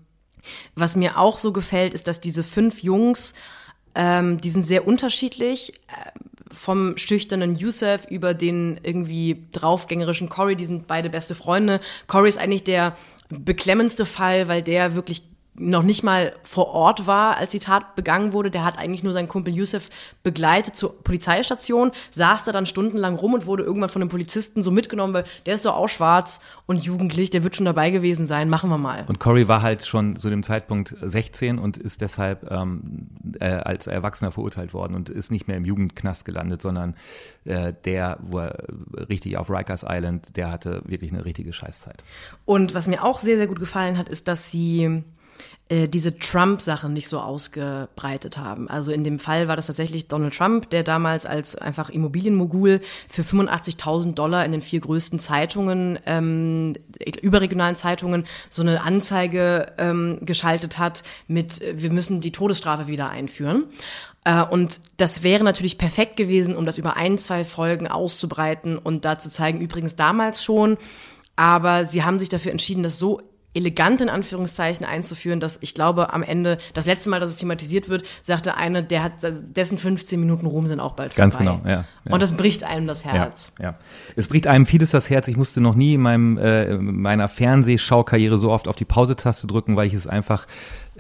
was 0.76 0.96
mir 0.96 1.18
auch 1.18 1.38
so 1.38 1.52
gefällt, 1.52 1.94
ist, 1.94 2.06
dass 2.06 2.20
diese 2.20 2.42
fünf 2.42 2.82
Jungs 2.82 3.34
ähm, 3.94 4.40
die 4.40 4.50
sind 4.50 4.64
sehr 4.64 4.86
unterschiedlich. 4.86 5.74
Äh, 5.88 6.18
vom 6.52 6.98
schüchternen 6.98 7.56
Yusuf 7.56 8.06
über 8.10 8.34
den 8.34 8.78
irgendwie 8.82 9.46
draufgängerischen 9.52 10.28
Cory, 10.28 10.54
die 10.54 10.66
sind 10.66 10.86
beide 10.86 11.08
beste 11.08 11.34
Freunde. 11.34 11.80
Cory 12.06 12.28
ist 12.28 12.38
eigentlich 12.38 12.62
der 12.62 12.94
beklemmendste 13.30 14.04
Fall, 14.04 14.48
weil 14.48 14.62
der 14.62 14.94
wirklich 14.94 15.22
noch 15.54 15.82
nicht 15.82 16.02
mal 16.02 16.34
vor 16.44 16.68
Ort 16.68 17.06
war, 17.06 17.36
als 17.36 17.50
die 17.50 17.58
Tat 17.58 17.94
begangen 17.94 18.32
wurde. 18.32 18.50
Der 18.50 18.64
hat 18.64 18.78
eigentlich 18.78 19.02
nur 19.02 19.12
seinen 19.12 19.28
Kumpel 19.28 19.54
Yusuf 19.54 19.90
begleitet 20.22 20.76
zur 20.76 21.02
Polizeistation, 21.02 21.92
saß 22.10 22.44
da 22.44 22.52
dann 22.52 22.64
stundenlang 22.64 23.16
rum 23.16 23.34
und 23.34 23.44
wurde 23.44 23.62
irgendwann 23.62 23.90
von 23.90 24.00
den 24.00 24.08
Polizisten 24.08 24.62
so 24.62 24.70
mitgenommen, 24.70 25.12
weil 25.12 25.24
der 25.44 25.54
ist 25.54 25.66
doch 25.66 25.76
auch 25.76 25.88
schwarz 25.88 26.40
und 26.64 26.82
jugendlich, 26.82 27.28
der 27.28 27.44
wird 27.44 27.54
schon 27.54 27.66
dabei 27.66 27.90
gewesen 27.90 28.26
sein, 28.26 28.48
machen 28.48 28.70
wir 28.70 28.78
mal. 28.78 29.04
Und 29.08 29.20
Corey 29.20 29.46
war 29.46 29.60
halt 29.60 29.84
schon 29.84 30.16
zu 30.16 30.30
dem 30.30 30.42
Zeitpunkt 30.42 30.96
16 31.02 31.58
und 31.58 31.76
ist 31.76 32.00
deshalb 32.00 32.50
ähm, 32.50 33.08
äh, 33.38 33.48
als 33.48 33.88
Erwachsener 33.88 34.32
verurteilt 34.32 34.72
worden 34.72 34.94
und 34.94 35.10
ist 35.10 35.30
nicht 35.30 35.48
mehr 35.48 35.58
im 35.58 35.66
Jugendknast 35.66 36.24
gelandet, 36.24 36.62
sondern 36.62 36.94
äh, 37.44 37.74
der, 37.84 38.18
wo 38.22 38.38
er 38.38 38.56
richtig 39.10 39.36
auf 39.36 39.50
Rikers 39.50 39.84
Island, 39.86 40.34
der 40.38 40.50
hatte 40.50 40.82
wirklich 40.86 41.12
eine 41.12 41.26
richtige 41.26 41.52
Scheißzeit. 41.52 42.04
Und 42.46 42.74
was 42.74 42.88
mir 42.88 43.04
auch 43.04 43.18
sehr, 43.18 43.36
sehr 43.36 43.48
gut 43.48 43.60
gefallen 43.60 43.98
hat, 43.98 44.08
ist, 44.08 44.28
dass 44.28 44.50
sie 44.50 45.04
äh, 45.68 45.88
diese 45.88 46.18
Trump-Sache 46.18 46.88
nicht 46.88 47.08
so 47.08 47.18
ausgebreitet 47.20 48.36
haben. 48.36 48.68
Also 48.68 48.92
in 48.92 49.04
dem 49.04 49.18
Fall 49.18 49.48
war 49.48 49.56
das 49.56 49.66
tatsächlich 49.66 50.08
Donald 50.08 50.36
Trump, 50.36 50.68
der 50.70 50.82
damals 50.82 51.24
als 51.24 51.56
einfach 51.56 51.88
Immobilienmogul 51.88 52.80
für 53.08 53.22
85.000 53.22 54.14
Dollar 54.14 54.44
in 54.44 54.52
den 54.52 54.60
vier 54.60 54.80
größten 54.80 55.18
Zeitungen, 55.18 55.98
ähm, 56.04 56.74
überregionalen 57.22 57.76
Zeitungen, 57.76 58.26
so 58.50 58.62
eine 58.62 58.82
Anzeige 58.82 59.72
ähm, 59.78 60.18
geschaltet 60.22 60.78
hat 60.78 61.04
mit, 61.26 61.62
wir 61.74 61.92
müssen 61.92 62.20
die 62.20 62.32
Todesstrafe 62.32 62.86
wieder 62.86 63.08
einführen. 63.08 63.64
Äh, 64.24 64.42
und 64.42 64.80
das 64.98 65.22
wäre 65.22 65.44
natürlich 65.44 65.78
perfekt 65.78 66.16
gewesen, 66.16 66.56
um 66.56 66.66
das 66.66 66.76
über 66.76 66.96
ein, 66.96 67.18
zwei 67.18 67.44
Folgen 67.44 67.88
auszubreiten 67.88 68.78
und 68.78 69.04
da 69.04 69.18
zu 69.18 69.30
zeigen, 69.30 69.60
übrigens 69.60 69.96
damals 69.96 70.44
schon, 70.44 70.76
aber 71.36 71.84
sie 71.84 72.04
haben 72.04 72.18
sich 72.18 72.28
dafür 72.28 72.52
entschieden, 72.52 72.82
das 72.82 72.98
so 72.98 73.22
elegant 73.54 74.00
in 74.00 74.08
Anführungszeichen 74.08 74.86
einzuführen, 74.86 75.40
dass 75.40 75.58
ich 75.60 75.74
glaube, 75.74 76.12
am 76.12 76.22
Ende, 76.22 76.58
das 76.74 76.86
letzte 76.86 77.10
Mal, 77.10 77.20
dass 77.20 77.30
es 77.30 77.36
thematisiert 77.36 77.88
wird, 77.88 78.04
sagte 78.22 78.56
eine, 78.56 78.82
der 78.82 79.02
hat, 79.02 79.12
dessen 79.22 79.78
15 79.78 80.18
Minuten 80.18 80.46
Ruhm 80.46 80.66
sind 80.66 80.80
auch 80.80 80.92
bald 80.94 81.14
Ganz 81.16 81.36
vorbei. 81.36 81.58
genau, 81.62 81.68
ja, 81.68 81.84
ja. 82.04 82.12
Und 82.12 82.20
das 82.20 82.32
bricht 82.32 82.64
einem 82.64 82.86
das 82.86 83.04
Herz. 83.04 83.52
Ja, 83.58 83.70
ja. 83.70 83.74
Es 84.16 84.28
bricht 84.28 84.46
einem 84.46 84.66
vieles 84.66 84.90
das 84.90 85.10
Herz. 85.10 85.28
Ich 85.28 85.36
musste 85.36 85.60
noch 85.60 85.74
nie 85.74 85.94
in 85.94 86.00
meinem, 86.00 86.38
äh, 86.38 86.76
meiner 86.76 87.28
Fernsehschaukarriere 87.28 88.38
so 88.38 88.50
oft 88.50 88.68
auf 88.68 88.76
die 88.76 88.84
Pause-Taste 88.84 89.46
drücken, 89.46 89.76
weil 89.76 89.86
ich 89.86 89.94
es 89.94 90.06
einfach 90.06 90.46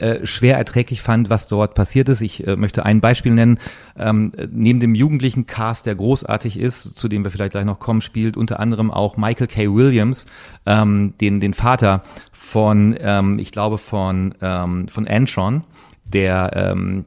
äh, 0.02 0.26
schwer 0.26 0.58
erträglich 0.58 1.00
fand, 1.00 1.30
was 1.30 1.46
dort 1.46 1.74
passiert 1.74 2.08
ist. 2.08 2.20
Ich 2.22 2.44
äh, 2.46 2.56
möchte 2.56 2.84
ein 2.84 3.00
Beispiel 3.00 3.32
nennen. 3.32 3.58
Ähm, 3.96 4.32
neben 4.50 4.80
dem 4.80 4.96
jugendlichen 4.96 5.46
Cast, 5.46 5.86
der 5.86 5.94
großartig 5.94 6.58
ist, 6.58 6.96
zu 6.96 7.08
dem 7.08 7.24
wir 7.24 7.30
vielleicht 7.30 7.52
gleich 7.52 7.64
noch 7.64 7.78
kommen, 7.78 8.00
spielt 8.00 8.36
unter 8.36 8.58
anderem 8.58 8.90
auch 8.90 9.16
Michael 9.16 9.46
K. 9.46 9.72
Williams, 9.72 10.26
ähm, 10.66 11.14
den, 11.20 11.38
den 11.38 11.54
Vater 11.54 12.02
von, 12.32 12.96
ähm, 13.00 13.38
ich 13.38 13.52
glaube, 13.52 13.78
von, 13.78 14.34
ähm, 14.40 14.88
von 14.88 15.06
Antron 15.06 15.62
der 16.04 16.50
ähm, 16.54 17.04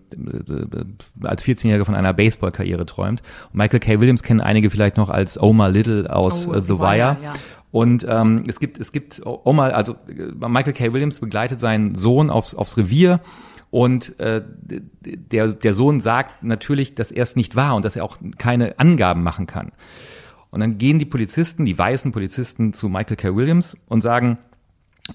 als 1.22 1.46
14-Jähriger 1.46 1.86
von 1.86 1.96
einer 1.96 2.14
Baseball-Karriere 2.14 2.86
träumt. 2.86 3.22
Michael 3.54 3.80
K. 3.80 4.00
Williams 4.00 4.24
kennen 4.24 4.42
einige 4.42 4.70
vielleicht 4.70 4.98
noch 4.98 5.10
als 5.10 5.40
Omar 5.40 5.70
Little 5.70 6.12
aus 6.12 6.48
oh, 6.48 6.56
uh, 6.56 6.60
The 6.60 6.80
Wire. 6.80 7.18
Ja. 7.22 7.34
Und 7.76 8.06
ähm, 8.08 8.44
es 8.48 8.62
gibt, 8.62 8.80
es 8.80 8.94
gibt 8.94 9.22
Omar, 9.26 9.74
also 9.74 9.98
äh, 10.08 10.48
Michael 10.48 10.72
K. 10.72 10.94
Williams 10.94 11.20
begleitet 11.20 11.60
seinen 11.60 11.94
Sohn 11.94 12.30
aufs, 12.30 12.56
aufs 12.56 12.78
Revier 12.78 13.20
und 13.70 14.18
äh, 14.18 14.42
der, 14.62 15.50
der 15.50 15.74
Sohn 15.74 16.00
sagt 16.00 16.42
natürlich, 16.42 16.96
dass 16.96 17.12
er 17.12 17.24
es 17.24 17.36
nicht 17.36 17.58
war 17.58 17.76
und 17.76 17.84
dass 17.84 17.98
er 17.98 18.06
auch 18.06 18.18
keine 18.38 18.80
Angaben 18.80 19.24
machen 19.24 19.46
kann. 19.46 19.74
Und 20.52 20.62
dann 20.62 20.78
gehen 20.78 21.00
die 21.00 21.06
Polizisten, 21.06 21.66
die 21.66 21.78
weißen 21.78 22.14
Polizisten 22.14 22.72
zu 22.72 22.88
Michael 22.88 23.18
K. 23.18 23.36
Williams 23.36 23.76
und 23.90 24.00
sagen, 24.00 24.38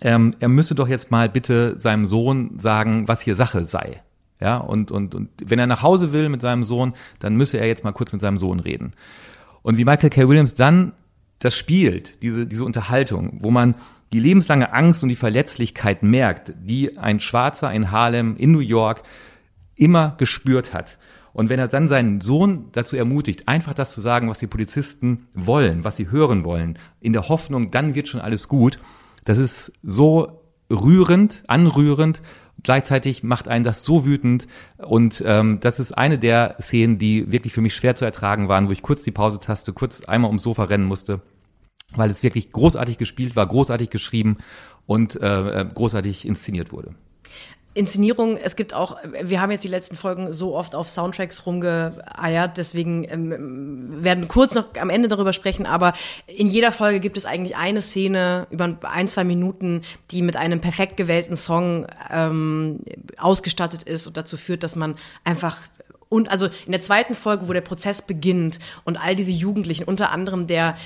ähm, 0.03 0.37
er 0.39 0.51
müsse 0.51 0.75
doch 0.75 0.87
jetzt 0.87 1.11
mal 1.11 1.31
bitte 1.31 1.81
seinem 1.81 2.05
Sohn 2.05 2.59
sagen, 2.59 3.09
was 3.09 3.23
hier 3.23 3.37
Sache 3.37 3.65
sei. 3.65 4.03
Ja, 4.39 4.59
und, 4.59 4.91
und, 4.91 5.15
und 5.15 5.31
wenn 5.43 5.59
er 5.59 5.67
nach 5.67 5.81
Hause 5.81 6.13
will 6.13 6.29
mit 6.29 6.43
seinem 6.43 6.65
Sohn, 6.65 6.93
dann 7.21 7.37
müsse 7.37 7.57
er 7.57 7.69
jetzt 7.69 7.85
mal 7.85 7.93
kurz 7.93 8.13
mit 8.13 8.21
seinem 8.21 8.37
Sohn 8.37 8.61
reden. 8.61 8.93
Und 9.63 9.79
wie 9.79 9.87
Michael 9.87 10.11
K. 10.11 10.29
Williams 10.29 10.53
dann 10.53 10.93
das 11.41 11.57
spielt, 11.57 12.23
diese, 12.23 12.47
diese 12.47 12.65
Unterhaltung, 12.65 13.39
wo 13.41 13.51
man 13.51 13.75
die 14.13 14.21
lebenslange 14.21 14.73
Angst 14.73 15.03
und 15.03 15.09
die 15.09 15.17
Verletzlichkeit 15.17 16.03
merkt, 16.03 16.53
die 16.57 16.99
ein 16.99 17.21
Schwarzer 17.21 17.73
in 17.73 17.91
Harlem, 17.91 18.37
in 18.37 18.53
New 18.53 18.61
York 18.61 19.03
immer 19.75 20.15
gespürt 20.19 20.73
hat. 20.73 20.99
Und 21.33 21.49
wenn 21.49 21.61
er 21.61 21.69
dann 21.69 21.89
seinen 21.89 22.21
Sohn 22.21 22.67
dazu 22.73 22.97
ermutigt, 22.97 23.47
einfach 23.49 23.73
das 23.73 23.93
zu 23.93 24.01
sagen, 24.01 24.29
was 24.29 24.41
die 24.41 24.49
Polizisten 24.49 25.29
wollen, 25.33 25.85
was 25.85 25.97
sie 25.97 26.11
hören 26.11 26.45
wollen, 26.45 26.79
in 27.01 27.13
der 27.13 27.29
Hoffnung, 27.29 27.71
dann 27.71 27.95
wird 27.95 28.09
schon 28.09 28.21
alles 28.21 28.49
gut, 28.49 28.79
das 29.25 29.39
ist 29.39 29.73
so 29.83 30.41
rührend, 30.71 31.45
anrührend. 31.47 32.23
Gleichzeitig 32.63 33.23
macht 33.23 33.49
einen 33.49 33.65
das 33.65 33.85
so 33.85 34.05
wütend. 34.05 34.47
Und 34.79 35.23
ähm, 35.27 35.61
das 35.61 35.81
ist 35.81 35.93
eine 35.93 36.19
der 36.19 36.57
Szenen, 36.61 36.99
die 36.99 37.31
wirklich 37.33 37.53
für 37.53 37.61
mich 37.61 37.75
schwer 37.75 37.95
zu 37.95 38.05
ertragen 38.05 38.49
waren, 38.49 38.69
wo 38.69 38.73
ich 38.73 38.83
kurz 38.83 39.03
die 39.03 39.11
Pause-Taste, 39.11 39.73
kurz 39.73 40.03
einmal 40.03 40.29
ums 40.29 40.43
Sofa 40.43 40.65
rennen 40.65 40.85
musste, 40.85 41.21
weil 41.95 42.11
es 42.11 42.23
wirklich 42.23 42.51
großartig 42.51 42.99
gespielt 42.99 43.37
war, 43.37 43.47
großartig 43.47 43.91
geschrieben 43.91 44.39
und 44.87 45.21
äh, 45.21 45.61
äh 45.61 45.67
großartig 45.73 46.27
inszeniert 46.27 46.73
wurde. 46.73 46.95
Inszenierung, 47.73 48.37
es 48.37 48.57
gibt 48.57 48.75
auch, 48.75 48.97
wir 49.23 49.41
haben 49.41 49.53
jetzt 49.53 49.63
die 49.63 49.69
letzten 49.69 49.95
Folgen 49.95 50.33
so 50.33 50.57
oft 50.57 50.75
auf 50.75 50.91
Soundtracks 50.91 51.47
rumgeeiert, 51.47 52.59
deswegen 52.59 53.05
ähm, 53.09 54.03
werden 54.03 54.27
kurz 54.27 54.55
noch 54.55 54.65
am 54.81 54.91
Ende 54.91 55.09
darüber 55.09 55.33
sprechen, 55.33 55.67
aber 55.67 55.93
in 56.27 56.49
jeder 56.49 56.73
Folge 56.73 56.99
gibt 56.99 57.17
es 57.17 57.27
eigentlich 57.27 57.57
eine 57.57 57.81
Szene 57.81 58.49
über 58.51 58.77
ein, 58.83 59.07
zwei 59.07 59.23
Minuten, 59.23 59.83
die 60.11 60.21
mit 60.21 60.37
einem 60.37 60.61
perfekt 60.61 60.97
gewählten 60.97 61.37
Song 61.37 61.87
ähm, 62.11 62.81
ausgestattet 63.17 63.85
ist 63.85 64.09
und 64.09 64.17
dazu 64.17 64.37
führt, 64.37 64.65
dass 64.65 64.75
man 64.75 64.97
einfach 65.23 65.57
und 66.09 66.29
also 66.29 66.47
in 66.67 66.73
der 66.73 66.81
zweiten 66.81 67.15
Folge, 67.15 67.49
wo 67.49 67.53
der 67.53 67.61
Prozess 67.61 68.03
beginnt 68.03 68.59
und 68.85 68.97
all 68.97 69.15
diese 69.15 69.31
Jugendlichen, 69.31 69.85
unter 69.85 70.11
anderem 70.11 70.49
der 70.49 70.77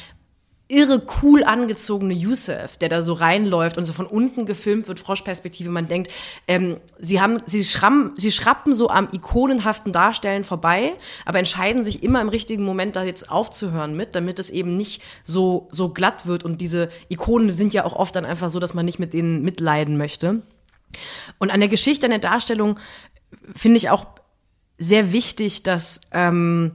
irre 0.67 1.03
cool 1.23 1.45
angezogene 1.45 2.15
Yusuf, 2.15 2.79
der 2.79 2.89
da 2.89 3.03
so 3.03 3.13
reinläuft 3.13 3.77
und 3.77 3.85
so 3.85 3.93
von 3.93 4.07
unten 4.07 4.47
gefilmt 4.47 4.89
wird, 4.89 4.99
Froschperspektive. 4.99 5.69
Man 5.69 5.89
denkt, 5.89 6.11
ähm, 6.49 6.79
sie 6.99 7.21
haben, 7.21 7.39
sie 7.45 7.63
schrammen, 7.65 8.15
sie 8.17 8.31
schrappen 8.31 8.73
so 8.73 8.89
am 8.89 9.09
ikonenhaften 9.13 9.93
Darstellen 9.93 10.43
vorbei, 10.43 10.95
aber 11.27 11.39
entscheiden 11.39 11.85
sich 11.85 12.03
immer 12.03 12.21
im 12.23 12.31
richtigen 12.31 12.65
Moment, 12.65 12.97
da 12.97 13.05
jetzt 13.05 13.31
aufzuhören 13.31 13.95
mit, 13.95 14.15
damit 14.15 14.39
es 14.39 14.49
eben 14.49 14.77
nicht 14.77 15.03
so, 15.23 15.69
so 15.71 15.91
glatt 15.91 16.27
wird. 16.27 16.45
Und 16.45 16.63
diese 16.63 16.89
Ikonen 17.09 17.53
sind 17.53 17.75
ja 17.75 17.85
auch 17.85 17.95
oft 17.95 18.17
dann 18.17 18.25
einfach 18.25 18.49
so, 18.49 18.59
dass 18.59 18.73
man 18.73 18.87
nicht 18.87 18.99
mit 18.99 19.13
denen 19.13 19.43
mitleiden 19.43 19.99
möchte. 19.99 20.43
Und 21.39 21.51
an 21.51 21.61
der 21.61 21.69
Geschichte, 21.69 22.07
an 22.07 22.11
der 22.11 22.21
Darstellung 22.21 22.79
finde 23.55 23.77
ich 23.77 23.91
auch 23.91 24.07
sehr 24.79 25.13
wichtig, 25.13 25.63
dass 25.63 26.01
ähm, 26.13 26.73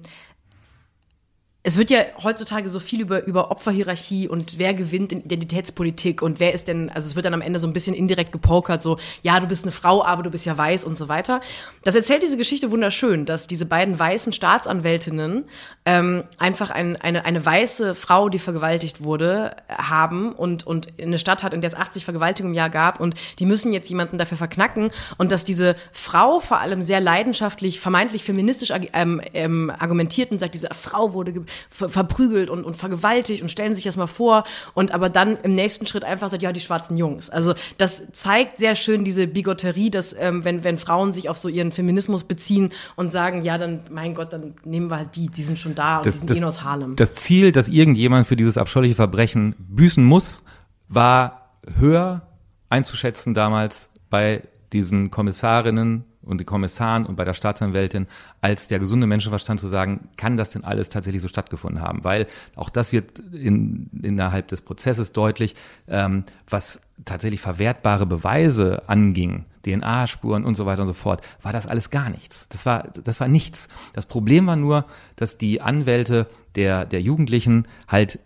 es 1.70 1.78
wird 1.78 1.92
ja 1.92 2.02
heutzutage 2.24 2.68
so 2.68 2.80
viel 2.80 3.00
über, 3.00 3.28
über 3.28 3.52
Opferhierarchie 3.52 4.28
und 4.28 4.58
wer 4.58 4.74
gewinnt 4.74 5.12
in 5.12 5.22
Identitätspolitik 5.22 6.24
und 6.24 6.40
wer 6.40 6.52
ist 6.52 6.68
denn, 6.68 6.90
also 6.90 7.08
es 7.08 7.16
wird 7.16 7.28
dann 7.28 7.36
am 7.36 7.42
Ende 7.42 7.60
so 7.60 7.68
ein 7.68 7.74
bisschen 7.74 7.94
indirekt 7.94 8.32
gepokert, 8.32 8.82
so, 8.82 8.98
ja, 9.22 9.40
du 9.40 9.46
bist 9.46 9.66
eine 9.66 9.72
Frau, 9.72 10.04
aber 10.04 10.24
du 10.24 10.32
bist 10.32 10.48
ja 10.48 10.58
weiß 10.58 10.84
und 10.84 10.98
so 10.98 11.10
weiter. 11.10 11.42
Das 11.84 11.94
erzählt 11.94 12.24
diese 12.24 12.38
Geschichte 12.38 12.72
wunderschön, 12.72 13.28
dass 13.28 13.46
diese 13.46 13.68
beiden 13.68 14.00
weißen 14.00 14.34
Staatsanwältinnen 14.34 15.46
ähm, 15.86 16.24
einfach 16.40 16.72
ein, 16.72 16.96
eine, 16.96 17.26
eine 17.26 17.46
weiße 17.46 17.94
Frau, 17.94 18.30
die 18.30 18.40
vergewaltigt 18.40 19.04
wurde, 19.04 19.56
haben 19.70 20.32
und, 20.32 20.66
und 20.66 20.88
eine 21.00 21.20
Stadt 21.20 21.44
hat, 21.44 21.54
in 21.54 21.62
der 21.62 21.68
es 21.68 21.76
80 21.76 22.04
Vergewaltigungen 22.04 22.56
im 22.56 22.58
Jahr 22.58 22.72
gab 22.72 23.00
und 23.00 23.14
die 23.38 23.46
müssen 23.46 23.72
jetzt 23.74 23.90
jemanden 23.90 24.18
dafür 24.18 24.38
verknacken 24.38 24.90
und 25.20 25.32
dass 25.32 25.46
diese 25.46 25.76
Frau 25.92 26.40
vor 26.40 26.62
allem 26.62 26.82
sehr 26.82 27.00
leidenschaftlich, 27.00 27.80
vermeintlich 27.80 28.24
feministisch 28.24 28.74
ähm, 28.94 29.22
ähm, 29.36 29.72
argumentiert 29.78 30.32
und 30.32 30.40
sagt, 30.40 30.56
diese 30.56 30.70
Frau 30.74 31.14
wurde 31.14 31.32
ver 31.70 31.90
verprügelt 31.90 32.50
und, 32.50 32.64
und 32.64 32.78
vergewaltigt 32.78 33.42
und 33.42 33.50
stellen 33.50 33.76
sich 33.76 33.84
das 33.84 33.98
mal 33.98 34.08
vor 34.08 34.44
und 34.74 34.92
aber 34.92 35.10
dann 35.10 35.38
im 35.44 35.56
nächsten 35.56 35.88
Schritt 35.88 36.04
einfach 36.04 36.30
sagt, 36.30 36.44
ja, 36.44 36.52
die 36.52 36.60
schwarzen 36.60 36.98
Jungs. 36.98 37.30
Also 37.30 37.54
das 37.78 38.04
zeigt 38.12 38.60
sehr 38.60 38.76
schön 38.76 39.04
diese 39.04 39.28
Bigotterie, 39.28 39.90
dass 39.90 40.16
ähm, 40.18 40.46
wenn, 40.46 40.64
wenn 40.64 40.78
Frauen 40.78 41.14
sich 41.14 41.30
auf 41.30 41.38
so 41.38 41.50
ihren 41.50 41.72
Feminismus 41.72 42.24
beziehen 42.24 42.72
und 42.96 43.12
sagen, 43.12 43.42
ja, 43.42 43.58
dann, 43.58 43.82
mein 43.92 44.14
Gott, 44.14 44.34
dann 44.34 44.56
nehmen 44.64 44.90
wir 44.90 44.98
halt 44.98 45.16
die, 45.16 45.28
die 45.28 45.44
sind 45.44 45.60
schon 45.60 45.76
da 45.76 45.98
und 45.98 46.06
das, 46.06 46.16
die 46.16 46.20
sind 46.20 46.30
das, 46.30 46.42
eh 46.42 46.44
aus 46.46 46.64
Harlem. 46.64 46.96
Das 46.96 47.16
Ziel, 47.16 47.52
dass 47.52 47.70
irgendjemand 47.70 48.28
für 48.28 48.36
dieses 48.36 48.58
abscheuliche 48.58 48.96
Verbrechen 48.96 49.56
büßen 49.58 50.04
muss, 50.04 50.44
war 50.88 51.56
höher 51.78 52.22
einzuschätzen 52.70 53.34
damals 53.34 53.90
bei 54.10 54.44
diesen 54.72 55.12
Kommissarinnen 55.12 56.06
und 56.30 56.38
den 56.38 56.46
Kommissaren 56.46 57.06
und 57.06 57.16
bei 57.16 57.26
der 57.26 57.34
Staatsanwältin 57.34 58.08
als 58.42 58.68
der 58.68 58.80
gesunde 58.80 59.08
Menschenverstand 59.08 59.60
zu 59.60 59.68
sagen, 59.68 60.10
kann 60.16 60.38
das 60.38 60.52
denn 60.52 60.64
alles 60.64 60.90
tatsächlich 60.90 61.22
so 61.22 61.28
stattgefunden 61.28 61.82
haben? 61.82 62.04
Weil 62.04 62.28
auch 62.56 62.70
das 62.70 62.94
wird 62.94 63.20
in, 63.34 63.90
innerhalb 64.02 64.48
des 64.48 64.62
Prozesses 64.62 65.12
deutlich, 65.12 65.56
ähm, 65.88 66.24
was 66.48 66.82
tatsächlich 67.06 67.42
verwertbare 67.42 68.06
Beweise 68.06 68.84
anging, 68.88 69.46
DNA-Spuren 69.66 70.46
und 70.46 70.56
so 70.56 70.66
weiter 70.66 70.84
und 70.84 70.88
so 70.88 70.94
fort, 70.94 71.22
war 71.42 71.52
das 71.52 71.68
alles 71.68 71.90
gar 71.90 72.10
nichts. 72.10 72.48
Das 72.50 72.66
war, 72.66 72.90
das 73.04 73.20
war 73.20 73.28
nichts. 73.28 73.68
Das 73.94 74.06
Problem 74.06 74.48
war 74.48 74.56
nur, 74.56 74.86
dass 75.16 75.38
die 75.38 75.62
Anwälte 75.62 76.28
der, 76.56 76.86
der 76.86 77.02
Jugendlichen 77.02 77.68
halt 77.88 78.20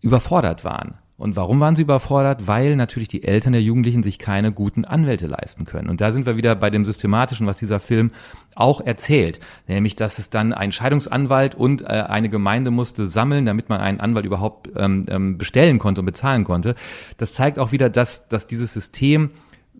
überfordert 0.00 0.64
waren 0.64 0.98
Und 1.16 1.36
warum 1.36 1.60
waren 1.60 1.76
sie 1.76 1.82
überfordert? 1.82 2.48
Weil 2.48 2.74
natürlich 2.74 3.06
die 3.06 3.22
Eltern 3.22 3.52
der 3.52 3.62
Jugendlichen 3.62 4.02
sich 4.02 4.18
keine 4.18 4.50
guten 4.50 4.84
Anwälte 4.84 5.28
leisten 5.28 5.64
können. 5.64 5.88
Und 5.88 6.00
da 6.00 6.10
sind 6.10 6.26
wir 6.26 6.36
wieder 6.36 6.56
bei 6.56 6.70
dem 6.70 6.84
Systematischen, 6.84 7.46
was 7.46 7.58
dieser 7.58 7.78
Film 7.78 8.10
auch 8.56 8.80
erzählt. 8.80 9.38
Nämlich, 9.68 9.94
dass 9.94 10.18
es 10.18 10.30
dann 10.30 10.52
ein 10.52 10.72
Scheidungsanwalt 10.72 11.54
und 11.54 11.82
äh, 11.82 11.84
eine 11.86 12.30
Gemeinde 12.30 12.72
musste 12.72 13.06
sammeln, 13.06 13.46
damit 13.46 13.68
man 13.68 13.80
einen 13.80 14.00
Anwalt 14.00 14.26
überhaupt 14.26 14.70
ähm, 14.76 15.06
ähm, 15.08 15.38
bestellen 15.38 15.78
konnte 15.78 16.00
und 16.00 16.06
bezahlen 16.06 16.42
konnte. 16.42 16.74
Das 17.16 17.32
zeigt 17.32 17.60
auch 17.60 17.70
wieder, 17.70 17.90
dass, 17.90 18.26
dass 18.26 18.48
dieses 18.48 18.72
System 18.72 19.30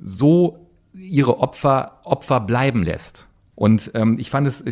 so 0.00 0.68
ihre 0.94 1.40
Opfer 1.40 2.00
Opfer 2.04 2.40
bleiben 2.40 2.84
lässt. 2.84 3.28
Und 3.56 3.92
ähm, 3.94 4.18
ich 4.18 4.30
fand 4.30 4.46
es, 4.46 4.64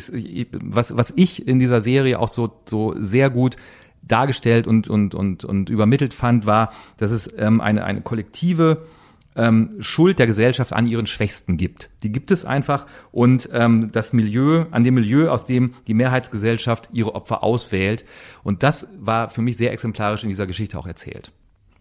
was, 0.65 0.97
was 0.97 1.13
ich 1.17 1.47
in 1.47 1.61
dieser 1.61 1.83
Serie 1.83 2.19
auch 2.19 2.29
so, 2.29 2.53
so 2.67 2.95
sehr 2.99 3.31
gut 3.31 3.57
dargestellt 4.03 4.67
und, 4.67 4.89
und, 4.89 5.15
und, 5.15 5.45
und 5.45 5.71
übermittelt 5.71 6.15
fand, 6.15 6.47
war, 6.47 6.73
dass 6.97 7.11
es 7.11 7.29
ähm, 7.37 7.61
eine, 7.61 7.85
eine 7.85 8.01
kollektive 8.01 8.83
ähm, 9.35 9.77
Schuld 9.81 10.19
der 10.19 10.27
Gesellschaft 10.27 10.73
an 10.73 10.87
ihren 10.87 11.07
Schwächsten 11.07 11.57
gibt. 11.57 11.91
Die 12.03 12.13
gibt 12.13 12.31
es 12.31 12.45
einfach 12.45 12.87
und 13.13 13.49
ähm, 13.53 13.91
das 13.93 14.13
Milieu, 14.13 14.67
an 14.71 14.85
dem 14.85 14.95
Milieu, 14.95 15.31
aus 15.31 15.47
dem 15.47 15.75
die 15.87 15.95
Mehrheitsgesellschaft 15.95 16.89
ihre 16.93 17.15
Opfer 17.15 17.43
auswählt. 17.43 18.05
Und 18.43 18.63
das 18.63 18.89
war 18.99 19.31
für 19.31 19.43
mich 19.43 19.57
sehr 19.57 19.73
exemplarisch 19.73 20.23
in 20.23 20.29
dieser 20.29 20.47
Geschichte 20.47 20.79
auch 20.79 20.87
erzählt. 20.87 21.33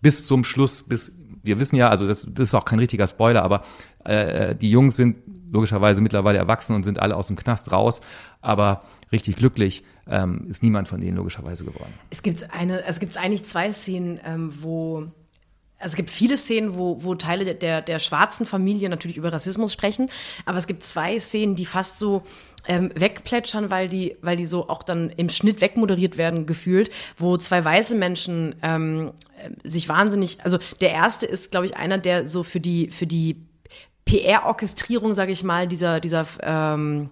Bis 0.01 0.25
zum 0.25 0.43
Schluss, 0.43 0.83
bis 0.83 1.13
wir 1.43 1.59
wissen 1.59 1.75
ja, 1.75 1.89
also 1.89 2.07
das, 2.07 2.27
das 2.29 2.49
ist 2.49 2.53
auch 2.53 2.65
kein 2.65 2.79
richtiger 2.79 3.07
Spoiler, 3.07 3.43
aber 3.43 3.63
äh, 4.05 4.55
die 4.55 4.69
Jungs 4.69 4.95
sind 4.95 5.17
logischerweise 5.51 6.01
mittlerweile 6.01 6.37
erwachsen 6.37 6.75
und 6.75 6.83
sind 6.83 6.99
alle 6.99 7.15
aus 7.15 7.27
dem 7.27 7.35
Knast 7.35 7.71
raus, 7.71 8.01
aber 8.41 8.83
richtig 9.11 9.35
glücklich 9.35 9.83
ähm, 10.07 10.47
ist 10.49 10.63
niemand 10.63 10.87
von 10.87 11.01
denen 11.01 11.17
logischerweise 11.17 11.65
geworden. 11.65 11.93
Es 12.09 12.23
gibt 12.23 12.53
eine, 12.53 12.83
es 12.85 12.99
gibt 12.99 13.17
eigentlich 13.17 13.45
zwei 13.45 13.71
Szenen, 13.71 14.19
ähm, 14.25 14.53
wo 14.61 15.07
also 15.81 15.93
es 15.93 15.95
gibt 15.95 16.11
viele 16.11 16.37
Szenen, 16.37 16.77
wo, 16.77 17.03
wo 17.03 17.15
Teile 17.15 17.43
der, 17.43 17.55
der, 17.55 17.81
der 17.81 17.99
schwarzen 17.99 18.45
Familie 18.45 18.87
natürlich 18.87 19.17
über 19.17 19.33
Rassismus 19.33 19.73
sprechen, 19.73 20.09
aber 20.45 20.59
es 20.59 20.67
gibt 20.67 20.83
zwei 20.83 21.19
Szenen, 21.19 21.55
die 21.55 21.65
fast 21.65 21.97
so 21.97 22.21
ähm, 22.67 22.91
wegplätschern, 22.93 23.71
weil 23.71 23.87
die, 23.87 24.15
weil 24.21 24.37
die 24.37 24.45
so 24.45 24.69
auch 24.69 24.83
dann 24.83 25.09
im 25.09 25.29
Schnitt 25.29 25.59
wegmoderiert 25.61 26.17
werden, 26.17 26.45
gefühlt, 26.45 26.91
wo 27.17 27.37
zwei 27.37 27.65
weiße 27.65 27.95
Menschen 27.95 28.55
ähm, 28.61 29.11
sich 29.63 29.89
wahnsinnig, 29.89 30.37
also 30.43 30.59
der 30.79 30.91
erste 30.91 31.25
ist, 31.25 31.49
glaube 31.49 31.65
ich, 31.65 31.75
einer, 31.77 31.97
der 31.97 32.29
so 32.29 32.43
für 32.43 32.59
die, 32.59 32.91
für 32.91 33.07
die 33.07 33.47
PR-Orchestrierung, 34.05 35.13
sage 35.13 35.31
ich 35.31 35.43
mal, 35.43 35.67
dieser, 35.67 35.99
dieser 35.99 36.25
ähm, 36.43 37.09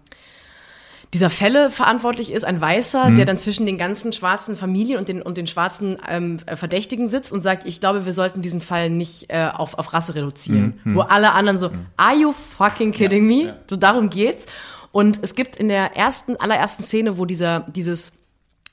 dieser 1.13 1.29
Fälle 1.29 1.71
verantwortlich 1.71 2.31
ist, 2.31 2.43
ein 2.43 2.61
Weißer, 2.61 3.09
mhm. 3.09 3.15
der 3.15 3.25
dann 3.25 3.37
zwischen 3.39 3.65
den 3.65 3.77
ganzen 3.77 4.13
schwarzen 4.13 4.55
Familien 4.55 4.99
und 4.99 5.07
den, 5.07 5.21
und 5.21 5.37
den 5.37 5.47
schwarzen 5.47 5.97
ähm, 6.07 6.39
Verdächtigen 6.39 7.07
sitzt 7.07 7.31
und 7.31 7.41
sagt, 7.41 7.65
ich 7.65 7.79
glaube, 7.79 8.05
wir 8.05 8.13
sollten 8.13 8.41
diesen 8.41 8.61
Fall 8.61 8.89
nicht 8.91 9.25
äh, 9.29 9.49
auf, 9.51 9.77
auf 9.79 9.91
Rasse 9.91 10.13
reduzieren. 10.13 10.79
Mhm. 10.83 10.95
Wo 10.95 11.01
alle 11.01 11.31
anderen 11.31 11.57
so, 11.57 11.69
mhm. 11.69 11.87
are 11.97 12.15
you 12.15 12.31
fucking 12.31 12.91
kidding 12.91 13.25
me? 13.25 13.45
Ja. 13.45 13.55
So 13.67 13.75
darum 13.75 14.09
geht's. 14.09 14.45
Und 14.91 15.19
es 15.23 15.33
gibt 15.33 15.55
in 15.55 15.67
der 15.67 15.97
ersten, 15.97 16.35
allerersten 16.37 16.83
Szene, 16.83 17.17
wo 17.17 17.25
dieser, 17.25 17.61
dieses 17.61 18.11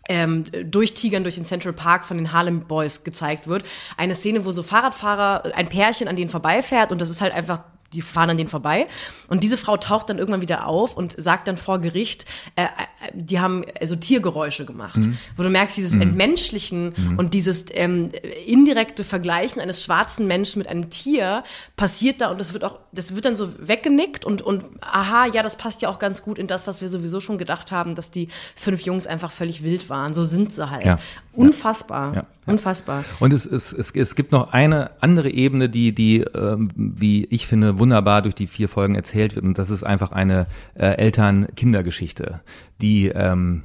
ähm, 0.08 0.44
durchtigern 0.64 1.22
durch 1.22 1.36
den 1.36 1.44
Central 1.44 1.72
Park 1.72 2.04
von 2.04 2.16
den 2.18 2.32
Harlem 2.32 2.62
Boys 2.62 3.02
gezeigt 3.02 3.48
wird. 3.48 3.64
Eine 3.96 4.14
Szene, 4.14 4.44
wo 4.44 4.52
so 4.52 4.62
Fahrradfahrer, 4.62 5.56
ein 5.56 5.68
Pärchen 5.68 6.06
an 6.06 6.16
denen 6.16 6.30
vorbeifährt 6.30 6.92
und 6.92 7.00
das 7.00 7.10
ist 7.10 7.20
halt 7.20 7.34
einfach 7.34 7.60
die 7.96 8.02
fahren 8.02 8.30
an 8.30 8.36
denen 8.36 8.48
vorbei. 8.48 8.86
Und 9.28 9.42
diese 9.42 9.56
Frau 9.56 9.76
taucht 9.76 10.10
dann 10.10 10.18
irgendwann 10.18 10.42
wieder 10.42 10.66
auf 10.66 10.96
und 10.96 11.16
sagt 11.18 11.48
dann 11.48 11.56
vor 11.56 11.80
Gericht, 11.80 12.26
äh, 12.54 12.64
äh, 12.64 12.66
die 13.14 13.40
haben 13.40 13.64
also 13.80 13.96
Tiergeräusche 13.96 14.64
gemacht. 14.64 14.98
Mhm. 14.98 15.18
Wo 15.36 15.42
du 15.42 15.50
merkst, 15.50 15.76
dieses 15.76 15.92
mhm. 15.92 16.02
Entmenschlichen 16.02 16.94
mhm. 16.96 17.18
und 17.18 17.34
dieses 17.34 17.66
ähm, 17.70 18.10
indirekte 18.46 19.02
Vergleichen 19.04 19.60
eines 19.60 19.82
schwarzen 19.82 20.26
Menschen 20.26 20.58
mit 20.58 20.68
einem 20.68 20.90
Tier 20.90 21.42
passiert 21.76 22.20
da 22.20 22.30
und 22.30 22.38
das 22.38 22.52
wird 22.52 22.64
auch, 22.64 22.78
das 22.92 23.14
wird 23.14 23.24
dann 23.24 23.36
so 23.36 23.48
weggenickt 23.58 24.24
und, 24.24 24.42
und 24.42 24.64
aha, 24.80 25.26
ja, 25.26 25.42
das 25.42 25.56
passt 25.56 25.82
ja 25.82 25.88
auch 25.88 25.98
ganz 25.98 26.22
gut 26.22 26.38
in 26.38 26.46
das, 26.46 26.66
was 26.66 26.80
wir 26.80 26.88
sowieso 26.88 27.20
schon 27.20 27.38
gedacht 27.38 27.72
haben, 27.72 27.94
dass 27.94 28.10
die 28.10 28.28
fünf 28.54 28.82
Jungs 28.82 29.06
einfach 29.06 29.30
völlig 29.30 29.64
wild 29.64 29.88
waren. 29.88 30.14
So 30.14 30.22
sind 30.22 30.52
sie 30.52 30.70
halt. 30.70 30.84
Ja. 30.84 30.98
Unfassbar. 31.32 32.14
Ja. 32.14 32.26
Unfassbar. 32.46 33.04
Und 33.18 33.32
es, 33.32 33.44
es, 33.44 33.72
es, 33.72 33.90
es 33.90 34.14
gibt 34.14 34.30
noch 34.30 34.52
eine 34.52 34.90
andere 35.02 35.30
Ebene, 35.30 35.68
die, 35.68 35.92
die 35.92 36.20
ähm, 36.20 36.70
wie 36.76 37.24
ich 37.24 37.46
finde, 37.46 37.78
wunderbar 37.78 38.22
durch 38.22 38.36
die 38.36 38.46
vier 38.46 38.68
Folgen 38.68 38.94
erzählt 38.94 39.34
wird. 39.34 39.44
Und 39.44 39.58
das 39.58 39.70
ist 39.70 39.82
einfach 39.82 40.12
eine 40.12 40.46
äh, 40.74 40.86
Eltern-Kinder-Geschichte, 40.86 42.40
die, 42.80 43.08
ähm, 43.08 43.64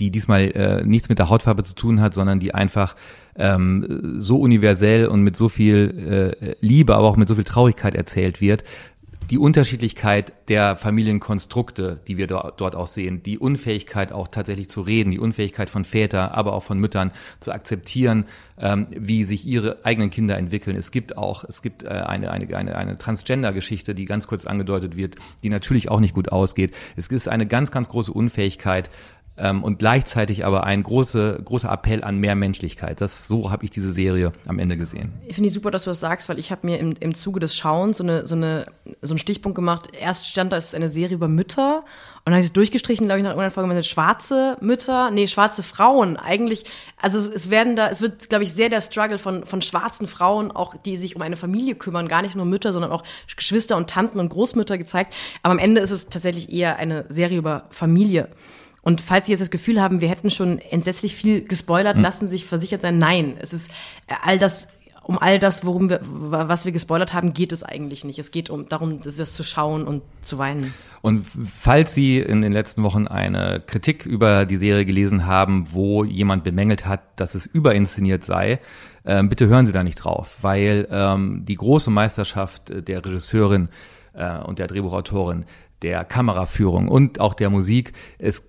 die 0.00 0.10
diesmal 0.10 0.50
äh, 0.52 0.84
nichts 0.84 1.10
mit 1.10 1.18
der 1.18 1.28
Hautfarbe 1.28 1.62
zu 1.62 1.74
tun 1.74 2.00
hat, 2.00 2.14
sondern 2.14 2.40
die 2.40 2.54
einfach 2.54 2.96
ähm, 3.36 4.16
so 4.18 4.40
universell 4.40 5.06
und 5.06 5.22
mit 5.22 5.36
so 5.36 5.48
viel 5.48 6.34
äh, 6.40 6.54
Liebe, 6.60 6.96
aber 6.96 7.08
auch 7.08 7.16
mit 7.16 7.28
so 7.28 7.34
viel 7.34 7.44
Traurigkeit 7.44 7.94
erzählt 7.94 8.40
wird, 8.40 8.64
die 9.32 9.38
Unterschiedlichkeit 9.38 10.34
der 10.48 10.76
Familienkonstrukte, 10.76 12.00
die 12.06 12.18
wir 12.18 12.26
dort 12.26 12.74
auch 12.74 12.86
sehen, 12.86 13.22
die 13.22 13.38
Unfähigkeit 13.38 14.12
auch 14.12 14.28
tatsächlich 14.28 14.68
zu 14.68 14.82
reden, 14.82 15.10
die 15.10 15.18
Unfähigkeit 15.18 15.70
von 15.70 15.86
Vätern, 15.86 16.28
aber 16.32 16.52
auch 16.52 16.62
von 16.62 16.78
Müttern 16.78 17.12
zu 17.40 17.50
akzeptieren, 17.50 18.26
ähm, 18.58 18.88
wie 18.90 19.24
sich 19.24 19.46
ihre 19.46 19.86
eigenen 19.86 20.10
Kinder 20.10 20.36
entwickeln. 20.36 20.76
Es 20.76 20.90
gibt 20.90 21.16
auch, 21.16 21.44
es 21.44 21.62
gibt 21.62 21.82
äh, 21.82 21.88
eine, 21.88 22.30
eine, 22.30 22.54
eine, 22.54 22.76
eine 22.76 22.98
Transgender-Geschichte, 22.98 23.94
die 23.94 24.04
ganz 24.04 24.26
kurz 24.26 24.44
angedeutet 24.44 24.96
wird, 24.96 25.16
die 25.42 25.48
natürlich 25.48 25.90
auch 25.90 26.00
nicht 26.00 26.12
gut 26.12 26.30
ausgeht. 26.30 26.74
Es 26.96 27.06
ist 27.06 27.26
eine 27.26 27.46
ganz, 27.46 27.70
ganz 27.70 27.88
große 27.88 28.12
Unfähigkeit, 28.12 28.90
ähm, 29.42 29.64
und 29.64 29.78
gleichzeitig 29.80 30.46
aber 30.46 30.64
ein 30.64 30.82
große, 30.82 31.40
großer 31.44 31.70
Appell 31.70 32.04
an 32.04 32.18
mehr 32.18 32.36
Menschlichkeit. 32.36 33.00
Das, 33.00 33.26
so 33.26 33.50
habe 33.50 33.64
ich 33.64 33.70
diese 33.70 33.92
Serie 33.92 34.32
am 34.46 34.58
Ende 34.58 34.76
gesehen. 34.76 35.12
Ich 35.26 35.34
finde 35.34 35.48
es 35.48 35.54
super, 35.54 35.70
dass 35.72 35.84
du 35.84 35.90
das 35.90 36.00
sagst, 36.00 36.28
weil 36.28 36.38
ich 36.38 36.52
habe 36.52 36.66
mir 36.66 36.78
im, 36.78 36.94
im 37.00 37.14
Zuge 37.14 37.40
des 37.40 37.56
Schauens 37.56 37.98
so, 37.98 38.04
eine, 38.04 38.24
so, 38.24 38.36
eine, 38.36 38.66
so 39.02 39.12
einen 39.12 39.18
Stichpunkt 39.18 39.56
gemacht. 39.56 39.88
Erst 40.00 40.28
stand 40.28 40.52
da, 40.52 40.56
es 40.56 40.66
ist 40.66 40.74
eine 40.76 40.88
Serie 40.88 41.16
über 41.16 41.28
Mütter 41.28 41.82
und 42.24 42.26
dann 42.26 42.34
habe 42.34 42.40
ich 42.40 42.46
es 42.46 42.52
durchgestrichen, 42.52 43.06
glaube 43.06 43.18
ich, 43.18 43.24
nach 43.24 43.30
irgendeiner 43.30 43.50
Folge 43.50 43.74
mit 43.74 43.84
schwarze 43.84 44.56
Mütter, 44.60 45.10
nee, 45.10 45.26
schwarze 45.26 45.64
Frauen. 45.64 46.16
Eigentlich, 46.16 46.64
also 47.00 47.18
es, 47.18 47.28
es 47.28 47.50
werden 47.50 47.74
da, 47.74 47.88
es 47.88 48.00
wird, 48.00 48.28
glaube 48.28 48.44
ich, 48.44 48.52
sehr 48.52 48.68
der 48.68 48.80
Struggle 48.80 49.18
von, 49.18 49.44
von 49.44 49.60
schwarzen 49.60 50.06
Frauen, 50.06 50.52
auch 50.52 50.76
die 50.76 50.96
sich 50.96 51.16
um 51.16 51.22
eine 51.22 51.34
Familie 51.34 51.74
kümmern, 51.74 52.06
gar 52.06 52.22
nicht 52.22 52.36
nur 52.36 52.46
Mütter, 52.46 52.72
sondern 52.72 52.92
auch 52.92 53.02
Geschwister 53.36 53.76
und 53.76 53.90
Tanten 53.90 54.20
und 54.20 54.28
Großmütter 54.28 54.78
gezeigt. 54.78 55.12
Aber 55.42 55.50
am 55.50 55.58
Ende 55.58 55.80
ist 55.80 55.90
es 55.90 56.10
tatsächlich 56.10 56.52
eher 56.52 56.76
eine 56.76 57.06
Serie 57.08 57.38
über 57.38 57.64
Familie. 57.70 58.28
Und 58.82 59.00
falls 59.00 59.26
Sie 59.26 59.32
jetzt 59.32 59.40
das 59.40 59.50
Gefühl 59.50 59.80
haben, 59.80 60.00
wir 60.00 60.08
hätten 60.08 60.30
schon 60.30 60.58
entsetzlich 60.58 61.16
viel 61.16 61.44
gespoilert, 61.44 61.96
hm. 61.96 62.02
lassen 62.02 62.26
Sie 62.26 62.32
sich 62.32 62.46
versichert 62.46 62.82
sein, 62.82 62.98
nein, 62.98 63.36
es 63.40 63.52
ist 63.52 63.70
äh, 64.08 64.14
all 64.22 64.38
das 64.38 64.68
um 65.04 65.18
all 65.18 65.38
das, 65.38 65.66
worum 65.66 65.90
wir, 65.90 66.00
was 66.02 66.64
wir 66.64 66.72
gespoilert 66.72 67.12
haben, 67.12 67.32
geht 67.32 67.52
es 67.52 67.62
eigentlich 67.64 68.04
nicht. 68.04 68.18
Es 68.18 68.30
geht 68.30 68.50
um 68.50 68.68
darum, 68.68 69.00
das 69.00 69.32
zu 69.32 69.42
schauen 69.42 69.84
und 69.84 70.02
zu 70.20 70.38
weinen. 70.38 70.72
Und 71.00 71.26
falls 71.26 71.94
Sie 71.94 72.20
in 72.20 72.42
den 72.42 72.52
letzten 72.52 72.82
Wochen 72.82 73.08
eine 73.08 73.60
Kritik 73.60 74.06
über 74.06 74.46
die 74.46 74.56
Serie 74.56 74.84
gelesen 74.84 75.26
haben, 75.26 75.72
wo 75.72 76.04
jemand 76.04 76.44
bemängelt 76.44 76.86
hat, 76.86 77.00
dass 77.16 77.34
es 77.34 77.46
überinszeniert 77.46 78.24
sei, 78.24 78.60
äh, 79.04 79.22
bitte 79.24 79.48
hören 79.48 79.66
Sie 79.66 79.72
da 79.72 79.82
nicht 79.82 79.96
drauf, 79.96 80.38
weil 80.42 80.86
ähm, 80.90 81.44
die 81.44 81.56
große 81.56 81.90
Meisterschaft 81.90 82.72
der 82.86 83.04
Regisseurin 83.04 83.70
äh, 84.14 84.38
und 84.38 84.60
der 84.60 84.68
Drehbuchautorin 84.68 85.46
der 85.82 86.04
Kameraführung 86.04 86.88
und 86.88 87.20
auch 87.20 87.34
der 87.34 87.50
Musik. 87.50 87.92
Es 88.18 88.48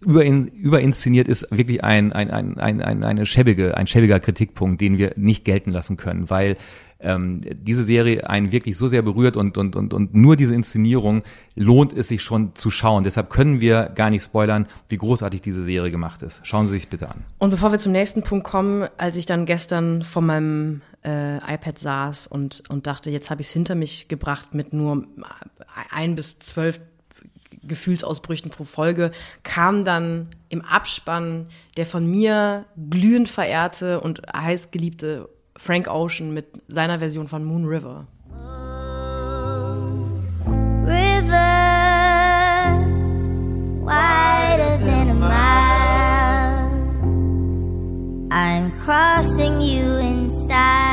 überin, 0.00 0.46
überinszeniert 0.46 1.28
ist 1.28 1.48
wirklich 1.50 1.82
ein, 1.82 2.12
ein, 2.12 2.30
ein, 2.30 2.58
ein, 2.58 2.82
ein, 2.82 3.04
eine 3.04 3.26
schäbige, 3.26 3.76
ein 3.76 3.86
schäbiger 3.86 4.20
Kritikpunkt, 4.20 4.80
den 4.80 4.98
wir 4.98 5.12
nicht 5.16 5.44
gelten 5.44 5.72
lassen 5.72 5.96
können, 5.96 6.30
weil 6.30 6.56
ähm, 7.00 7.42
diese 7.42 7.84
Serie 7.84 8.28
einen 8.28 8.52
wirklich 8.52 8.76
so 8.76 8.88
sehr 8.88 9.02
berührt 9.02 9.36
und, 9.36 9.58
und, 9.58 9.76
und, 9.76 9.92
und 9.92 10.14
nur 10.14 10.36
diese 10.36 10.54
Inszenierung 10.54 11.22
lohnt 11.54 11.92
es 11.92 12.08
sich 12.08 12.22
schon 12.22 12.54
zu 12.54 12.70
schauen. 12.70 13.04
Deshalb 13.04 13.30
können 13.30 13.60
wir 13.60 13.90
gar 13.94 14.10
nicht 14.10 14.24
spoilern, 14.24 14.66
wie 14.88 14.96
großartig 14.96 15.42
diese 15.42 15.62
Serie 15.62 15.90
gemacht 15.90 16.22
ist. 16.22 16.40
Schauen 16.44 16.66
Sie 16.66 16.74
sich 16.74 16.88
bitte 16.88 17.10
an. 17.10 17.22
Und 17.38 17.50
bevor 17.50 17.72
wir 17.72 17.78
zum 17.78 17.92
nächsten 17.92 18.22
Punkt 18.22 18.46
kommen, 18.46 18.88
als 18.96 19.16
ich 19.16 19.26
dann 19.26 19.46
gestern 19.46 20.02
vor 20.02 20.22
meinem 20.22 20.80
äh, 21.04 21.36
iPad 21.36 21.78
saß 21.78 22.26
und, 22.26 22.64
und 22.68 22.86
dachte, 22.86 23.10
jetzt 23.10 23.30
habe 23.30 23.42
ich 23.42 23.48
es 23.48 23.52
hinter 23.52 23.74
mich 23.74 24.08
gebracht 24.08 24.54
mit 24.54 24.72
nur 24.72 25.06
ein 25.90 26.14
bis 26.14 26.38
zwölf 26.38 26.80
Gefühlsausbrüchen 27.62 28.50
pro 28.50 28.64
Folge, 28.64 29.10
kam 29.42 29.84
dann 29.84 30.28
im 30.48 30.62
Abspann 30.62 31.48
der 31.76 31.86
von 31.86 32.06
mir 32.06 32.66
glühend 32.90 33.28
verehrte 33.28 34.00
und 34.00 34.22
heiß 34.34 34.70
geliebte 34.70 35.28
Frank 35.56 35.88
Ocean 35.88 36.34
mit 36.34 36.46
seiner 36.68 36.98
Version 36.98 37.28
von 37.28 37.44
Moon 37.44 37.64
River. 37.64 38.06
Wider 43.84 44.78
than 44.78 45.10
a 45.10 45.14
mile. 45.14 46.64
I'm 48.30 48.72
crossing 48.82 49.60
you 49.60 49.84
in 49.96 50.30
style. 50.30 50.83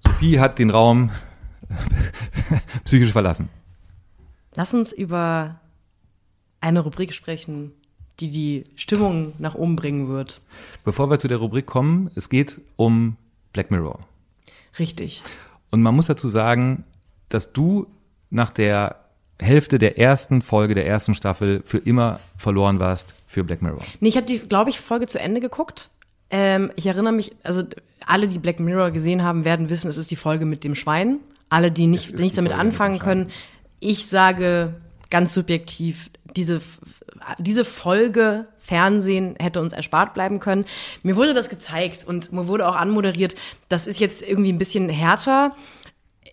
Sophie 0.00 0.40
hat 0.40 0.58
den 0.58 0.70
Raum 0.70 1.10
psychisch 2.84 3.12
verlassen. 3.12 3.48
Lass 4.54 4.74
uns 4.74 4.92
über 4.92 5.60
eine 6.64 6.80
Rubrik 6.80 7.12
sprechen, 7.12 7.72
die 8.20 8.30
die 8.30 8.64
Stimmung 8.74 9.34
nach 9.38 9.54
oben 9.54 9.76
bringen 9.76 10.08
wird. 10.08 10.40
Bevor 10.82 11.10
wir 11.10 11.18
zu 11.18 11.28
der 11.28 11.36
Rubrik 11.36 11.66
kommen, 11.66 12.10
es 12.14 12.30
geht 12.30 12.60
um 12.76 13.16
Black 13.52 13.70
Mirror. 13.70 14.00
Richtig. 14.78 15.22
Und 15.70 15.82
man 15.82 15.94
muss 15.94 16.06
dazu 16.06 16.26
sagen, 16.26 16.84
dass 17.28 17.52
du 17.52 17.86
nach 18.30 18.50
der 18.50 18.96
Hälfte 19.38 19.78
der 19.78 19.98
ersten 19.98 20.40
Folge 20.40 20.74
der 20.74 20.86
ersten 20.86 21.14
Staffel 21.14 21.62
für 21.64 21.78
immer 21.78 22.18
verloren 22.38 22.78
warst 22.78 23.14
für 23.26 23.44
Black 23.44 23.60
Mirror. 23.60 23.82
Nee, 24.00 24.08
ich 24.08 24.16
habe 24.16 24.26
die, 24.26 24.38
glaube 24.38 24.70
ich, 24.70 24.80
Folge 24.80 25.06
zu 25.06 25.20
Ende 25.20 25.40
geguckt. 25.40 25.90
Ähm, 26.30 26.72
ich 26.76 26.86
erinnere 26.86 27.12
mich, 27.12 27.32
also 27.42 27.62
alle, 28.06 28.26
die 28.26 28.38
Black 28.38 28.58
Mirror 28.58 28.90
gesehen 28.90 29.22
haben, 29.22 29.44
werden 29.44 29.68
wissen, 29.68 29.90
es 29.90 29.98
ist 29.98 30.10
die 30.10 30.16
Folge 30.16 30.46
mit 30.46 30.64
dem 30.64 30.74
Schwein. 30.74 31.18
Alle, 31.50 31.70
die 31.70 31.86
nicht, 31.86 32.18
nichts 32.18 32.36
damit 32.36 32.52
anfangen 32.52 32.98
können. 32.98 33.30
Ich 33.80 34.06
sage 34.06 34.74
ganz 35.14 35.32
subjektiv, 35.32 36.10
diese, 36.34 36.60
diese 37.38 37.64
Folge 37.64 38.48
Fernsehen 38.58 39.36
hätte 39.38 39.60
uns 39.60 39.72
erspart 39.72 40.12
bleiben 40.12 40.40
können. 40.40 40.64
Mir 41.04 41.14
wurde 41.14 41.34
das 41.34 41.48
gezeigt 41.48 42.04
und 42.04 42.32
mir 42.32 42.48
wurde 42.48 42.68
auch 42.68 42.74
anmoderiert, 42.74 43.36
das 43.68 43.86
ist 43.86 44.00
jetzt 44.00 44.22
irgendwie 44.22 44.52
ein 44.52 44.58
bisschen 44.58 44.88
härter. 44.88 45.52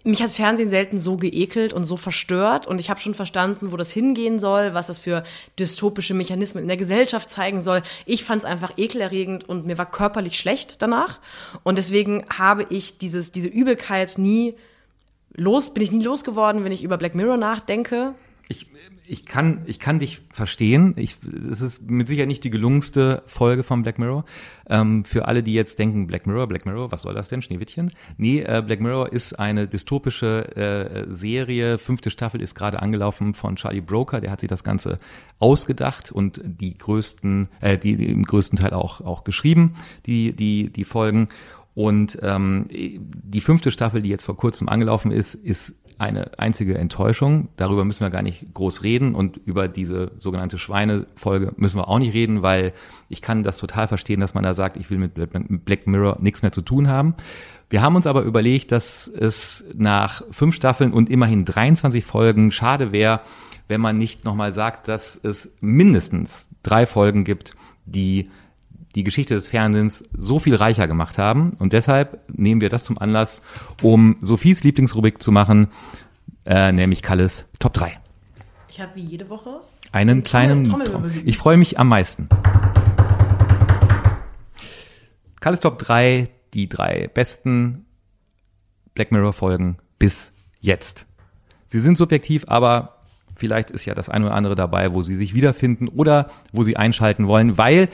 Mich 0.03 0.23
hat 0.23 0.31
Fernsehen 0.31 0.67
selten 0.67 0.99
so 0.99 1.15
geekelt 1.15 1.73
und 1.73 1.83
so 1.83 1.95
verstört 1.95 2.65
und 2.65 2.79
ich 2.79 2.89
habe 2.89 2.99
schon 2.99 3.13
verstanden, 3.13 3.71
wo 3.71 3.77
das 3.77 3.91
hingehen 3.91 4.39
soll, 4.39 4.73
was 4.73 4.87
das 4.87 4.97
für 4.97 5.21
dystopische 5.59 6.15
Mechanismen 6.15 6.63
in 6.63 6.67
der 6.67 6.77
Gesellschaft 6.77 7.29
zeigen 7.29 7.61
soll. 7.61 7.83
Ich 8.07 8.23
fand 8.23 8.41
es 8.41 8.49
einfach 8.49 8.79
ekelerregend 8.79 9.47
und 9.47 9.67
mir 9.67 9.77
war 9.77 9.85
körperlich 9.85 10.39
schlecht 10.39 10.81
danach 10.81 11.19
und 11.61 11.77
deswegen 11.77 12.25
habe 12.35 12.65
ich 12.69 12.97
dieses, 12.97 13.31
diese 13.31 13.47
Übelkeit 13.47 14.17
nie 14.17 14.55
los, 15.35 15.71
bin 15.71 15.83
ich 15.83 15.91
nie 15.91 16.03
losgeworden, 16.03 16.63
wenn 16.63 16.71
ich 16.71 16.81
über 16.81 16.97
Black 16.97 17.13
Mirror 17.13 17.37
nachdenke. 17.37 18.15
Ich, 18.51 18.67
ich, 19.07 19.25
kann, 19.25 19.61
ich 19.65 19.79
kann 19.79 19.99
dich 19.99 20.21
verstehen. 20.29 20.93
Ich, 20.97 21.17
es 21.49 21.61
ist 21.61 21.89
mit 21.89 22.09
Sicherheit 22.09 22.27
nicht 22.27 22.43
die 22.43 22.49
gelungenste 22.49 23.23
Folge 23.25 23.63
von 23.63 23.81
Black 23.81 23.97
Mirror. 23.97 24.25
Ähm, 24.69 25.05
für 25.05 25.25
alle, 25.25 25.41
die 25.41 25.53
jetzt 25.53 25.79
denken, 25.79 26.05
Black 26.05 26.27
Mirror, 26.27 26.47
Black 26.47 26.65
Mirror, 26.65 26.91
was 26.91 27.03
soll 27.03 27.13
das 27.13 27.29
denn, 27.29 27.41
Schneewittchen? 27.41 27.93
Nee, 28.17 28.41
äh, 28.41 28.61
Black 28.65 28.81
Mirror 28.81 29.13
ist 29.13 29.39
eine 29.39 29.69
dystopische 29.69 30.55
äh, 30.57 31.13
Serie. 31.13 31.77
Fünfte 31.77 32.11
Staffel 32.11 32.41
ist 32.41 32.53
gerade 32.53 32.81
angelaufen 32.81 33.33
von 33.33 33.55
Charlie 33.55 33.79
Broker. 33.79 34.19
Der 34.19 34.31
hat 34.31 34.41
sich 34.41 34.49
das 34.49 34.65
Ganze 34.65 34.99
ausgedacht 35.39 36.11
und 36.11 36.41
die 36.43 36.77
größten, 36.77 37.47
äh, 37.61 37.77
die, 37.77 37.95
die 37.95 38.11
im 38.11 38.23
größten 38.23 38.59
Teil 38.59 38.73
auch, 38.73 38.99
auch 38.99 39.23
geschrieben, 39.23 39.75
die, 40.05 40.33
die, 40.33 40.69
die 40.69 40.83
Folgen. 40.83 41.29
Und 41.73 42.19
ähm, 42.21 42.67
die 42.69 43.39
fünfte 43.39 43.71
Staffel, 43.71 44.01
die 44.01 44.09
jetzt 44.09 44.25
vor 44.25 44.35
kurzem 44.35 44.67
angelaufen 44.67 45.11
ist, 45.11 45.35
ist 45.35 45.75
eine 46.01 46.39
einzige 46.39 46.77
Enttäuschung. 46.77 47.49
Darüber 47.57 47.85
müssen 47.85 48.03
wir 48.03 48.09
gar 48.09 48.23
nicht 48.23 48.53
groß 48.55 48.81
reden 48.81 49.13
und 49.13 49.37
über 49.45 49.67
diese 49.67 50.11
sogenannte 50.17 50.57
Schweinefolge 50.57 51.53
müssen 51.57 51.77
wir 51.77 51.87
auch 51.87 51.99
nicht 51.99 52.15
reden, 52.15 52.41
weil 52.41 52.73
ich 53.07 53.21
kann 53.21 53.43
das 53.43 53.57
total 53.57 53.87
verstehen, 53.87 54.19
dass 54.19 54.33
man 54.33 54.43
da 54.43 54.53
sagt, 54.53 54.77
ich 54.77 54.89
will 54.89 54.97
mit 54.97 55.13
Black 55.13 55.85
Mirror 55.85 56.17
nichts 56.19 56.41
mehr 56.41 56.51
zu 56.51 56.61
tun 56.61 56.87
haben. 56.87 57.13
Wir 57.69 57.83
haben 57.83 57.95
uns 57.95 58.07
aber 58.07 58.23
überlegt, 58.23 58.71
dass 58.71 59.07
es 59.07 59.63
nach 59.75 60.23
fünf 60.31 60.55
Staffeln 60.55 60.91
und 60.91 61.09
immerhin 61.09 61.45
23 61.45 62.03
Folgen 62.03 62.51
schade 62.51 62.91
wäre, 62.91 63.21
wenn 63.67 63.79
man 63.79 63.97
nicht 63.97 64.25
nochmal 64.25 64.51
sagt, 64.51 64.87
dass 64.87 65.15
es 65.15 65.53
mindestens 65.61 66.49
drei 66.63 66.87
Folgen 66.87 67.23
gibt, 67.25 67.53
die 67.85 68.31
die 68.95 69.03
Geschichte 69.03 69.35
des 69.35 69.47
Fernsehens 69.47 70.03
so 70.17 70.39
viel 70.39 70.55
reicher 70.55 70.87
gemacht 70.87 71.17
haben. 71.17 71.53
Und 71.59 71.73
deshalb 71.73 72.19
nehmen 72.29 72.61
wir 72.61 72.69
das 72.69 72.83
zum 72.83 72.97
Anlass, 72.97 73.41
um 73.81 74.17
Sophies 74.21 74.63
Lieblingsrubrik 74.63 75.21
zu 75.21 75.31
machen, 75.31 75.67
äh, 76.45 76.71
nämlich 76.71 77.01
Kalles 77.01 77.45
Top 77.59 77.73
3. 77.73 77.99
Ich 78.69 78.79
habe 78.79 78.95
wie 78.95 79.03
jede 79.03 79.29
Woche 79.29 79.61
einen 79.91 80.23
kleinen 80.23 80.65
Trommelwirbel. 80.65 81.09
Trommel. 81.11 81.27
Ich 81.27 81.37
freue 81.37 81.57
mich 81.57 81.79
am 81.79 81.89
meisten. 81.89 82.27
Kalles 85.39 85.59
Top 85.59 85.79
3, 85.79 86.29
die 86.53 86.69
drei 86.69 87.09
besten 87.13 87.85
Black 88.93 89.11
Mirror 89.11 89.33
Folgen 89.33 89.77
bis 89.99 90.31
jetzt. 90.59 91.07
Sie 91.65 91.79
sind 91.79 91.97
subjektiv, 91.97 92.45
aber 92.47 93.01
vielleicht 93.35 93.71
ist 93.71 93.85
ja 93.85 93.95
das 93.95 94.09
eine 94.09 94.27
oder 94.27 94.35
andere 94.35 94.55
dabei, 94.55 94.93
wo 94.93 95.01
Sie 95.01 95.15
sich 95.15 95.33
wiederfinden 95.33 95.87
oder 95.87 96.29
wo 96.51 96.63
Sie 96.63 96.77
einschalten 96.77 97.27
wollen, 97.27 97.57
weil 97.57 97.89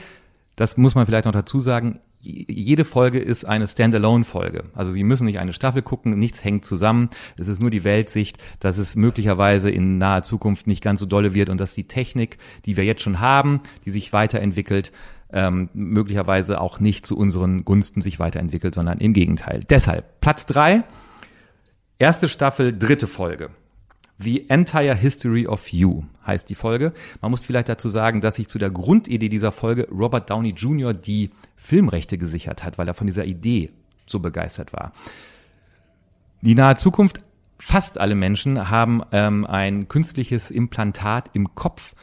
das 0.58 0.76
muss 0.76 0.96
man 0.96 1.06
vielleicht 1.06 1.24
noch 1.24 1.32
dazu 1.32 1.60
sagen, 1.60 2.00
jede 2.20 2.84
Folge 2.84 3.20
ist 3.20 3.44
eine 3.44 3.68
Standalone-Folge. 3.68 4.64
Also 4.74 4.90
Sie 4.90 5.04
müssen 5.04 5.24
nicht 5.24 5.38
eine 5.38 5.52
Staffel 5.52 5.82
gucken, 5.82 6.18
nichts 6.18 6.42
hängt 6.42 6.64
zusammen. 6.64 7.10
Es 7.36 7.46
ist 7.46 7.60
nur 7.60 7.70
die 7.70 7.84
Weltsicht, 7.84 8.38
dass 8.58 8.78
es 8.78 8.96
möglicherweise 8.96 9.70
in 9.70 9.98
naher 9.98 10.24
Zukunft 10.24 10.66
nicht 10.66 10.82
ganz 10.82 10.98
so 10.98 11.06
dolle 11.06 11.32
wird 11.32 11.48
und 11.48 11.58
dass 11.58 11.76
die 11.76 11.86
Technik, 11.86 12.38
die 12.66 12.76
wir 12.76 12.84
jetzt 12.84 13.02
schon 13.02 13.20
haben, 13.20 13.60
die 13.84 13.92
sich 13.92 14.12
weiterentwickelt, 14.12 14.90
ähm, 15.32 15.68
möglicherweise 15.74 16.60
auch 16.60 16.80
nicht 16.80 17.06
zu 17.06 17.16
unseren 17.16 17.64
Gunsten 17.64 18.00
sich 18.00 18.18
weiterentwickelt, 18.18 18.74
sondern 18.74 18.98
im 18.98 19.12
Gegenteil. 19.12 19.60
Deshalb 19.70 20.20
Platz 20.20 20.44
drei, 20.44 20.82
erste 22.00 22.28
Staffel, 22.28 22.76
dritte 22.76 23.06
Folge. 23.06 23.50
The 24.18 24.50
Entire 24.50 24.96
History 24.96 25.46
of 25.46 25.68
You 25.68 26.02
heißt 26.26 26.48
die 26.50 26.56
Folge. 26.56 26.92
Man 27.20 27.30
muss 27.30 27.44
vielleicht 27.44 27.68
dazu 27.68 27.88
sagen, 27.88 28.20
dass 28.20 28.36
sich 28.36 28.48
zu 28.48 28.58
der 28.58 28.70
Grundidee 28.70 29.28
dieser 29.28 29.52
Folge 29.52 29.88
Robert 29.90 30.28
Downey 30.28 30.50
Jr. 30.50 30.92
die 30.92 31.30
Filmrechte 31.56 32.18
gesichert 32.18 32.64
hat, 32.64 32.78
weil 32.78 32.88
er 32.88 32.94
von 32.94 33.06
dieser 33.06 33.24
Idee 33.24 33.70
so 34.06 34.18
begeistert 34.18 34.72
war. 34.72 34.92
Die 36.40 36.54
nahe 36.54 36.74
Zukunft, 36.76 37.20
fast 37.58 37.98
alle 37.98 38.14
Menschen 38.14 38.70
haben 38.70 39.02
ähm, 39.12 39.46
ein 39.46 39.88
künstliches 39.88 40.50
Implantat 40.50 41.30
im 41.32 41.54
Kopf, 41.54 41.94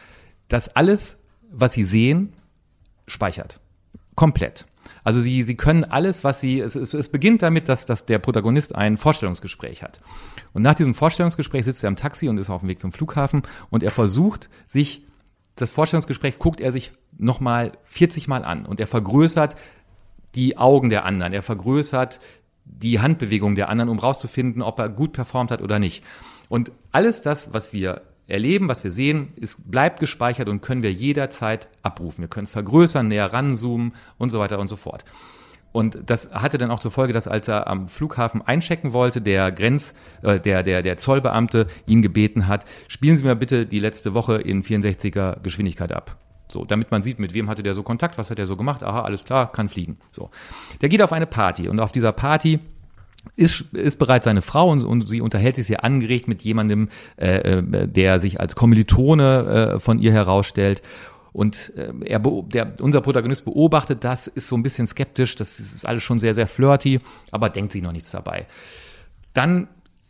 das 0.47 0.75
alles, 0.75 1.17
was 1.51 1.73
sie 1.73 1.83
sehen, 1.83 2.33
speichert. 3.07 3.59
Komplett. 4.15 4.65
Also 5.05 5.21
sie, 5.21 5.43
sie 5.43 5.55
können 5.55 5.83
alles, 5.83 6.23
was 6.23 6.39
sie, 6.39 6.59
es, 6.59 6.75
es, 6.75 6.95
es 6.95 7.09
beginnt 7.09 7.43
damit, 7.43 7.69
dass, 7.69 7.85
dass 7.85 8.07
der 8.07 8.17
Protagonist 8.17 8.73
ein 8.73 8.97
Vorstellungsgespräch 8.97 9.83
hat. 9.83 10.01
Und 10.51 10.63
nach 10.63 10.73
diesem 10.73 10.95
Vorstellungsgespräch 10.95 11.63
sitzt 11.63 11.83
er 11.83 11.89
im 11.89 11.95
Taxi 11.95 12.27
und 12.27 12.39
ist 12.39 12.49
auf 12.49 12.61
dem 12.61 12.67
Weg 12.67 12.79
zum 12.79 12.91
Flughafen 12.91 13.43
und 13.69 13.83
er 13.83 13.91
versucht, 13.91 14.49
sich, 14.65 15.03
das 15.55 15.69
Vorstellungsgespräch 15.69 16.39
guckt 16.39 16.59
er 16.59 16.71
sich 16.71 16.91
nochmal 17.17 17.73
40 17.83 18.27
Mal 18.27 18.43
an 18.43 18.65
und 18.65 18.79
er 18.79 18.87
vergrößert 18.87 19.55
die 20.33 20.57
Augen 20.57 20.89
der 20.89 21.05
anderen, 21.05 21.33
er 21.33 21.43
vergrößert 21.43 22.19
die 22.65 22.99
Handbewegung 22.99 23.53
der 23.53 23.69
anderen, 23.69 23.89
um 23.89 23.99
rauszufinden, 23.99 24.63
ob 24.63 24.79
er 24.79 24.89
gut 24.89 25.13
performt 25.13 25.51
hat 25.51 25.61
oder 25.61 25.77
nicht. 25.77 26.03
Und 26.49 26.71
alles 26.91 27.21
das, 27.21 27.53
was 27.53 27.73
wir 27.73 28.01
erleben, 28.27 28.67
was 28.67 28.83
wir 28.83 28.91
sehen, 28.91 29.33
ist, 29.35 29.69
bleibt 29.69 29.99
gespeichert 29.99 30.49
und 30.49 30.61
können 30.61 30.83
wir 30.83 30.91
jederzeit 30.91 31.69
abrufen. 31.83 32.21
Wir 32.21 32.27
können 32.27 32.45
es 32.45 32.51
vergrößern, 32.51 33.07
näher 33.07 33.31
ranzoomen 33.31 33.93
und 34.17 34.29
so 34.29 34.39
weiter 34.39 34.59
und 34.59 34.67
so 34.67 34.75
fort. 34.75 35.05
Und 35.71 36.09
das 36.09 36.31
hatte 36.31 36.57
dann 36.57 36.71
auch 36.71 36.79
zur 36.79 36.91
Folge, 36.91 37.11
dass 37.11 37.27
als 37.27 37.49
er 37.49 37.67
am 37.67 37.89
Flughafen 37.89 38.41
einchecken 38.41 38.93
wollte, 38.93 39.21
der 39.21 39.51
Grenz, 39.51 39.93
äh, 40.21 40.39
der, 40.39 40.63
der, 40.63 40.81
der 40.81 40.97
Zollbeamte 40.97 41.67
ihn 41.85 42.01
gebeten 42.01 42.47
hat, 42.47 42.63
spielen 42.87 43.17
Sie 43.17 43.25
mir 43.25 43.35
bitte 43.35 43.65
die 43.65 43.79
letzte 43.79 44.13
Woche 44.13 44.35
in 44.35 44.63
64er 44.63 45.41
Geschwindigkeit 45.41 45.91
ab. 45.91 46.17
So, 46.47 46.63
damit 46.63 46.91
man 46.91 47.03
sieht, 47.03 47.19
mit 47.19 47.33
wem 47.33 47.49
hatte 47.49 47.61
der 47.61 47.73
so 47.73 47.83
Kontakt, 47.83 48.17
was 48.17 48.29
hat 48.29 48.39
er 48.39 48.45
so 48.45 48.55
gemacht, 48.55 48.83
aha, 48.83 49.01
alles 49.01 49.25
klar, 49.25 49.51
kann 49.51 49.67
fliegen. 49.67 49.97
So. 50.11 50.29
Der 50.81 50.87
geht 50.87 51.01
auf 51.01 51.11
eine 51.11 51.25
Party 51.25 51.67
und 51.67 51.81
auf 51.81 51.91
dieser 51.91 52.13
Party 52.13 52.59
ist, 53.35 53.73
ist 53.73 53.97
bereits 53.97 54.25
seine 54.25 54.41
Frau 54.41 54.69
und, 54.69 54.83
und 54.83 55.07
sie 55.07 55.21
unterhält 55.21 55.55
sich 55.55 55.67
sehr 55.67 55.83
angeregt 55.83 56.27
mit 56.27 56.41
jemandem, 56.43 56.89
äh, 57.17 57.59
äh 57.59 57.87
der 57.87 58.19
sich 58.19 58.39
als 58.39 58.55
Kommilitone 58.55 59.73
äh, 59.75 59.79
von 59.79 59.99
ihr 59.99 60.11
herausstellt. 60.11 60.81
Und 61.33 61.73
äh, 61.75 61.91
er, 62.05 62.19
der, 62.19 62.75
unser 62.79 63.01
Protagonist 63.01 63.45
beobachtet 63.45 64.03
das, 64.03 64.27
ist 64.27 64.47
so 64.47 64.55
ein 64.55 64.63
bisschen 64.63 64.87
skeptisch, 64.87 65.35
das 65.35 65.59
ist 65.59 65.85
alles 65.85 66.03
schon 66.03 66.19
sehr, 66.19 66.33
sehr 66.33 66.47
flirty, 66.47 66.99
aber 67.31 67.49
denkt 67.49 67.73
sich 67.73 67.83
noch 67.83 67.91
nichts 67.91 68.11
dabei. 68.11 68.47
Dann 69.33 69.67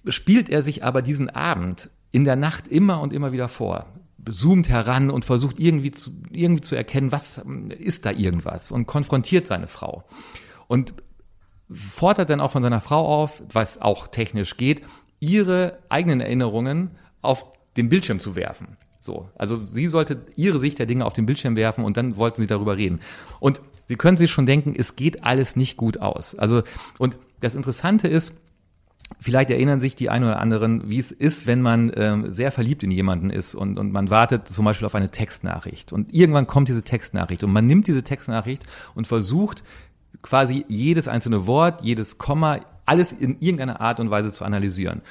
spielt 0.07 0.49
er 0.49 0.61
sich 0.61 0.83
aber 0.83 1.01
diesen 1.01 1.29
Abend 1.29 1.89
in 2.11 2.25
der 2.25 2.35
Nacht 2.35 2.67
immer 2.67 3.01
und 3.01 3.11
immer 3.11 3.31
wieder 3.31 3.47
vor 3.47 3.87
zoomt 4.31 4.69
heran 4.69 5.09
und 5.09 5.25
versucht 5.25 5.59
irgendwie 5.59 5.91
zu, 5.91 6.11
irgendwie 6.31 6.61
zu 6.61 6.75
erkennen, 6.75 7.11
was 7.11 7.41
ist 7.77 8.05
da 8.05 8.11
irgendwas 8.11 8.71
und 8.71 8.87
konfrontiert 8.87 9.47
seine 9.47 9.67
Frau. 9.67 10.03
Und 10.67 10.93
fordert 11.71 12.29
dann 12.29 12.39
auch 12.39 12.51
von 12.51 12.63
seiner 12.63 12.81
Frau 12.81 13.05
auf, 13.05 13.41
was 13.51 13.81
auch 13.81 14.07
technisch 14.07 14.57
geht, 14.57 14.81
ihre 15.19 15.79
eigenen 15.89 16.21
Erinnerungen 16.21 16.91
auf 17.21 17.45
den 17.77 17.89
Bildschirm 17.89 18.19
zu 18.19 18.35
werfen. 18.35 18.77
So, 18.99 19.29
also 19.35 19.65
sie 19.65 19.87
sollte 19.87 20.25
ihre 20.35 20.59
Sicht 20.59 20.79
der 20.79 20.85
Dinge 20.85 21.05
auf 21.05 21.13
den 21.13 21.25
Bildschirm 21.25 21.55
werfen 21.55 21.83
und 21.83 21.97
dann 21.97 22.17
wollten 22.17 22.41
sie 22.41 22.47
darüber 22.47 22.77
reden. 22.77 23.01
Und 23.39 23.61
Sie 23.85 23.95
können 23.95 24.17
sich 24.17 24.31
schon 24.31 24.45
denken, 24.45 24.73
es 24.77 24.95
geht 24.95 25.23
alles 25.23 25.55
nicht 25.55 25.77
gut 25.77 25.99
aus. 25.99 26.35
Also 26.35 26.63
und 26.97 27.17
das 27.39 27.55
Interessante 27.55 28.07
ist, 28.07 28.33
Vielleicht 29.19 29.51
erinnern 29.51 29.79
sich 29.79 29.95
die 29.95 30.09
einen 30.09 30.25
oder 30.25 30.39
anderen, 30.39 30.89
wie 30.89 30.97
es 30.97 31.11
ist, 31.11 31.45
wenn 31.45 31.61
man 31.61 31.91
ähm, 31.95 32.33
sehr 32.33 32.51
verliebt 32.51 32.81
in 32.81 32.89
jemanden 32.89 33.29
ist 33.29 33.53
und, 33.53 33.77
und 33.77 33.91
man 33.91 34.09
wartet 34.09 34.47
zum 34.47 34.65
Beispiel 34.65 34.87
auf 34.87 34.95
eine 34.95 35.11
Textnachricht. 35.11 35.93
Und 35.93 36.11
irgendwann 36.11 36.47
kommt 36.47 36.69
diese 36.69 36.81
Textnachricht 36.81 37.43
und 37.43 37.53
man 37.53 37.67
nimmt 37.67 37.85
diese 37.85 38.03
Textnachricht 38.03 38.65
und 38.95 39.05
versucht 39.05 39.63
quasi 40.21 40.65
jedes 40.67 41.07
einzelne 41.07 41.47
Wort, 41.47 41.81
jedes 41.83 42.17
Komma 42.17 42.59
alles 42.85 43.11
in 43.11 43.37
irgendeiner 43.39 43.81
Art 43.81 43.99
und 43.99 44.11
Weise 44.11 44.31
zu 44.31 44.45
analysieren. 44.45 45.01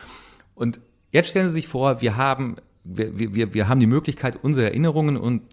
Und 0.54 0.80
jetzt 1.10 1.30
stellen 1.30 1.48
Sie 1.48 1.54
sich 1.54 1.68
vor, 1.68 2.00
wir 2.00 2.16
haben 2.16 2.56
wir, 2.84 3.34
wir, 3.34 3.54
wir 3.54 3.68
haben 3.68 3.80
die 3.80 3.86
Möglichkeit, 3.86 4.38
unsere 4.42 4.66
Erinnerungen 4.66 5.16
und 5.16 5.44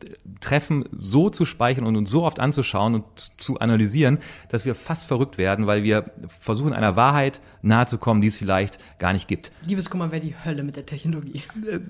Treffen 0.42 0.84
so 0.92 1.30
zu 1.30 1.46
speichern 1.46 1.86
und 1.86 1.96
uns 1.96 2.12
so 2.12 2.24
oft 2.24 2.40
anzuschauen 2.40 2.96
und 2.96 3.06
zu 3.42 3.60
analysieren, 3.60 4.20
dass 4.50 4.66
wir 4.66 4.76
fast 4.76 5.06
verrückt 5.06 5.38
werden, 5.38 5.66
weil 5.66 5.84
wir 5.84 6.12
versuchen, 6.28 6.74
einer 6.74 6.98
Wahrheit 6.98 7.40
nahezukommen, 7.62 8.22
die 8.22 8.28
es 8.28 8.36
vielleicht 8.36 8.80
gar 9.00 9.14
nicht 9.14 9.30
gibt. 9.30 9.52
Liebeskummer 9.66 10.12
wäre 10.12 10.22
die 10.22 10.36
Hölle 10.44 10.64
mit 10.64 10.76
der 10.76 10.86
Technologie. 10.86 11.42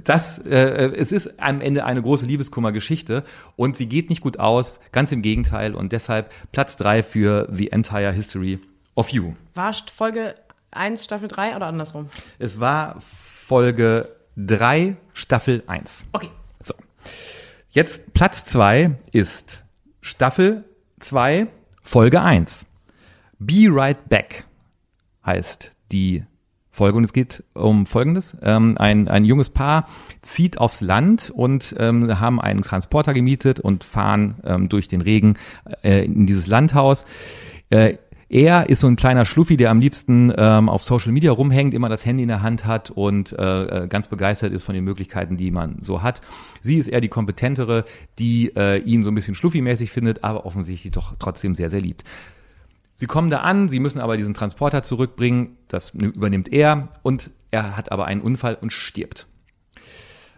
Das, 0.04 0.38
äh, 0.40 0.92
es 0.96 1.12
ist 1.12 1.40
am 1.40 1.60
Ende 1.60 1.86
eine 1.86 2.04
große 2.04 2.28
Liebeskummer-Geschichte 2.28 3.24
und 3.56 3.76
sie 3.76 3.88
geht 3.88 4.10
nicht 4.10 4.22
gut 4.22 4.40
aus, 4.40 4.80
ganz 4.92 5.12
im 5.12 5.24
Gegenteil 5.24 5.74
und 5.74 5.92
deshalb 5.92 6.32
Platz 6.52 6.78
drei 6.78 7.02
für 7.02 7.50
The 7.52 7.72
Entire 7.72 8.12
History 8.12 8.60
of 8.94 9.10
You. 9.10 9.34
War 9.56 9.74
Folge 9.74 10.36
1, 10.72 11.04
Staffel 11.04 11.28
3 11.28 11.56
oder 11.56 11.66
andersrum? 11.66 12.10
Es 12.38 12.60
war 12.60 13.02
Folge 13.02 14.08
3, 14.38 14.96
Staffel 15.14 15.64
1. 15.68 16.08
Okay. 16.14 16.30
So. 16.60 16.74
Jetzt 17.72 18.14
Platz 18.14 18.46
2 18.46 18.92
ist 19.12 19.64
Staffel 20.02 20.64
2, 21.00 21.48
Folge 21.82 22.22
1. 22.22 22.66
Be 23.40 23.68
Right 23.70 24.10
Back 24.10 24.46
heißt 25.26 25.72
die 25.92 26.24
Folge 26.70 26.98
und 26.98 27.04
es 27.04 27.12
geht 27.12 27.44
um 27.54 27.86
Folgendes. 27.86 28.38
Ähm, 28.42 28.78
ein, 28.78 29.08
ein 29.08 29.26
junges 29.26 29.50
Paar 29.50 29.88
zieht 30.22 30.58
aufs 30.58 30.80
Land 30.80 31.30
und 31.30 31.76
ähm, 31.78 32.20
haben 32.20 32.40
einen 32.40 32.62
Transporter 32.62 33.14
gemietet 33.14 33.60
und 33.60 33.84
fahren 33.84 34.36
ähm, 34.46 34.70
durch 34.70 34.88
den 34.88 35.02
Regen 35.02 35.38
äh, 35.84 36.06
in 36.06 36.28
dieses 36.28 36.48
Landhaus. 36.48 37.06
Äh, 37.70 37.98
er 38.32 38.70
ist 38.70 38.80
so 38.80 38.88
ein 38.88 38.96
kleiner 38.96 39.26
Schluffi, 39.26 39.58
der 39.58 39.72
am 39.72 39.82
liebsten 39.82 40.34
ähm, 40.38 40.70
auf 40.70 40.84
Social 40.84 41.12
Media 41.12 41.34
rumhängt, 41.34 41.74
immer 41.74 41.90
das 41.90 42.06
Handy 42.06 42.24
in 42.24 42.30
der 42.30 42.42
Hand 42.42 42.66
hat 42.66 42.90
und 42.90 43.38
äh, 43.38 43.84
äh, 43.84 43.88
ganz 43.90 44.08
begeistert 44.08 44.54
ist 44.54 44.64
von 44.64 44.74
den 44.74 44.86
Möglichkeiten, 44.86 45.36
die 45.36 45.52
man 45.52 45.80
so 45.82 46.02
hat. 46.02 46.22
Sie 46.62 46.78
ist 46.78 46.88
eher 46.88 47.02
die 47.02 47.10
kompetentere, 47.10 47.84
die 48.20 48.56
äh, 48.56 48.78
ihn 48.84 49.04
so 49.04 49.12
ein 49.12 49.16
bisschen 49.16 49.36
Schluffi-mäßig 49.36 49.92
findet, 49.92 50.24
aber 50.24 50.46
offensichtlich 50.46 50.94
doch 50.94 51.14
trotzdem 51.20 51.56
sehr, 51.56 51.70
sehr 51.70 51.82
liebt. 51.82 52.06
Sie 52.94 53.06
kommen 53.06 53.30
da 53.30 53.40
an, 53.40 53.68
sie 53.68 53.82
müssen 53.82 54.00
aber 54.00 54.16
diesen 54.16 54.34
Transporter 54.34 54.82
zurückbringen, 54.82 55.58
das 55.68 55.90
übernimmt 55.90 56.54
er 56.54 56.88
und 57.04 57.32
er 57.52 57.76
hat 57.76 57.92
aber 57.92 58.06
einen 58.06 58.22
Unfall 58.22 58.56
und 58.56 58.72
stirbt. 58.72 59.28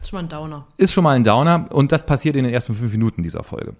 Ist 0.02 0.10
schon 0.10 0.18
mal 0.18 0.24
ein 0.24 0.30
Downer. 0.30 0.68
Ist 0.78 0.94
schon 0.94 1.04
mal 1.04 1.16
ein 1.16 1.24
Downer 1.24 1.68
und 1.70 1.91
das 1.91 2.08
passiert 2.08 2.36
in 2.36 2.44
den 2.44 2.54
ersten 2.54 2.74
fünf 2.74 2.91
Minuten 2.91 3.22
dieser 3.22 3.44
Folge. 3.44 3.76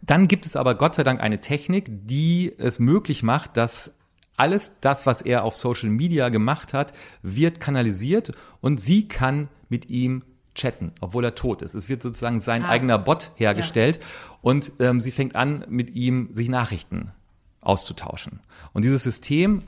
Dann 0.00 0.28
gibt 0.28 0.46
es 0.46 0.56
aber 0.56 0.74
Gott 0.74 0.94
sei 0.94 1.04
Dank 1.04 1.20
eine 1.20 1.40
Technik, 1.40 1.86
die 1.88 2.52
es 2.58 2.78
möglich 2.78 3.22
macht, 3.22 3.56
dass 3.56 3.94
alles 4.36 4.72
das, 4.80 5.06
was 5.06 5.22
er 5.22 5.44
auf 5.44 5.56
Social 5.56 5.90
Media 5.90 6.28
gemacht 6.28 6.72
hat, 6.72 6.92
wird 7.22 7.60
kanalisiert 7.60 8.32
und 8.60 8.80
sie 8.80 9.06
kann 9.06 9.48
mit 9.68 9.90
ihm 9.90 10.24
chatten, 10.54 10.92
obwohl 11.00 11.24
er 11.24 11.34
tot 11.34 11.62
ist. 11.62 11.74
Es 11.74 11.88
wird 11.88 12.02
sozusagen 12.02 12.40
sein 12.40 12.64
ah. 12.64 12.68
eigener 12.68 12.98
Bot 12.98 13.30
hergestellt 13.36 13.96
ja. 13.96 14.02
und 14.42 14.72
ähm, 14.80 15.00
sie 15.00 15.10
fängt 15.10 15.36
an, 15.36 15.64
mit 15.68 15.94
ihm 15.94 16.28
sich 16.32 16.48
Nachrichten 16.48 17.12
auszutauschen. 17.60 18.40
Und 18.72 18.82
dieses 18.82 19.02
System 19.02 19.62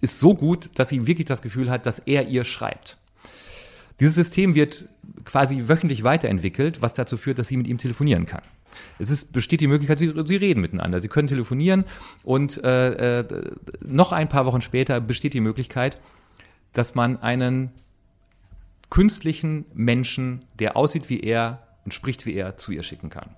ist 0.00 0.20
so 0.20 0.34
gut, 0.34 0.70
dass 0.76 0.88
sie 0.88 1.06
wirklich 1.06 1.26
das 1.26 1.42
Gefühl 1.42 1.70
hat, 1.70 1.86
dass 1.86 1.98
er 1.98 2.28
ihr 2.28 2.44
schreibt. 2.44 2.98
Dieses 4.00 4.14
System 4.14 4.54
wird 4.54 4.88
quasi 5.24 5.64
wöchentlich 5.68 6.02
weiterentwickelt, 6.02 6.82
was 6.82 6.94
dazu 6.94 7.16
führt, 7.16 7.38
dass 7.38 7.48
sie 7.48 7.56
mit 7.56 7.66
ihm 7.66 7.78
telefonieren 7.78 8.26
kann. 8.26 8.42
Es 8.98 9.10
ist, 9.10 9.32
besteht 9.32 9.60
die 9.60 9.66
Möglichkeit, 9.66 9.98
sie, 9.98 10.12
sie 10.24 10.36
reden 10.36 10.60
miteinander, 10.60 11.00
sie 11.00 11.08
können 11.08 11.28
telefonieren 11.28 11.84
und 12.22 12.62
äh, 12.62 13.20
äh, 13.20 13.50
noch 13.80 14.12
ein 14.12 14.28
paar 14.28 14.46
Wochen 14.46 14.62
später 14.62 15.00
besteht 15.00 15.34
die 15.34 15.40
Möglichkeit, 15.40 16.00
dass 16.72 16.94
man 16.94 17.20
einen 17.20 17.70
künstlichen 18.90 19.64
Menschen, 19.74 20.44
der 20.58 20.76
aussieht 20.76 21.08
wie 21.08 21.20
er 21.20 21.66
und 21.84 21.92
spricht 21.92 22.26
wie 22.26 22.34
er, 22.34 22.56
zu 22.56 22.72
ihr 22.72 22.82
schicken 22.82 23.10
kann. 23.10 23.36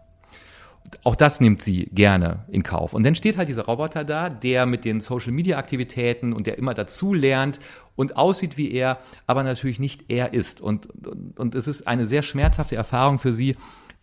Auch 1.02 1.16
das 1.16 1.40
nimmt 1.40 1.62
sie 1.62 1.86
gerne 1.92 2.44
in 2.48 2.62
Kauf. 2.62 2.92
Und 2.92 3.04
dann 3.04 3.14
steht 3.14 3.36
halt 3.36 3.48
dieser 3.48 3.64
Roboter 3.64 4.04
da, 4.04 4.28
der 4.28 4.66
mit 4.66 4.84
den 4.84 5.00
Social-Media-Aktivitäten 5.00 6.32
und 6.32 6.46
der 6.46 6.58
immer 6.58 6.74
dazu 6.74 7.12
lernt 7.12 7.58
und 7.96 8.16
aussieht 8.16 8.56
wie 8.56 8.70
er, 8.70 8.98
aber 9.26 9.42
natürlich 9.42 9.80
nicht 9.80 10.10
er 10.10 10.32
ist. 10.32 10.60
Und, 10.60 10.86
und, 11.06 11.38
und 11.38 11.54
es 11.54 11.66
ist 11.66 11.86
eine 11.86 12.06
sehr 12.06 12.22
schmerzhafte 12.22 12.76
Erfahrung 12.76 13.18
für 13.18 13.32
sie, 13.32 13.56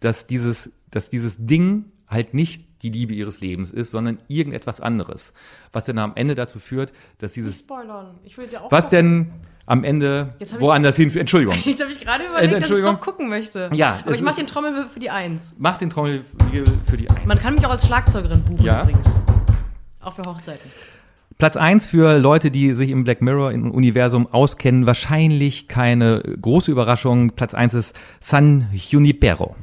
dass 0.03 0.27
dieses, 0.27 0.71
dass 0.91 1.09
dieses 1.09 1.37
Ding 1.39 1.85
halt 2.07 2.33
nicht 2.33 2.65
die 2.83 2.89
Liebe 2.89 3.13
ihres 3.13 3.41
Lebens 3.41 3.71
ist, 3.71 3.91
sondern 3.91 4.19
irgendetwas 4.27 4.81
anderes. 4.81 5.33
Was 5.71 5.85
denn 5.85 5.97
am 5.97 6.13
Ende 6.15 6.35
dazu 6.35 6.59
führt, 6.59 6.91
dass 7.17 7.33
dieses. 7.33 7.59
Spoilern. 7.59 8.19
Ich 8.23 8.37
will 8.37 8.47
ja 8.51 8.61
auch 8.61 8.71
was 8.71 8.89
denn 8.89 9.31
am 9.65 9.85
Ende 9.85 10.35
woanders 10.59 10.97
hinführt. 10.97 11.21
Entschuldigung. 11.21 11.55
Jetzt 11.63 11.81
habe 11.81 11.91
ich 11.91 12.01
gerade 12.01 12.25
überlegt, 12.25 12.63
dass 12.63 12.69
ich 12.69 12.83
doch 12.83 12.99
gucken 12.99 13.29
möchte. 13.29 13.69
Ja. 13.73 14.01
Aber 14.03 14.13
ich 14.13 14.21
mache 14.21 14.35
den 14.35 14.47
Trommelwirbel 14.47 14.89
für 14.89 14.99
die 14.99 15.09
Eins. 15.09 15.53
Mach 15.57 15.77
den 15.77 15.89
Trommelwirbel 15.89 16.79
für 16.85 16.97
die 16.97 17.09
Eins. 17.09 17.25
Man 17.25 17.39
kann 17.39 17.55
mich 17.55 17.65
auch 17.65 17.71
als 17.71 17.87
Schlagzeugerin 17.87 18.43
buchen 18.43 18.65
ja. 18.65 18.81
übrigens. 18.81 19.07
Auch 20.01 20.13
für 20.13 20.23
Hochzeiten. 20.23 20.69
Platz 21.37 21.57
eins 21.57 21.87
für 21.87 22.19
Leute, 22.19 22.51
die 22.51 22.73
sich 22.73 22.91
im 22.91 23.03
Black 23.03 23.21
Mirror 23.21 23.51
im 23.51 23.71
Universum 23.71 24.27
auskennen, 24.31 24.85
wahrscheinlich 24.85 25.67
keine 25.67 26.21
große 26.41 26.71
Überraschung. 26.71 27.31
Platz 27.31 27.53
eins 27.53 27.73
ist 27.73 27.99
San 28.19 28.67
Junipero. 28.71 29.55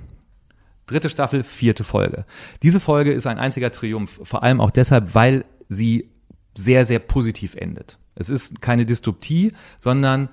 Dritte 0.90 1.08
Staffel, 1.08 1.44
vierte 1.44 1.84
Folge. 1.84 2.24
Diese 2.64 2.80
Folge 2.80 3.12
ist 3.12 3.28
ein 3.28 3.38
einziger 3.38 3.70
Triumph, 3.70 4.20
vor 4.24 4.42
allem 4.42 4.60
auch 4.60 4.72
deshalb, 4.72 5.14
weil 5.14 5.44
sie 5.68 6.10
sehr, 6.58 6.84
sehr 6.84 6.98
positiv 6.98 7.54
endet. 7.54 8.00
Es 8.16 8.28
ist 8.28 8.60
keine 8.60 8.84
Dystopie, 8.84 9.52
sondern 9.78 10.28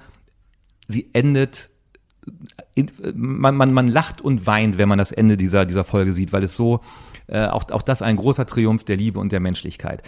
sie 0.87 1.11
endet 1.13 1.69
in, 2.73 2.87
man, 3.13 3.55
man, 3.55 3.71
man 3.71 3.87
lacht 3.87 4.19
und 4.19 4.47
weint, 4.47 4.79
wenn 4.79 4.89
man 4.89 4.97
das 4.97 5.11
Ende 5.11 5.37
dieser, 5.37 5.65
dieser 5.67 5.83
Folge 5.83 6.11
sieht, 6.11 6.33
weil 6.33 6.43
es 6.43 6.55
so, 6.55 6.81
äh, 7.27 7.45
auch, 7.45 7.69
auch 7.69 7.83
das 7.83 8.01
ein 8.01 8.15
großer 8.15 8.47
Triumph 8.47 8.83
der 8.83 8.97
Liebe 8.97 9.19
und 9.19 9.31
der 9.31 9.39
Menschlichkeit. 9.39 10.01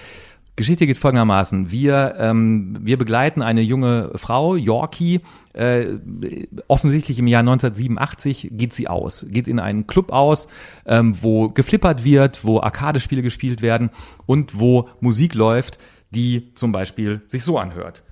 Geschichte 0.59 0.85
geht 0.85 0.97
folgendermaßen. 0.97 1.71
Wir, 1.71 2.15
ähm, 2.19 2.77
wir 2.81 2.97
begleiten 2.97 3.41
eine 3.41 3.61
junge 3.61 4.11
Frau, 4.15 4.57
Yorkie, 4.57 5.21
äh, 5.53 5.85
offensichtlich 6.67 7.17
im 7.17 7.27
Jahr 7.27 7.43
1987 7.43 8.49
geht 8.51 8.73
sie 8.73 8.89
aus, 8.89 9.25
geht 9.29 9.47
in 9.47 9.59
einen 9.59 9.87
Club 9.87 10.11
aus, 10.11 10.49
ähm, 10.85 11.15
wo 11.21 11.47
geflippert 11.47 12.03
wird, 12.03 12.43
wo 12.43 12.59
Arcade-Spiele 12.59 13.21
gespielt 13.21 13.61
werden 13.61 13.89
und 14.25 14.59
wo 14.59 14.89
Musik 14.99 15.33
läuft, 15.33 15.77
die 16.11 16.53
zum 16.55 16.73
Beispiel 16.73 17.21
sich 17.25 17.45
so 17.45 17.57
anhört. 17.57 18.03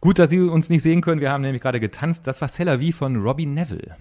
Gut, 0.00 0.18
dass 0.18 0.30
Sie 0.30 0.40
uns 0.40 0.70
nicht 0.70 0.82
sehen 0.82 1.02
können. 1.02 1.20
Wir 1.20 1.30
haben 1.30 1.42
nämlich 1.42 1.62
gerade 1.62 1.80
getanzt. 1.80 2.26
Das 2.26 2.40
war 2.40 2.48
Cella 2.48 2.80
wie 2.80 2.92
von 2.92 3.16
Robbie 3.16 3.46
Neville. 3.46 3.96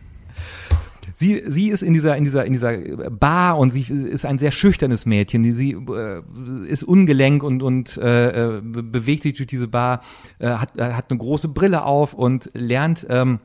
Sie, 1.13 1.43
sie 1.47 1.69
ist 1.69 1.81
in 1.81 1.93
dieser, 1.93 2.15
in 2.15 2.23
dieser, 2.23 2.45
in 2.45 2.53
dieser 2.53 2.77
Bar 3.09 3.57
und 3.57 3.71
sie 3.71 3.81
ist 3.81 4.25
ein 4.25 4.37
sehr 4.37 4.51
schüchternes 4.51 5.05
Mädchen. 5.05 5.43
Sie 5.51 5.71
äh, 5.71 6.21
ist 6.67 6.83
ungelenk 6.83 7.43
und, 7.43 7.61
und 7.61 7.97
äh, 7.97 8.61
bewegt 8.61 9.23
sich 9.23 9.35
durch 9.35 9.47
diese 9.47 9.67
Bar, 9.67 10.01
äh, 10.37 10.47
hat, 10.47 10.79
hat 10.79 11.09
eine 11.09 11.19
große 11.19 11.49
Brille 11.49 11.83
auf 11.83 12.13
und 12.13 12.49
lernt, 12.53 13.05
ähm, 13.09 13.39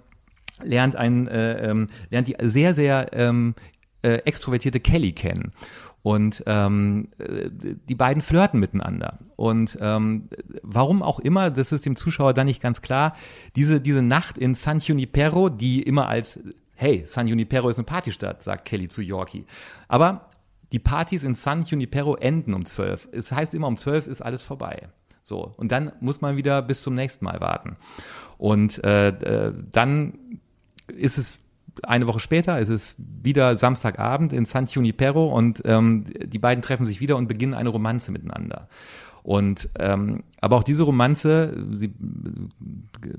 lernt 0.63 0.95
ein, 0.95 1.27
äh, 1.27 1.71
ähm, 1.71 1.89
lernt 2.11 2.29
die 2.29 2.37
sehr, 2.43 2.75
sehr 2.75 3.09
ähm, 3.13 3.55
äh, 4.03 4.19
extrovertierte 4.25 4.79
Kelly 4.79 5.13
kennen. 5.13 5.53
Und 6.05 6.45
ähm, 6.47 7.09
die 7.19 7.95
beiden 7.95 8.23
flirten 8.23 8.61
miteinander. 8.61 9.21
Und 9.37 9.79
ähm, 9.81 10.29
warum 10.63 11.03
auch 11.03 11.19
immer, 11.19 11.51
das 11.51 11.73
ist 11.73 11.87
dem 11.87 11.97
Zuschauer 11.97 12.35
dann 12.35 12.45
nicht 12.45 12.61
ganz 12.61 12.83
klar, 12.83 13.17
diese, 13.57 13.81
diese 13.81 14.03
Nacht 14.03 14.37
in 14.37 14.55
San 14.55 14.81
Junipero, 14.81 15.49
die 15.49 15.83
immer 15.83 16.07
als, 16.07 16.41
hey, 16.75 17.05
San 17.07 17.27
Junipero 17.27 17.71
ist 17.71 17.79
eine 17.79 17.87
Partystadt, 17.87 18.43
sagt 18.43 18.67
Kelly 18.67 18.89
zu 18.89 19.01
Yorkie. 19.01 19.47
Aber 19.89 20.29
die 20.73 20.79
Partys 20.79 21.25
in 21.25 21.35
San 21.35 21.65
Junipero 21.65 22.17
enden 22.17 22.53
um 22.53 22.67
zwölf. 22.67 23.09
Es 23.11 23.33
heißt 23.33 23.55
immer, 23.55 23.69
um 23.69 23.79
zwölf 23.79 24.07
ist 24.07 24.21
alles 24.21 24.45
vorbei. 24.45 24.89
So, 25.23 25.55
und 25.57 25.73
dann 25.73 25.91
muss 26.01 26.21
man 26.21 26.37
wieder 26.37 26.61
bis 26.61 26.83
zum 26.83 26.95
nächsten 26.95 27.25
Mal 27.25 27.41
warten. 27.41 27.79
Und 28.37 28.85
äh, 28.85 29.09
äh, 29.09 29.55
dann 29.73 30.19
ist 30.87 31.17
es 31.17 31.39
eine 31.83 32.07
Woche 32.07 32.21
später 32.21 32.59
ist 32.59 32.69
es 32.69 32.97
wieder 32.99 33.57
Samstagabend 33.57 34.33
in 34.33 34.45
San 34.45 34.67
Junipero 34.67 35.27
und 35.29 35.63
ähm, 35.65 36.07
die 36.25 36.39
beiden 36.39 36.63
treffen 36.63 36.87
sich 36.87 37.01
wieder 37.01 37.17
und 37.17 37.29
beginnen 37.29 37.55
eine 37.55 37.69
Romanze 37.71 38.13
miteinander. 38.13 38.69
Und 39.23 39.71
ähm, 39.79 40.23
aber 40.41 40.57
auch 40.57 40.63
diese 40.63 40.83
Romanze, 40.85 41.67
sie 41.73 41.95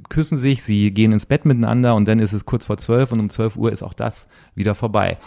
küssen 0.10 0.38
sich, 0.38 0.62
sie 0.62 0.91
gehen 0.91 1.12
ins 1.12 1.26
Bett 1.26 1.45
miteinander 1.45 1.95
und 1.95 2.08
dann 2.08 2.20
ist 2.20 2.32
es 2.34 2.45
kurz 2.45 2.66
vor 2.66 2.78
zwölf 2.78 3.12
und 3.12 3.20
um 3.20 3.30
zwölf 3.30 3.58
Uhr 3.58 3.72
ist 3.72 3.82
auch 3.84 3.93
das 3.93 4.28
wieder 4.53 4.76
vorbei. 4.76 5.18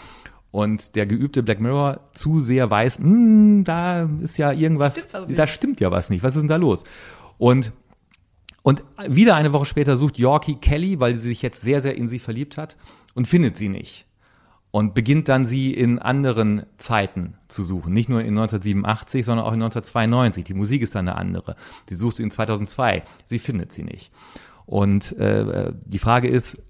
und 0.51 0.95
der 0.95 1.05
geübte 1.05 1.43
Black 1.43 1.59
Mirror 1.59 1.99
zu 2.13 2.39
sehr 2.39 2.71
weiß, 2.71 2.97
"Hm, 2.99 3.63
da 3.65 4.03
ist 4.21 4.37
ja 4.37 4.51
irgendwas, 4.51 4.97
Stimmt 4.97 5.37
da 5.37 5.45
stimmt 5.47 5.79
ja 5.79 5.91
was 5.91 6.09
nicht. 6.09 6.23
Was 6.23 6.35
ist 6.35 6.41
denn 6.41 6.47
da 6.47 6.55
los? 6.55 6.85
Und 7.37 7.71
und 8.61 8.83
wieder 9.07 9.35
eine 9.35 9.53
Woche 9.53 9.65
später 9.65 9.95
sucht 9.95 10.17
Yorkie 10.17 10.55
Kelly, 10.55 10.99
weil 10.99 11.15
sie 11.15 11.29
sich 11.29 11.41
jetzt 11.41 11.61
sehr, 11.61 11.81
sehr 11.81 11.95
in 11.95 12.09
sie 12.09 12.19
verliebt 12.19 12.57
hat 12.57 12.77
und 13.19 13.27
findet 13.27 13.57
sie 13.57 13.67
nicht. 13.67 14.05
Und 14.71 14.93
beginnt 14.93 15.27
dann 15.27 15.45
sie 15.45 15.73
in 15.73 15.99
anderen 15.99 16.63
Zeiten 16.77 17.33
zu 17.49 17.65
suchen. 17.65 17.93
Nicht 17.93 18.07
nur 18.07 18.21
in 18.21 18.29
1987, 18.29 19.25
sondern 19.25 19.45
auch 19.45 19.51
in 19.51 19.61
1992. 19.61 20.45
Die 20.45 20.53
Musik 20.53 20.81
ist 20.81 20.95
dann 20.95 21.09
eine 21.09 21.17
andere. 21.17 21.57
Sie 21.89 21.95
sucht 21.95 22.15
sie 22.15 22.23
in 22.23 22.31
2002. 22.31 23.03
Sie 23.25 23.39
findet 23.39 23.73
sie 23.73 23.83
nicht. 23.83 24.09
Und 24.65 25.17
äh, 25.17 25.73
die 25.85 25.99
Frage 25.99 26.29
ist, 26.29 26.63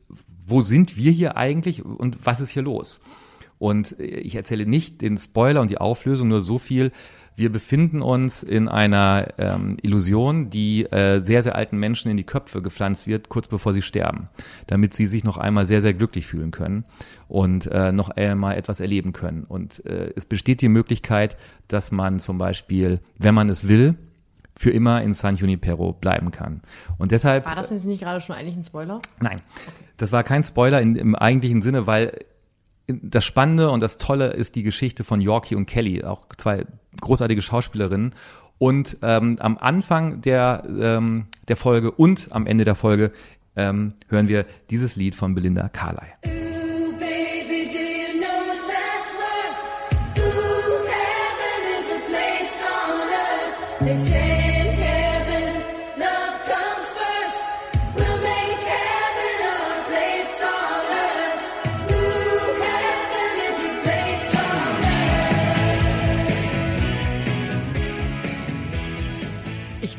wo 0.47 0.63
sind 0.63 0.97
wir 0.97 1.11
hier 1.11 1.37
eigentlich 1.37 1.85
und 1.85 2.25
was 2.25 2.41
ist 2.41 2.49
hier 2.49 2.63
los? 2.63 2.99
Und 3.59 3.99
ich 3.99 4.33
erzähle 4.33 4.65
nicht 4.65 5.03
den 5.03 5.19
Spoiler 5.19 5.61
und 5.61 5.69
die 5.69 5.77
Auflösung, 5.77 6.29
nur 6.29 6.41
so 6.41 6.57
viel. 6.57 6.91
Wir 7.39 7.51
befinden 7.51 8.01
uns 8.01 8.43
in 8.43 8.67
einer 8.67 9.27
ähm, 9.37 9.77
Illusion, 9.81 10.49
die 10.49 10.85
äh, 10.85 11.21
sehr, 11.21 11.41
sehr 11.41 11.55
alten 11.55 11.77
Menschen 11.77 12.11
in 12.11 12.17
die 12.17 12.25
Köpfe 12.25 12.61
gepflanzt 12.61 13.07
wird, 13.07 13.29
kurz 13.29 13.47
bevor 13.47 13.73
sie 13.73 13.81
sterben, 13.81 14.27
damit 14.67 14.93
sie 14.93 15.07
sich 15.07 15.23
noch 15.23 15.37
einmal 15.37 15.65
sehr, 15.65 15.81
sehr 15.81 15.93
glücklich 15.93 16.27
fühlen 16.27 16.51
können 16.51 16.83
und 17.29 17.67
äh, 17.67 17.93
noch 17.93 18.09
einmal 18.09 18.57
etwas 18.57 18.81
erleben 18.81 19.13
können. 19.13 19.45
Und 19.45 19.85
äh, 19.85 20.11
es 20.15 20.25
besteht 20.25 20.61
die 20.61 20.67
Möglichkeit, 20.67 21.37
dass 21.69 21.91
man 21.91 22.19
zum 22.19 22.37
Beispiel, 22.37 22.99
wenn 23.17 23.33
man 23.33 23.49
es 23.49 23.67
will, 23.67 23.95
für 24.57 24.71
immer 24.71 25.01
in 25.01 25.13
San 25.13 25.37
Junipero 25.37 25.93
bleiben 25.93 26.31
kann. 26.31 26.61
Und 26.97 27.13
deshalb 27.13 27.45
War 27.45 27.55
das 27.55 27.69
jetzt 27.69 27.85
nicht 27.85 28.01
gerade 28.01 28.19
schon 28.19 28.35
eigentlich 28.35 28.57
ein 28.57 28.65
Spoiler? 28.65 28.99
Nein, 29.21 29.41
das 29.95 30.11
war 30.11 30.25
kein 30.25 30.43
Spoiler 30.43 30.81
in, 30.81 30.97
im 30.97 31.15
eigentlichen 31.15 31.61
Sinne, 31.61 31.87
weil 31.87 32.11
das 33.01 33.25
Spannende 33.25 33.69
und 33.69 33.81
das 33.81 33.97
Tolle 33.97 34.27
ist 34.27 34.55
die 34.55 34.63
Geschichte 34.63 35.03
von 35.03 35.21
Yorkie 35.21 35.55
und 35.55 35.65
Kelly, 35.65 36.03
auch 36.03 36.27
zwei 36.37 36.65
großartige 36.99 37.41
Schauspielerinnen. 37.41 38.15
Und 38.57 38.97
ähm, 39.03 39.37
am 39.39 39.57
Anfang 39.57 40.21
der, 40.21 40.63
ähm, 40.67 41.27
der 41.47 41.55
Folge 41.55 41.91
und 41.91 42.27
am 42.31 42.45
Ende 42.45 42.65
der 42.65 42.75
Folge 42.75 43.11
ähm, 43.55 43.93
hören 44.09 44.27
wir 44.27 44.45
dieses 44.69 44.95
Lied 44.95 45.15
von 45.15 45.33
Belinda 45.33 45.69
Carlyle. 45.69 46.11
Ooh, 46.25 46.91
baby, 46.99 47.49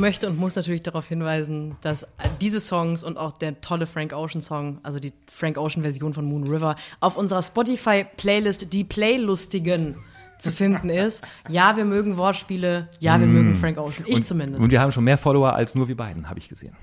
möchte 0.00 0.26
und 0.28 0.38
muss 0.38 0.56
natürlich 0.56 0.80
darauf 0.82 1.06
hinweisen, 1.06 1.76
dass 1.82 2.06
diese 2.40 2.60
Songs 2.60 3.04
und 3.04 3.16
auch 3.18 3.32
der 3.32 3.60
tolle 3.60 3.86
Frank 3.86 4.12
Ocean 4.12 4.40
Song, 4.40 4.78
also 4.82 4.98
die 4.98 5.12
Frank 5.30 5.56
Ocean 5.58 5.82
Version 5.82 6.12
von 6.14 6.24
Moon 6.24 6.44
River, 6.48 6.76
auf 7.00 7.16
unserer 7.16 7.42
Spotify-Playlist 7.42 8.72
Die 8.72 8.84
Playlustigen 8.84 9.96
zu 10.38 10.50
finden 10.52 10.88
ist. 10.88 11.22
Ja, 11.48 11.76
wir 11.76 11.84
mögen 11.84 12.16
Wortspiele. 12.16 12.88
Ja, 12.98 13.20
wir 13.20 13.26
mögen 13.26 13.54
Frank 13.56 13.76
Ocean. 13.78 14.04
Ich 14.06 14.14
Mm. 14.14 14.16
und, 14.16 14.26
zumindest. 14.26 14.62
Und 14.62 14.70
wir 14.70 14.80
haben 14.80 14.90
schon 14.90 15.04
mehr 15.04 15.18
Follower 15.18 15.52
als 15.54 15.74
nur 15.74 15.86
wir 15.86 15.96
beiden, 15.96 16.28
habe 16.30 16.38
ich 16.38 16.48
gesehen. 16.48 16.74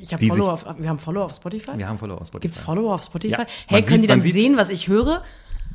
ich 0.00 0.08
die 0.08 0.28
Follower 0.28 0.52
auf, 0.52 0.66
wir 0.78 0.88
haben 0.88 0.98
Follower 0.98 1.24
auf 1.26 1.34
Spotify? 1.34 1.72
Wir 1.78 1.88
haben 1.88 1.98
Follower 1.98 2.20
auf 2.20 2.26
Spotify. 2.28 2.42
Gibt's 2.48 2.58
Follower 2.58 2.94
auf 2.94 3.02
Spotify? 3.04 3.32
Ja. 3.42 3.46
Hey, 3.68 3.80
Man 3.80 3.82
können 3.84 3.94
sieht- 3.94 4.02
die 4.02 4.06
dann 4.08 4.22
sieht- 4.22 4.32
sehen, 4.32 4.56
was 4.56 4.70
ich 4.70 4.88
höre? 4.88 5.22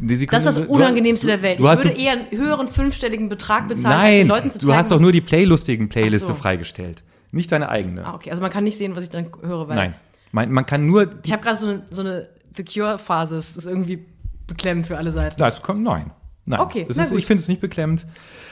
Sie 0.01 0.25
Das 0.27 0.45
ist 0.45 0.57
das 0.57 0.67
Unangenehmste 0.67 1.27
der 1.27 1.41
Welt. 1.41 1.59
Du 1.59 1.63
ich 1.63 1.83
würde 1.83 1.89
eher 1.89 2.13
einen 2.13 2.31
höheren 2.31 2.67
fünfstelligen 2.67 3.27
Betrag 3.27 3.67
bezahlen, 3.67 3.95
als 3.95 4.09
Nein, 4.09 4.17
den 4.19 4.27
Leuten 4.27 4.51
zu 4.51 4.59
zeigen. 4.59 4.71
du 4.71 4.77
hast 4.77 4.91
doch 4.91 4.99
nur 4.99 5.11
die 5.11 5.21
Playlustigen 5.21 5.89
Playliste 5.89 6.27
so. 6.27 6.33
freigestellt. 6.35 7.03
Nicht 7.31 7.51
deine 7.51 7.69
eigene. 7.69 8.05
Ah, 8.05 8.15
okay. 8.15 8.31
Also 8.31 8.41
man 8.41 8.51
kann 8.51 8.63
nicht 8.63 8.77
sehen, 8.77 8.95
was 8.95 9.03
ich 9.03 9.09
dann 9.09 9.27
höre, 9.41 9.67
weil 9.67 9.75
Nein. 9.75 9.95
Man, 10.31 10.51
man 10.51 10.65
kann 10.65 10.85
nur. 10.85 11.19
ich 11.23 11.31
habe 11.31 11.43
gerade 11.43 11.57
so 11.57 11.67
eine, 11.67 11.83
so 11.89 12.01
eine 12.01 12.29
The 12.55 12.63
Cure-Phase. 12.63 13.35
Es 13.35 13.57
ist 13.57 13.65
irgendwie 13.65 14.05
beklemmend 14.47 14.87
für 14.87 14.97
alle 14.97 15.11
Seiten. 15.11 15.39
Das 15.39 15.61
kommt, 15.61 15.83
nein. 15.83 16.11
Nein. 16.49 16.61
Okay, 16.61 16.85
das 16.87 16.97
ist, 16.97 17.11
ich 17.11 17.27
finde 17.27 17.41
es 17.43 17.47
nicht 17.47 17.61
beklemmend. 17.61 18.07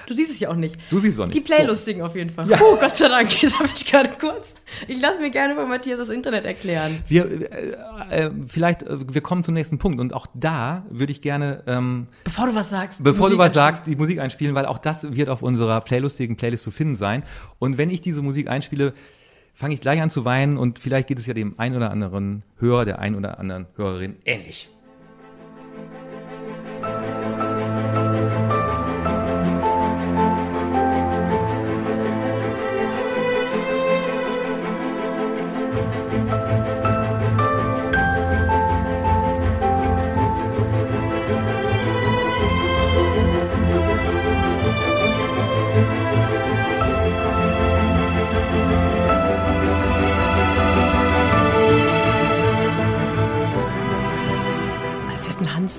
Du 0.06 0.14
siehst 0.14 0.30
es 0.32 0.40
ja 0.40 0.50
auch 0.50 0.56
nicht. 0.56 0.78
Du 0.92 1.00
siehst 1.00 1.16
es 1.16 1.20
auch 1.20 1.26
nicht. 1.26 1.36
Die 1.36 1.42
Playlustigen 1.42 2.04
auf 2.04 2.16
jeden 2.16 2.30
Fall. 2.30 2.48
Ja. 2.48 2.60
Oh, 2.62 2.78
Gott 2.80 2.96
sei 2.96 3.08
Dank, 3.08 3.28
das 3.42 3.58
habe 3.58 3.70
ich 3.74 3.88
gerade 3.88 4.12
kurz. 4.22 4.50
Ich 4.88 5.02
lasse 5.02 5.20
mir 5.20 5.32
gerne 5.32 5.56
von 5.56 5.68
Matthias 5.68 5.98
das 5.98 6.10
Internet 6.10 6.46
erklären. 6.46 7.02
Wir, 7.08 7.26
äh, 7.52 8.26
äh, 8.26 8.32
vielleicht, 8.46 8.84
äh, 8.84 9.12
wir 9.12 9.22
kommen 9.22 9.44
zum 9.44 9.56
nächsten 9.56 9.80
Punkt 9.80 10.00
und 10.00 10.14
auch 10.14 10.28
da 10.36 10.86
würde 10.92 11.12
ich 11.12 11.22
gerne, 11.22 11.64
ähm, 11.66 12.06
Bevor 12.24 12.46
du 12.46 12.54
was 12.54 12.70
sagst. 12.70 13.04
bevor 13.04 13.32
du 13.32 13.40
was 13.40 13.56
sagst, 13.56 13.88
die 13.88 13.96
Musik 13.96 14.20
einspielen, 14.20 14.54
weil 14.54 14.68
auch 14.68 14.78
das 14.78 15.16
wird 15.16 15.30
auf 15.30 15.42
unserer 15.42 15.82
playlustigen 15.82 16.38
Playlist 16.38 16.66
zu 16.66 16.70
finden 16.70 16.96
sein. 16.96 17.24
Und 17.58 17.80
wenn 17.80 17.90
ich 17.90 18.02
diese 18.02 18.22
Musik 18.22 18.48
einspiele, 18.48 18.94
fange 19.56 19.74
ich 19.74 19.82
gleich 19.82 20.04
an 20.04 20.12
zu 20.12 20.24
weinen 20.24 20.60
und 20.60 20.78
vielleicht 20.78 21.08
geht 21.08 21.18
es 21.18 21.26
ja 21.26 21.34
dem 21.34 21.56
ein 21.58 21.76
oder 21.76 21.90
anderen 21.90 22.44
Hörer, 22.60 22.86
der 22.86 23.00
ein 23.00 23.16
oder 23.16 23.40
anderen 23.40 23.66
Hörerin 23.76 24.18
ähnlich. 24.24 24.70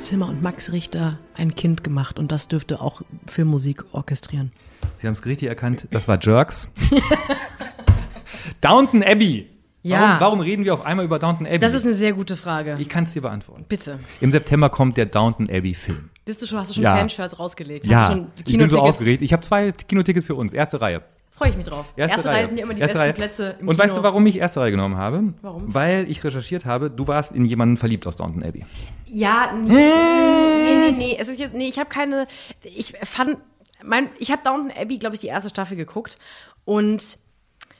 Zimmer 0.09 0.27
und 0.31 0.43
Max 0.43 0.73
Richter 0.73 1.19
ein 1.35 1.55
Kind 1.55 1.85
gemacht 1.85 2.19
und 2.19 2.33
das 2.33 2.49
dürfte 2.49 2.81
auch 2.81 3.03
Filmmusik 3.27 3.85
orchestrieren. 3.93 4.53
Sie 4.97 5.07
haben 5.07 5.13
es 5.13 5.27
richtig 5.27 5.49
erkannt, 5.49 5.87
das 5.91 6.09
war 6.09 6.19
Jerks. 6.19 6.73
Downton 8.63 9.03
Abbey. 9.03 9.51
Ja. 9.83 10.01
Warum, 10.01 10.21
warum 10.21 10.41
reden 10.41 10.65
wir 10.65 10.73
auf 10.73 10.87
einmal 10.87 11.05
über 11.05 11.19
Downton 11.19 11.47
Abbey? 11.47 11.59
Das 11.59 11.75
ist 11.75 11.85
eine 11.85 11.93
sehr 11.93 12.15
gute 12.15 12.37
Frage. 12.37 12.77
ich 12.79 12.89
kann 12.89 13.05
es 13.05 13.13
dir 13.13 13.21
beantworten. 13.21 13.67
Bitte. 13.69 13.99
Im 14.23 14.33
September 14.33 14.71
kommt 14.71 14.97
der 14.97 15.05
Downton 15.05 15.51
Abbey 15.51 15.75
Film. 15.75 16.09
Bist 16.25 16.41
du 16.41 16.47
schon, 16.47 16.59
hast 16.59 16.71
du 16.71 16.75
schon 16.75 16.85
Ja. 16.85 16.97
Fanshirts 16.97 17.39
rausgelegt? 17.39 17.85
Ja, 17.85 18.27
ich 18.47 18.57
bin 18.57 18.71
so 18.71 18.81
aufgeregt. 18.81 19.23
Ich 19.23 19.35
habe 19.35 19.43
zwei 19.43 19.73
Kinotickets 19.73 20.25
für 20.25 20.37
uns, 20.37 20.55
erste 20.55 20.81
Reihe. 20.81 21.03
Freue 21.39 21.51
ich 21.51 21.57
mich 21.57 21.67
drauf. 21.67 21.87
Erste, 21.95 22.25
Reihe. 22.25 22.35
Reihe 22.39 22.47
sind 22.49 22.59
ja 22.59 22.65
immer 22.65 22.75
die 22.75 22.81
Erste 22.81 22.95
besten 22.95 23.03
Reihe. 23.05 23.13
Plätze 23.13 23.57
im 23.61 23.69
Und 23.69 23.77
Kino. 23.77 23.89
weißt 23.89 23.97
du, 23.97 24.03
warum 24.03 24.27
ich 24.27 24.37
erste 24.39 24.61
Reihe 24.61 24.73
genommen 24.73 24.97
habe? 24.97 25.35
Warum? 25.41 25.73
Weil 25.73 26.11
ich 26.11 26.25
recherchiert 26.25 26.65
habe, 26.65 26.91
du 26.91 27.07
warst 27.07 27.31
in 27.31 27.45
jemanden 27.45 27.77
verliebt 27.77 28.07
aus 28.09 28.17
Downton 28.17 28.43
Abbey. 28.43 28.67
Ja, 29.07 29.53
nee, 29.53 29.73
nee, 29.73 30.91
nee, 30.91 30.95
nee. 30.99 31.17
Es 31.19 31.29
ist 31.29 31.39
jetzt, 31.39 31.55
nee, 31.55 31.69
ich 31.69 31.79
habe 31.79 31.89
keine. 31.89 32.27
Ich 32.63 32.95
fand, 33.05 33.37
mein, 33.85 34.09
ich 34.19 34.33
habe 34.33 34.43
Downton 34.43 34.73
Abbey, 34.77 34.99
glaube 34.99 35.15
ich, 35.15 35.21
die 35.21 35.29
erste 35.29 35.49
Staffel 35.49 35.77
geguckt 35.77 36.19
und 36.65 37.19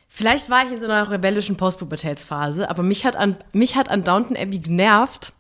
vielleicht 0.09 0.49
war 0.51 0.65
ich 0.65 0.71
in 0.73 0.81
so 0.81 0.87
einer 0.87 1.11
rebellischen 1.11 1.57
Postpubertätsphase, 1.57 2.71
aber 2.71 2.85
mich 2.85 3.05
hat 3.05 3.17
an 3.17 3.37
mich 3.53 3.75
hat 3.77 3.89
an 3.89 4.05
Downton 4.05 4.37
Abbey 4.37 4.61
genervt, 4.61 5.33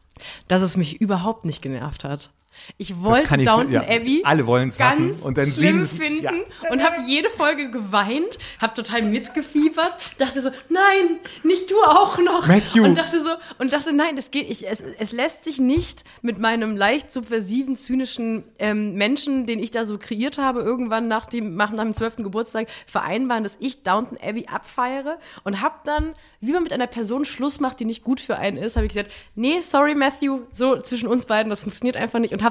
dass 0.49 0.63
es 0.63 0.77
mich 0.77 1.01
überhaupt 1.01 1.45
nicht 1.45 1.63
genervt 1.63 2.03
hat. 2.03 2.31
Ich 2.77 3.03
wollte 3.03 3.37
ich- 3.37 3.47
Downton 3.47 3.73
ja, 3.73 3.83
Abbey 3.83 4.23
alle 4.25 4.47
wollen's 4.47 4.77
ganz 4.79 4.97
hassen 4.97 5.13
und 5.23 5.39
dann 5.39 5.47
schlimm 5.47 5.87
finden 5.87 6.25
ja. 6.25 6.33
und 6.71 6.83
habe 6.83 7.03
jede 7.07 7.31
Folge 7.31 7.71
geweint, 7.71 8.39
habe 8.61 8.75
total 8.75 9.03
mitgefiebert, 9.03 9.97
dachte 10.19 10.41
so, 10.41 10.51
nein, 10.69 11.19
nicht 11.43 11.71
du 11.71 11.77
auch 11.83 12.19
noch. 12.19 12.47
Matthew. 12.47 12.85
Und 12.85 12.97
dachte 12.97 13.23
so 13.23 13.31
und 13.59 13.73
dachte, 13.73 13.93
nein, 13.93 14.17
das 14.17 14.31
geht, 14.31 14.51
ich, 14.51 14.69
es, 14.69 14.81
es 14.81 15.13
lässt 15.13 15.45
sich 15.45 15.59
nicht 15.59 16.05
mit 16.23 16.39
meinem 16.39 16.77
leicht 16.77 17.13
subversiven, 17.13 17.77
zynischen 17.77 18.45
ähm, 18.59 18.95
Menschen, 18.95 19.47
den 19.47 19.63
ich 19.63 19.71
da 19.71 19.85
so 19.85 19.99
kreiert 19.99 20.39
habe, 20.39 20.61
irgendwann 20.61 21.09
nach 21.09 21.27
dem, 21.27 21.57
nach, 21.57 21.73
nach 21.73 21.85
dem 21.85 21.95
12. 21.95 22.17
Geburtstag 22.17 22.69
vereinbaren, 22.87 23.45
dass 23.45 23.57
ich 23.61 23.83
Downton 23.83 24.19
Abbey 24.23 24.47
abfeiere 24.47 25.19
und 25.45 25.61
habe 25.61 25.77
dann, 25.85 26.13
wie 26.41 26.53
man 26.53 26.63
mit 26.63 26.73
einer 26.73 26.87
Person 26.87 27.25
Schluss 27.25 27.61
macht, 27.61 27.81
die 27.81 27.85
nicht 27.85 28.05
gut 28.05 28.21
für 28.21 28.37
einen 28.37 28.57
ist, 28.57 28.77
habe 28.77 28.87
ich 28.87 28.93
gesagt, 28.93 29.11
nee, 29.35 29.61
sorry 29.61 29.95
Matthew, 29.95 30.41
so 30.53 30.81
zwischen 30.81 31.09
uns 31.09 31.27
beiden, 31.27 31.51
das 31.51 31.61
funktioniert 31.61 31.97
einfach 31.97 32.19
nicht 32.19 32.33
und 32.33 32.43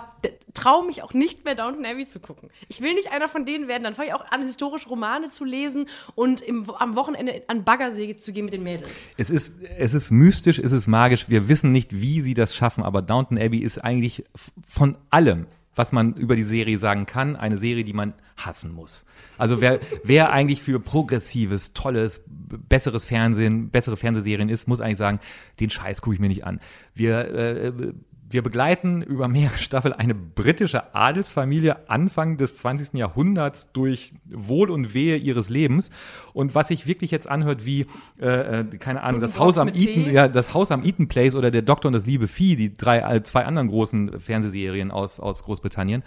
traue 0.53 0.85
mich 0.85 1.03
auch 1.03 1.13
nicht 1.13 1.45
mehr 1.45 1.55
Downton 1.55 1.85
Abbey 1.85 2.07
zu 2.07 2.19
gucken. 2.19 2.49
Ich 2.67 2.81
will 2.81 2.93
nicht 2.93 3.11
einer 3.11 3.27
von 3.27 3.45
denen 3.45 3.67
werden, 3.67 3.83
dann 3.83 3.93
fange 3.93 4.09
ich 4.09 4.13
auch 4.13 4.25
an, 4.31 4.41
historische 4.41 4.89
Romane 4.89 5.29
zu 5.29 5.45
lesen 5.45 5.87
und 6.15 6.41
im, 6.41 6.69
am 6.69 6.95
Wochenende 6.95 7.43
an 7.47 7.63
Baggersee 7.63 8.17
zu 8.17 8.33
gehen 8.33 8.45
mit 8.45 8.53
den 8.53 8.63
Mädels. 8.63 9.11
Es 9.17 9.29
ist, 9.29 9.53
es 9.77 9.93
ist 9.93 10.11
mystisch, 10.11 10.59
es 10.59 10.71
ist 10.71 10.87
magisch. 10.87 11.29
Wir 11.29 11.47
wissen 11.47 11.71
nicht, 11.71 11.99
wie 11.99 12.21
sie 12.21 12.33
das 12.33 12.55
schaffen, 12.55 12.83
aber 12.83 13.01
Downton 13.01 13.37
Abbey 13.37 13.59
ist 13.59 13.83
eigentlich 13.83 14.23
von 14.67 14.97
allem, 15.09 15.47
was 15.75 15.91
man 15.91 16.15
über 16.15 16.35
die 16.35 16.43
Serie 16.43 16.79
sagen 16.79 17.05
kann, 17.05 17.35
eine 17.35 17.57
Serie, 17.57 17.83
die 17.83 17.93
man 17.93 18.13
hassen 18.35 18.73
muss. 18.73 19.05
Also 19.37 19.61
wer, 19.61 19.79
wer 20.03 20.31
eigentlich 20.31 20.61
für 20.61 20.79
progressives, 20.79 21.73
tolles, 21.73 22.23
besseres 22.27 23.05
Fernsehen, 23.05 23.69
bessere 23.69 23.97
Fernsehserien 23.97 24.49
ist, 24.49 24.67
muss 24.67 24.81
eigentlich 24.81 24.97
sagen, 24.97 25.19
den 25.59 25.69
Scheiß 25.69 26.01
gucke 26.01 26.15
ich 26.15 26.19
mir 26.19 26.29
nicht 26.29 26.45
an. 26.45 26.59
Wir 26.95 27.33
äh, 27.33 27.71
wir 28.29 28.41
begleiten 28.41 29.01
über 29.01 29.27
mehrere 29.27 29.57
Staffeln 29.57 29.93
eine 29.93 30.13
britische 30.13 30.93
Adelsfamilie 30.93 31.89
Anfang 31.89 32.37
des 32.37 32.57
20. 32.57 32.93
Jahrhunderts 32.93 33.69
durch 33.71 34.13
Wohl 34.25 34.69
und 34.69 34.93
Wehe 34.93 35.17
ihres 35.17 35.49
Lebens. 35.49 35.89
Und 36.33 36.53
was 36.53 36.67
sich 36.67 36.87
wirklich 36.87 37.11
jetzt 37.11 37.29
anhört 37.29 37.65
wie, 37.65 37.85
äh, 38.19 38.59
äh, 38.59 38.65
keine 38.77 39.03
Ahnung, 39.03 39.21
das 39.21 39.39
Haus 39.39 39.57
am. 39.57 39.69
Eaton, 39.69 40.11
ja, 40.11 40.27
das 40.27 40.53
Haus 40.53 40.71
am 40.71 40.83
Eaton 40.83 41.07
Place 41.07 41.35
oder 41.35 41.51
der 41.51 41.61
Doktor 41.61 41.87
und 41.89 41.93
das 41.93 42.05
liebe 42.05 42.27
Vieh, 42.27 42.55
die 42.55 42.73
drei, 42.73 43.19
zwei 43.21 43.45
anderen 43.45 43.69
großen 43.69 44.19
Fernsehserien 44.19 44.91
aus, 44.91 45.19
aus 45.19 45.43
Großbritannien. 45.43 46.03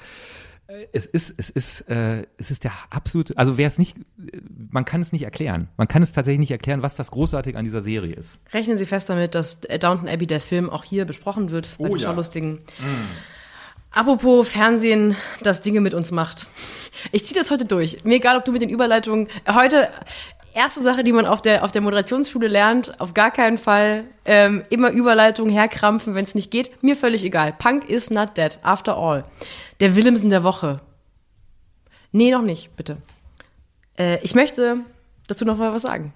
Es 0.93 1.07
ist, 1.07 1.35
es 1.37 1.51
ist, 1.51 1.81
äh, 1.89 2.27
es 2.39 2.51
ist 2.51 2.64
der 2.64 2.73
absolute, 2.91 3.37
also 3.37 3.59
wer 3.59 3.66
es 3.66 3.79
nicht, 3.79 3.97
man 4.71 4.85
kann 4.85 5.01
es 5.01 5.12
nicht 5.12 5.23
erklären. 5.23 5.68
Man 5.77 5.89
kann 5.89 6.03
es 6.03 6.12
tatsächlich 6.12 6.41
nicht 6.41 6.51
erklären, 6.51 6.83
was 6.83 6.95
das 6.95 7.11
Großartige 7.11 7.59
an 7.59 7.64
dieser 7.64 7.81
Serie 7.81 8.14
ist. 8.14 8.41
Rechnen 8.53 8.77
Sie 8.77 8.87
fest 8.87 9.09
damit, 9.09 9.35
dass 9.35 9.61
Downton 9.61 10.09
Abbey, 10.09 10.27
der 10.27 10.41
Film, 10.41 10.71
auch 10.71 10.85
hier 10.85 11.05
besprochen 11.05 11.51
wird 11.51 11.77
bei 11.79 11.85
Oh 11.85 11.89
den 11.89 11.97
ja. 11.97 12.09
Schaulustigen. 12.09 12.61
Apropos 13.93 14.49
Fernsehen, 14.49 15.16
das 15.43 15.62
Dinge 15.62 15.81
mit 15.81 15.95
uns 15.95 16.12
macht. 16.12 16.49
Ich 17.11 17.27
ziehe 17.27 17.39
das 17.41 17.51
heute 17.51 17.64
durch. 17.64 18.05
Mir 18.05 18.16
egal, 18.16 18.37
ob 18.37 18.45
du 18.45 18.53
mit 18.53 18.62
den 18.62 18.71
Überleitungen. 18.71 19.27
Heute, 19.53 19.89
erste 20.55 20.83
Sache, 20.83 21.03
die 21.03 21.12
man 21.12 21.27
auf 21.27 21.43
der, 21.43 21.64
auf 21.64 21.73
der 21.73 21.83
Moderationsschule 21.83 22.47
lernt, 22.47 23.01
auf 23.01 23.14
gar 23.14 23.33
keinen 23.33 23.59
Fall 23.59 24.05
ähm, 24.25 24.62
immer 24.71 24.93
Überleitungen 24.93 25.53
herkrampfen, 25.53 26.14
wenn 26.14 26.25
es 26.25 26.37
nicht 26.37 26.53
geht. 26.53 26.81
Mir 26.83 26.95
völlig 26.95 27.25
egal. 27.25 27.53
Punk 27.59 27.89
is 27.89 28.11
not 28.11 28.37
dead, 28.37 28.61
after 28.62 28.97
all. 28.97 29.25
Der 29.81 29.97
Willemsen 29.97 30.31
der 30.31 30.45
Woche. 30.45 30.81
Nee, 32.12 32.31
noch 32.31 32.43
nicht, 32.43 32.76
bitte. 32.76 32.99
Äh, 33.99 34.18
ich 34.22 34.35
möchte 34.35 34.78
dazu 35.26 35.45
noch 35.45 35.57
mal 35.57 35.72
was 35.72 35.83
sagen. 35.83 36.12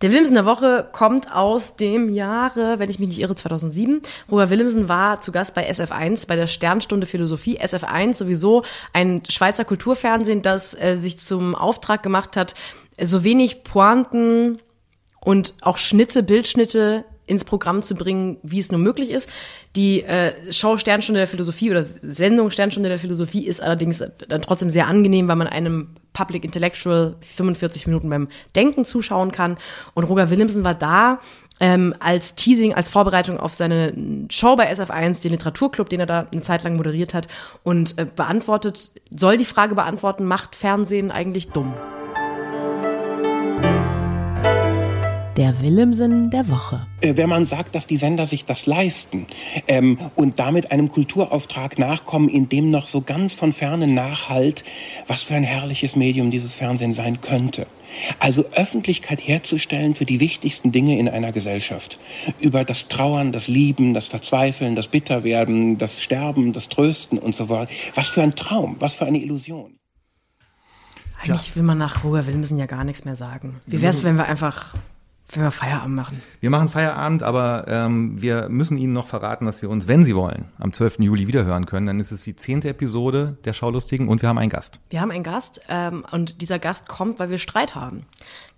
Der 0.00 0.10
Willemsen 0.10 0.34
der 0.34 0.46
Woche 0.46 0.88
kommt 0.90 1.32
aus 1.32 1.76
dem 1.76 2.08
Jahre, 2.08 2.80
wenn 2.80 2.90
ich 2.90 2.98
mich 2.98 3.08
nicht 3.08 3.20
irre, 3.20 3.36
2007. 3.36 4.02
Roger 4.30 4.50
Willemsen 4.50 4.88
war 4.88 5.20
zu 5.20 5.30
Gast 5.30 5.54
bei 5.54 5.70
SF1 5.70 6.26
bei 6.26 6.34
der 6.34 6.48
Sternstunde 6.48 7.06
Philosophie. 7.06 7.60
SF1 7.60 8.16
sowieso 8.16 8.64
ein 8.92 9.22
Schweizer 9.28 9.64
Kulturfernsehen, 9.64 10.42
das 10.42 10.74
äh, 10.74 10.96
sich 10.96 11.20
zum 11.20 11.54
Auftrag 11.54 12.02
gemacht 12.02 12.36
hat, 12.36 12.54
so 13.00 13.22
wenig 13.22 13.62
Pointen 13.62 14.58
und 15.20 15.54
auch 15.60 15.76
Schnitte, 15.76 16.24
Bildschnitte 16.24 17.04
ins 17.26 17.44
Programm 17.44 17.82
zu 17.82 17.94
bringen, 17.94 18.38
wie 18.42 18.58
es 18.58 18.70
nur 18.70 18.80
möglich 18.80 19.10
ist. 19.10 19.28
Die 19.76 20.02
äh, 20.02 20.52
Show 20.52 20.76
Sternstunde 20.76 21.20
der 21.20 21.28
Philosophie 21.28 21.70
oder 21.70 21.82
Sendung 21.82 22.50
Sternstunde 22.50 22.88
der 22.88 22.98
Philosophie 22.98 23.46
ist 23.46 23.62
allerdings 23.62 24.02
dann 24.28 24.42
trotzdem 24.42 24.70
sehr 24.70 24.86
angenehm, 24.86 25.28
weil 25.28 25.36
man 25.36 25.46
einem 25.46 25.88
Public 26.12 26.44
Intellectual 26.44 27.14
45 27.20 27.86
Minuten 27.86 28.10
beim 28.10 28.28
Denken 28.54 28.84
zuschauen 28.84 29.32
kann. 29.32 29.56
Und 29.94 30.04
Roger 30.04 30.30
Willemsen 30.30 30.64
war 30.64 30.74
da 30.74 31.20
ähm, 31.60 31.94
als 32.00 32.34
Teasing, 32.34 32.74
als 32.74 32.90
Vorbereitung 32.90 33.38
auf 33.38 33.54
seine 33.54 33.94
Show 34.30 34.56
bei 34.56 34.70
SF1, 34.72 35.22
den 35.22 35.30
Literaturclub, 35.30 35.88
den 35.88 36.00
er 36.00 36.06
da 36.06 36.26
eine 36.30 36.42
Zeit 36.42 36.64
lang 36.64 36.76
moderiert 36.76 37.14
hat 37.14 37.28
und 37.62 37.98
äh, 37.98 38.04
beantwortet, 38.04 38.90
soll 39.10 39.36
die 39.36 39.44
Frage 39.44 39.74
beantworten, 39.74 40.24
macht 40.24 40.56
Fernsehen 40.56 41.10
eigentlich 41.10 41.50
dumm? 41.50 41.72
Der 45.38 45.62
Willemsen 45.62 46.28
der 46.28 46.50
Woche. 46.50 46.86
Äh, 47.00 47.16
wenn 47.16 47.30
man 47.30 47.46
sagt, 47.46 47.74
dass 47.74 47.86
die 47.86 47.96
Sender 47.96 48.26
sich 48.26 48.44
das 48.44 48.66
leisten 48.66 49.26
ähm, 49.66 49.96
und 50.14 50.38
damit 50.38 50.70
einem 50.70 50.92
Kulturauftrag 50.92 51.78
nachkommen, 51.78 52.28
in 52.28 52.50
dem 52.50 52.70
noch 52.70 52.86
so 52.86 53.00
ganz 53.00 53.32
von 53.32 53.54
ferne 53.54 53.86
nachhalt, 53.86 54.62
was 55.06 55.22
für 55.22 55.34
ein 55.34 55.42
herrliches 55.42 55.96
Medium 55.96 56.30
dieses 56.30 56.54
Fernsehen 56.54 56.92
sein 56.92 57.22
könnte. 57.22 57.66
Also 58.18 58.44
Öffentlichkeit 58.54 59.26
herzustellen 59.26 59.94
für 59.94 60.04
die 60.04 60.20
wichtigsten 60.20 60.70
Dinge 60.70 60.98
in 60.98 61.08
einer 61.08 61.32
Gesellschaft. 61.32 61.98
Über 62.38 62.64
das 62.64 62.88
Trauern, 62.88 63.32
das 63.32 63.48
Lieben, 63.48 63.94
das 63.94 64.08
Verzweifeln, 64.08 64.76
das 64.76 64.88
Bitterwerden, 64.88 65.78
das 65.78 66.02
Sterben, 66.02 66.52
das 66.52 66.68
Trösten 66.68 67.18
und 67.18 67.34
so 67.34 67.48
weiter. 67.48 67.72
Was 67.94 68.08
für 68.08 68.22
ein 68.22 68.36
Traum, 68.36 68.76
was 68.80 68.96
für 68.96 69.06
eine 69.06 69.18
Illusion. 69.18 69.78
Eigentlich 71.22 71.54
will 71.54 71.62
man 71.62 71.78
nach 71.78 72.04
Roger 72.04 72.26
Willemsen 72.26 72.58
ja 72.58 72.66
gar 72.66 72.84
nichts 72.84 73.04
mehr 73.04 73.16
sagen. 73.16 73.60
Wie 73.64 73.80
wäre 73.80 73.90
es, 73.90 74.02
wenn 74.02 74.16
wir 74.16 74.26
einfach, 74.26 74.74
wenn 75.34 75.42
wir 75.42 75.50
Feierabend 75.50 75.96
machen? 75.96 76.22
Wir 76.40 76.50
machen 76.50 76.68
Feierabend, 76.68 77.22
aber 77.22 77.64
ähm, 77.68 78.20
wir 78.20 78.48
müssen 78.48 78.78
Ihnen 78.78 78.92
noch 78.92 79.06
verraten, 79.06 79.46
dass 79.46 79.62
wir 79.62 79.70
uns, 79.70 79.88
wenn 79.88 80.04
Sie 80.04 80.14
wollen, 80.14 80.46
am 80.58 80.72
12. 80.72 81.00
Juli 81.00 81.26
wiederhören 81.26 81.66
können. 81.66 81.86
Dann 81.86 82.00
ist 82.00 82.12
es 82.12 82.22
die 82.22 82.36
zehnte 82.36 82.68
Episode 82.68 83.36
der 83.44 83.52
Schaulustigen 83.52 84.08
und 84.08 84.22
wir 84.22 84.28
haben 84.28 84.38
einen 84.38 84.50
Gast. 84.50 84.80
Wir 84.90 85.00
haben 85.00 85.10
einen 85.10 85.24
Gast 85.24 85.60
ähm, 85.68 86.04
und 86.10 86.40
dieser 86.40 86.58
Gast 86.58 86.88
kommt, 86.88 87.18
weil 87.18 87.30
wir 87.30 87.38
Streit 87.38 87.74
haben. 87.74 88.06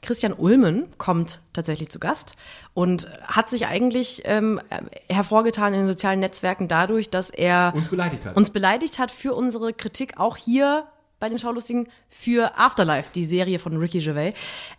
Christian 0.02 0.32
Ulmen 0.32 0.86
kommt 0.98 1.40
tatsächlich 1.52 1.88
zu 1.88 1.98
Gast 1.98 2.34
und 2.74 3.08
hat 3.22 3.48
sich 3.50 3.66
eigentlich 3.66 4.22
ähm, 4.24 4.60
hervorgetan 5.08 5.72
in 5.72 5.80
den 5.80 5.88
sozialen 5.88 6.20
Netzwerken 6.20 6.68
dadurch, 6.68 7.08
dass 7.10 7.30
er 7.30 7.72
Uns 7.74 7.88
beleidigt 7.88 8.26
hat. 8.26 8.36
uns 8.36 8.50
beleidigt 8.50 8.98
hat 8.98 9.10
für 9.10 9.34
unsere 9.34 9.72
Kritik 9.72 10.18
auch 10.18 10.36
hier 10.36 10.86
bei 11.24 11.30
den 11.30 11.38
Schaulustigen 11.38 11.88
für 12.06 12.58
Afterlife, 12.58 13.08
die 13.14 13.24
Serie 13.24 13.58
von 13.58 13.78
Ricky 13.78 14.00
Gervais. 14.00 14.34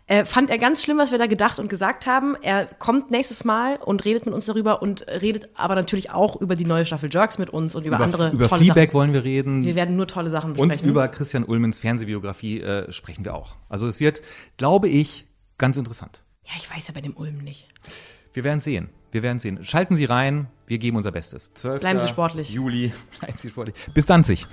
Äh, 0.06 0.26
fand 0.26 0.52
er 0.52 0.60
ganz 0.60 0.84
schlimm, 0.84 1.00
was 1.00 1.10
wir 1.10 1.18
da 1.18 1.26
gedacht 1.26 1.58
und 1.58 1.70
gesagt 1.70 2.06
haben. 2.06 2.36
Er 2.39 2.68
kommt 2.68 3.10
nächstes 3.10 3.46
Mal 3.46 3.78
und 3.78 4.06
redet 4.06 4.28
mit 4.28 4.36
uns 4.36 4.46
darüber 4.46 4.84
und 4.84 5.08
redet 5.08 5.50
aber 5.56 5.74
natürlich 5.74 6.12
auch 6.12 6.39
über 6.39 6.54
die 6.54 6.66
neue 6.66 6.86
Staffel 6.86 7.10
Jerks 7.12 7.39
mit 7.39 7.50
uns 7.50 7.76
und 7.76 7.84
über, 7.84 8.00
andere 8.00 8.30
über 8.30 8.48
tolle 8.48 8.62
Feedback 8.62 8.89
Sachen. 8.89 8.93
wollen 8.93 9.14
wir 9.14 9.24
reden. 9.24 9.66
Wir 9.66 9.74
werden 9.74 9.96
nur 9.96 10.06
tolle 10.06 10.30
Sachen 10.30 10.52
und 10.52 10.58
besprechen. 10.58 10.88
über 10.88 11.08
Christian 11.08 11.46
Ulmens 11.46 11.80
Fernsehbiografie 11.80 12.62
äh, 12.62 12.91
sprechen 12.91 13.26
wir 13.26 13.34
auch. 13.34 13.56
Also 13.68 13.88
es 13.88 14.00
wird, 14.00 14.22
glaube 14.58 14.88
ich, 14.88 15.26
ganz 15.58 15.78
interessant. 15.78 16.22
ja, 16.43 16.52
ich 16.60 16.70
weiß 16.70 16.88
ja 16.89 16.93
bei 16.93 17.02
dem 17.02 17.18
Ulm 17.18 17.39
nicht. 17.39 17.68
Wir 18.34 18.43
werden 18.43 18.60
sehen. 18.60 18.89
Wir 19.12 19.24
werden 19.24 19.39
sehen. 19.39 19.64
Schalten 19.64 19.96
Sie 19.96 20.04
rein. 20.04 20.48
Wir 20.68 20.78
geben 20.78 20.98
unser 20.98 21.14
Bestes. 21.14 21.54
12. 21.54 21.80
Bleiben 21.80 22.02
Sie 22.02 22.08
sportlich. 22.10 22.50
Juli. 22.50 22.91
Bleiben 23.20 23.38
Sie 23.38 23.50
sportlich. 23.50 23.74
Bis 23.93 24.06
dann 24.06 24.26
sich. 24.26 24.46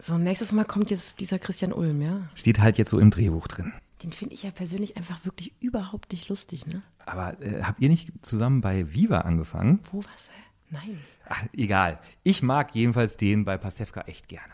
So, 0.00 0.16
nächstes 0.16 0.52
Mal 0.52 0.64
kommt 0.64 0.90
jetzt 0.90 1.20
dieser 1.20 1.38
Christian 1.38 1.72
Ulm, 1.72 2.00
ja? 2.00 2.22
Steht 2.34 2.60
halt 2.60 2.78
jetzt 2.78 2.90
so 2.90 2.98
im 2.98 3.10
Drehbuch 3.10 3.46
drin. 3.48 3.72
Den 4.02 4.12
finde 4.12 4.34
ich 4.34 4.42
ja 4.42 4.50
persönlich 4.50 4.96
einfach 4.96 5.24
wirklich 5.26 5.52
überhaupt 5.60 6.12
nicht 6.12 6.28
lustig, 6.28 6.66
ne? 6.66 6.82
Aber 7.04 7.40
äh, 7.42 7.62
habt 7.62 7.80
ihr 7.80 7.90
nicht 7.90 8.10
zusammen 8.24 8.62
bei 8.62 8.94
Viva 8.94 9.18
angefangen? 9.22 9.80
Wo 9.92 9.98
was? 9.98 10.30
Nein. 10.70 10.98
Ach, 11.28 11.44
egal. 11.52 11.98
Ich 12.22 12.42
mag 12.42 12.74
jedenfalls 12.74 13.16
den 13.16 13.44
bei 13.44 13.58
Pasewka 13.58 14.02
echt 14.02 14.28
gerne. 14.28 14.52